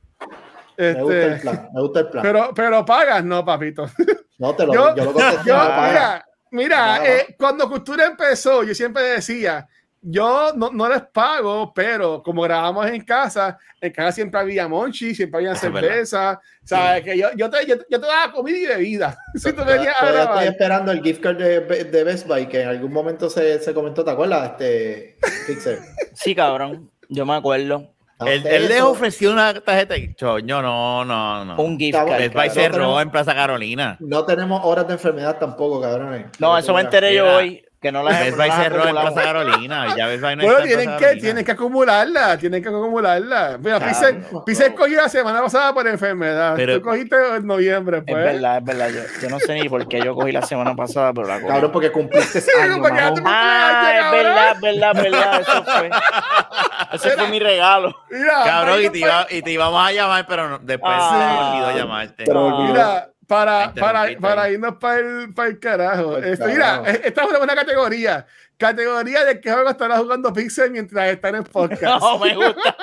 [0.78, 1.68] Me gusta el Este, plan.
[1.74, 2.22] Me gusta el plan.
[2.22, 3.86] pero, pero pagas, no, papito.
[4.38, 5.12] no te lo yo- yo lo.
[5.44, 9.66] Yo, mira, mira, No, eh, cuando Cultura empezó, yo siempre decía,
[10.08, 15.16] yo no, no les pago, pero como grabamos en casa, en casa siempre había monchi,
[15.16, 17.02] siempre había cerveza, ¿sabes?
[17.02, 19.18] Que yo, yo, te, yo, yo te daba comida y bebida.
[19.34, 20.44] si tú venías a todavía estoy grabar.
[20.46, 24.04] esperando el gift card de, de Best Buy que en algún momento se, se comentó,
[24.04, 24.52] ¿te acuerdas?
[24.52, 25.80] Este, Pixel.
[26.14, 26.88] Sí, cabrón.
[27.08, 27.92] Yo me acuerdo.
[28.20, 29.94] Él, Hace él les ofreció una tarjeta.
[30.14, 31.56] Choño, no, no, no.
[31.60, 32.22] Un gift card.
[32.22, 32.50] A claro.
[32.50, 33.96] cerró No tenemos- en Plaza Carolina.
[34.00, 36.26] No tenemos horas de enfermedad tampoco, cabrones.
[36.38, 37.62] No, eso me enteré yo hoy.
[37.80, 38.90] Que no las Best Buy cerró en.
[38.96, 39.94] Plaza Carolina.
[39.96, 43.58] Ya Best Buy no Bueno, tienen que, tienen que acumularla, tienen que acumularla.
[43.58, 44.76] Mira, Claro, Pixel, no, Pixel no.
[44.76, 46.54] cogió la semana pasada por enfermedad.
[46.56, 48.24] Pero- Tú cogiste en noviembre, Es pues.
[48.24, 48.88] verdad, es verdad.
[48.88, 51.52] Yo, yo no sé ni por qué yo cogí la semana pasada, pero la cogí.
[51.52, 55.40] Cabrón, porque cumpliste años, porque Ah, es verdad, es verdad, es verdad.
[55.42, 55.90] Eso fue.
[56.92, 57.94] Ese fue mi regalo.
[58.10, 61.10] Mira, Cabrón, y te, iba- y te íbamos a llamar, pero no- después Ah.
[61.10, 62.24] se me olvidó llamarte.
[62.24, 62.66] Pero Ah.
[62.68, 64.54] Mira, para, para, para ahí.
[64.54, 66.18] irnos para el, para el carajo.
[66.18, 66.82] Este, carajo.
[66.82, 68.26] Mira, esta es una buena categoría.
[68.58, 71.82] Categoría de qué juego estará jugando Pixel mientras está en el podcast.
[72.02, 72.76] No, me gusta.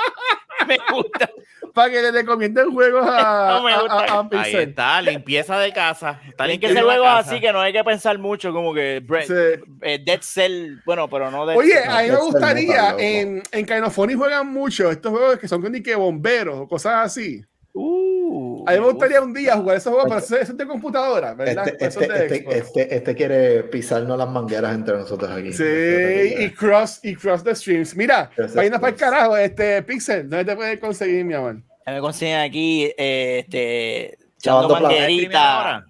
[0.67, 1.29] Me gusta.
[1.73, 3.95] Para que le recomienden juegos a, No me a- gusta.
[3.95, 4.69] a- a Ahí Pixel.
[4.69, 6.21] está, limpieza de casa.
[6.29, 7.31] Está Tienen que ser juegos casa.
[7.31, 9.63] así que no hay que pensar mucho, como que Bre- Sí.
[9.81, 11.89] eh, Dead Cell, bueno, pero no Dead Oye, Cell.
[11.89, 15.95] a mí me gustaría, en, en Kinofony juegan mucho estos juegos que son ni que
[15.95, 17.43] bomberos o cosas así.
[17.75, 20.67] Uh, A mí me gustaría un día jugar esos juegos, pero eso eso es de
[20.67, 21.67] computadora, ¿verdad?
[21.67, 25.51] Este, este, de este, este, este quiere pisarnos las mangueras entre nosotros aquí.
[25.53, 25.63] Sí,
[26.39, 27.95] y cross, y cross the streams.
[27.95, 31.57] Mira, the para el carajo, este Pixel, ¿dónde te puedes conseguir, mi amor?
[31.85, 34.91] Me consiguen aquí, eh, este, echando Lavando platos.
[34.91, 35.85] ¿Estás streameando manguerita.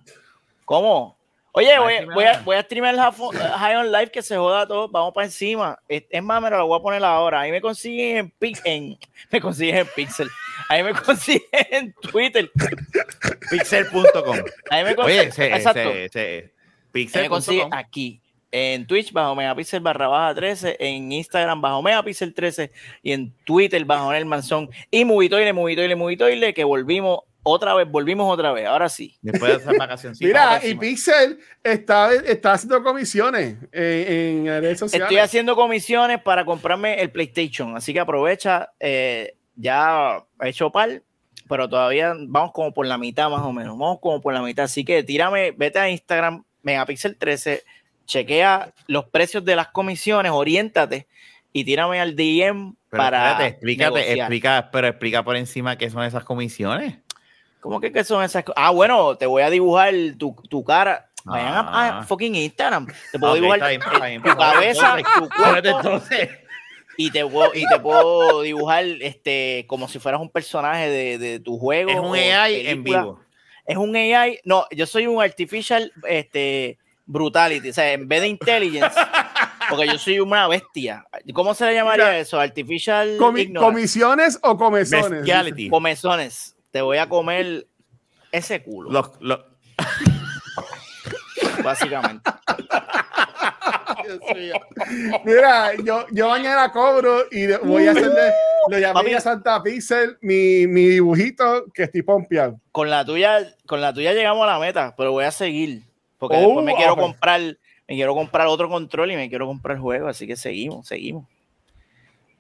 [0.66, 1.18] ¿Cómo?
[1.56, 4.66] Oye, ¿Vas a voy, a, voy a streamear el High- on Live que se joda
[4.68, 4.90] todo.
[4.90, 5.78] Vamos para encima.
[5.88, 7.42] Es, es más, me lo voy a poner ahora.
[7.42, 8.98] Ahí me consiguen en, en
[9.32, 10.30] me consiguen en Pixel.
[10.70, 12.52] Ahí me consiguen en Twitter.
[13.50, 14.38] Pixel.com.
[14.70, 15.28] Ahí me Oye, consiguen.
[15.28, 15.90] ese, exacto.
[15.92, 16.52] ese,
[16.94, 18.22] ese, Ahí me consiguen aquí.
[18.52, 23.84] En Twitch bajo Megapixel barra baja 13, en Instagram bajo Megapixel 13 y en Twitter
[23.84, 28.90] bajo el Manzón y Movitoile, Movitoile, Movitoile, que volvimos otra vez, volvimos otra vez, ahora
[28.90, 29.18] sí.
[29.22, 30.14] Después de esa vacación.
[30.20, 35.08] Mira, y Pixel está, está haciendo comisiones en, en redes sociales.
[35.08, 41.02] Estoy haciendo comisiones para comprarme el PlayStation, así que aprovecha, eh, ya he hecho par,
[41.50, 44.66] pero todavía vamos como por la mitad más o menos, vamos como por la mitad,
[44.66, 47.64] así que tírame, vete a Instagram, Megapixel 13,
[48.06, 51.08] chequea los precios de las comisiones, oriéntate
[51.52, 54.18] y tírame al DM Pero para espérate, explícate, negociar.
[54.18, 56.98] explica, pero explica por encima qué son esas comisiones.
[57.60, 58.44] ¿Cómo que qué son esas?
[58.58, 61.10] Ah, bueno, te voy a dibujar tu, tu cara.
[61.24, 62.04] Vayan a, a Ah.
[62.04, 62.88] fucking Instagram.
[63.12, 64.22] Te puedo Ok, dibujar bien, bien.
[64.24, 66.30] tu cabeza, tu cuerpo entonces.
[66.98, 71.40] Y te puedo, y te puedo dibujar este como si fueras un personaje de, de
[71.40, 71.90] tu juego.
[71.90, 73.20] Es un AI en vivo.
[73.66, 74.40] Es un AI.
[74.44, 77.70] No, yo soy un artificial este, brutality.
[77.70, 78.96] O sea, en vez de intelligence,
[79.70, 81.06] porque yo soy una bestia.
[81.34, 82.40] ¿Cómo se le llamaría Mira, eso?
[82.40, 83.74] Artificial Comi- ignorance.
[83.74, 85.10] ¿Comisiones o comezones?
[85.10, 85.70] Bestiality.
[85.70, 86.56] Comezones.
[86.72, 87.68] Te voy a comer
[88.32, 89.40] ese culo, Los, los,
[91.64, 92.32] básicamente.
[95.26, 98.32] Mira, yo, yo mañana cobro y voy a hacerle,
[98.70, 99.14] le llamé Papi.
[99.14, 102.60] a Santa Pixel mi, mi dibujito que estoy pompeado.
[102.72, 105.82] Con la tuya, con la tuya llegamos a la meta, pero voy a seguir.
[106.18, 109.76] Porque Oh, después me quiero comprar, me quiero comprar otro control y me quiero comprar
[109.78, 111.26] el juego, así que seguimos, seguimos.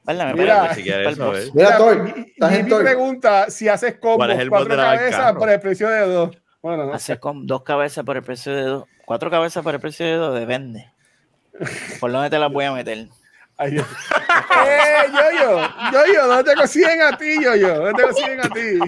[0.05, 0.33] ¿Verdad?
[0.33, 1.51] Me Mira, si quieres para el.
[1.53, 5.59] Mira, Thor, mi, mi- pregunta si haces combo ¿Cuál es el cuatro cabezas por el
[5.61, 6.37] precio de dos.
[6.61, 7.19] Bueno, no Hace sé.
[7.19, 8.85] con dos cabezas por el precio de dos.
[9.05, 10.91] Cuatro cabezas por el precio de dos, depende.
[11.99, 13.07] ¿Por dónde te las voy a meter?
[13.57, 13.85] Ay, Dios.
[14.67, 15.59] ¡Eh, yo-yo!
[15.91, 16.27] ¡Yo-yo!
[16.27, 17.75] ¿Dónde te consiguen a ti, yo-yo?
[17.75, 18.79] ¿Dónde te consiguen a ti?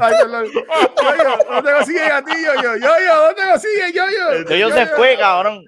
[0.00, 0.44] Ay, perdón.
[0.46, 2.76] Yo-yo, ¿dónde te consiguen a ti, yo-yo?
[2.76, 3.16] ¡Yo-yo!
[3.16, 4.54] ¿Dónde te consiguen, yo-yo?
[4.54, 5.64] Ellos se fue, cabrón.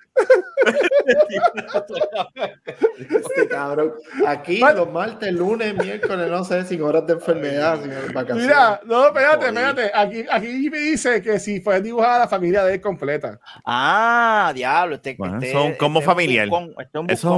[2.98, 3.92] Este cabrón.
[4.26, 8.46] Aquí los martes, lunes, miércoles, no sé, sin horas de enfermedad, sin vacaciones.
[8.46, 9.90] Mira, no, espérate, espérate.
[9.94, 13.38] Aquí, aquí me dice que si puedes dibujar a la familia de él completa.
[13.64, 14.96] Ah, diablo.
[14.96, 16.48] Este, Bueno, este, eso es un combo este familiar.
[16.78, 17.34] este es un Eso es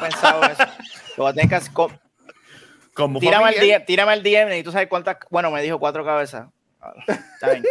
[0.00, 0.64] había pensado eso.
[1.16, 2.00] Lo voy a tener que hacer con-
[2.94, 3.60] como Tírame el.
[3.60, 5.16] DM, tírame el DM, necesito saber cuántas.
[5.30, 6.48] Bueno, me dijo cuatro cabezas.
[7.06, 7.64] Está bien.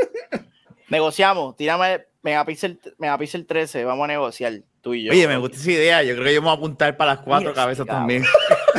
[0.88, 5.12] Negociamos, tírame Megapixel, Megapixel 13, vamos a negociar tú y yo.
[5.12, 6.04] Oye, me gusta esa idea.
[6.04, 8.24] Yo creo que yo me voy a apuntar para las cuatro Mira, cabezas también.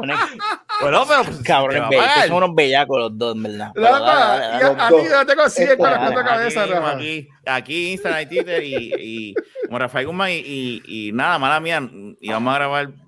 [0.00, 0.14] Pone-
[0.80, 2.26] Bueno, pero pues, pagar.
[2.28, 3.70] son unos bellacos los dos, en verdad.
[3.74, 4.80] Dale, dale, y a, dale.
[4.82, 6.90] a ti no te consiguen con las Dale, cuatro cabezas, aquí, Rafa.
[6.92, 9.34] aquí, aquí Instagram y Twitter y, y
[9.66, 11.82] como Rafael Guzmán y, y, y nada, mala mía,
[12.20, 12.88] y vamos a grabar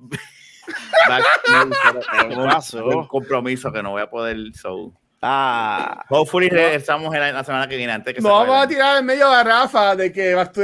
[1.09, 1.25] back-
[2.29, 2.85] ¿Qué pasó?
[2.87, 4.93] un compromiso que no voy a poder so.
[5.25, 8.67] Ah, Hopefully regresamos en la, la semana que viene antes que se No vamos a
[8.67, 10.61] tirar en medio a Rafa de que Back to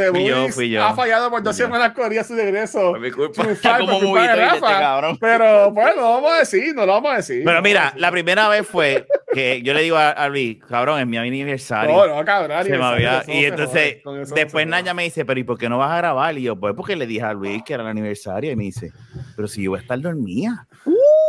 [0.53, 0.85] fui yo.
[0.85, 2.91] ha fallado por dos semanas corría su regreso.
[2.91, 3.43] Fue mi culpa.
[3.43, 4.81] Triunfal por culpa de este Rafa.
[4.81, 5.19] cabrón.
[5.21, 7.43] Pero bueno, no lo vamos a decir, no lo vamos a decir.
[7.45, 11.07] Pero mira, la primera vez fue que yo le digo a, a Luis, cabrón, es
[11.07, 11.95] mi aniversario.
[11.95, 12.65] No, no, cabrón.
[12.65, 15.57] Se me había- eso no y entonces no después Naya me dice, pero ¿y por
[15.57, 16.37] qué no vas a grabar?
[16.37, 18.91] Y yo, pues porque le dije a Luis que era el aniversario y me dice,
[19.37, 20.67] pero si yo voy a estar dormida.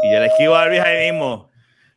[0.03, 1.49] Y yo le escribo a Luis ahí mismo,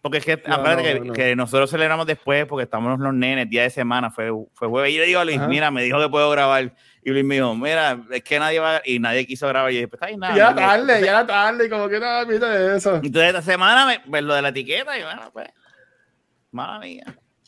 [0.02, 1.12] Porque es que, No, no, que, no.
[1.12, 4.90] que nosotros celebramos después porque estamos los nenes, día de semana, fue, fue jueves.
[4.90, 5.46] Y yo le digo a Luis, Ajá.
[5.46, 6.74] mira, me dijo que puedo grabar.
[7.04, 9.70] Y Luis me dijo, mira, es que nadie va, y nadie quiso grabar.
[9.70, 10.36] Y yo dije, pues está ahí nada.
[10.36, 12.96] ya tarde, Entonces- ya tarde, como que no, mira eso.
[12.96, 15.48] Entonces esta semana, me, pues, lo de la etiqueta, y bueno, pues,
[16.50, 17.04] mala mía.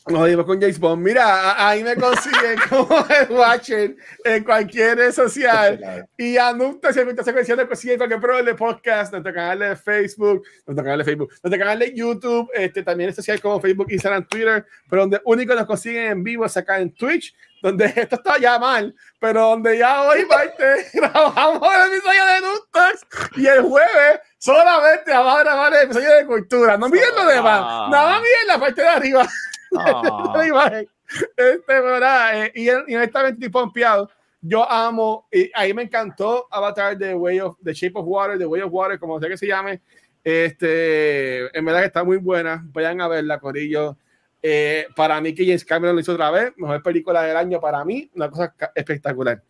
[0.07, 1.03] Nos dimos con James Bond.
[1.03, 6.07] Mira, ahí me consiguen como el Watcher en cualquier red social.
[6.15, 9.57] Y a Nupta se se cuestión de consiguen en cualquier programa de podcast, nuestro canal
[9.57, 13.59] de Facebook, nuestro canal de Facebook, nuestro canal de YouTube, este, también es social como
[13.59, 17.85] Facebook, Instagram, Twitter, pero donde único nos consiguen en vivo es acá en Twitch, donde
[17.95, 23.07] esto está ya mal, pero donde ya hoy parte grabamos el episodio de Nuptas
[23.37, 26.77] y el jueves solamente vamos a grabar el episodio de cultura.
[26.77, 29.27] No miren lo demás, nada más miren la parte de arriba.
[30.35, 30.87] la imagen.
[31.07, 34.09] Este, pero nada, eh, y, y honestamente estoy pompeado.
[34.41, 38.45] Yo amo, y ahí me encantó Avatar de Way of The Shape of Water, The
[38.45, 39.81] Way of Water, como sea que se llame.
[40.23, 42.63] Este, en verdad que está muy buena.
[42.71, 43.97] Vayan a verla, Corillo.
[44.41, 47.83] Eh, para mí, que James Cameron lo hizo otra vez, mejor película del año para
[47.83, 49.41] mí, una cosa espectacular.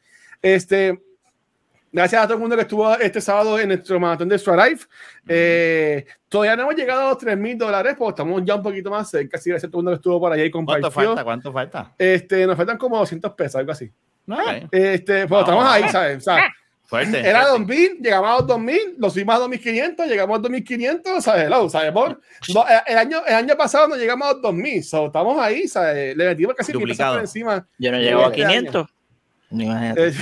[0.41, 0.97] Este,
[1.95, 4.85] gracias a todo el mundo que estuvo este sábado en nuestro maratón de Extra Life.
[5.27, 8.91] Eh, todavía no hemos llegado a los 3 mil dólares, porque estamos ya un poquito
[8.91, 9.37] más cerca.
[9.37, 10.91] Así gracias a todo el mundo que estuvo por allá y compartió.
[10.91, 11.23] ¿Cuánto falta?
[11.23, 11.95] ¿Cuánto falta?
[11.97, 13.89] Este, nos faltan como 200 pesos, algo así.
[14.25, 14.37] No,
[14.71, 16.17] Este, pues estamos ahí, ¿sabes?
[16.17, 16.49] O sea,
[16.83, 17.19] fuerte.
[17.19, 17.75] era fuerte.
[17.75, 21.43] 2000, llegamos a los 2000, lo subimos a 2500, llegamos a 2500, ¿sabes?
[21.45, 21.91] Hello, ¿sabes?
[21.91, 22.19] Por,
[22.53, 25.67] no, eh, el, año, el año pasado nos llegamos a los 2000, so, estamos ahí,
[25.67, 26.17] ¿sabes?
[26.17, 27.13] Le metimos casi Duplicado.
[27.13, 27.65] por encima.
[27.77, 28.71] Yo no llego a este año.
[28.71, 28.87] 500.
[29.51, 30.13] Imagínate.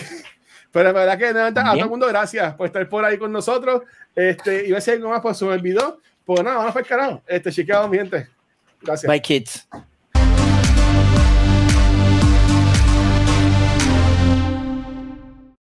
[0.73, 3.31] Pero en verdad que nuevamente, a todo el mundo gracias por estar por ahí con
[3.31, 3.83] nosotros.
[4.15, 5.99] Este, y a hay algo más, pues se me olvidó.
[6.25, 7.21] Pues nada, vamos para el carajo.
[7.27, 8.27] Este, chequeado, mi gente.
[8.81, 9.07] Gracias.
[9.07, 9.67] Bye, kids.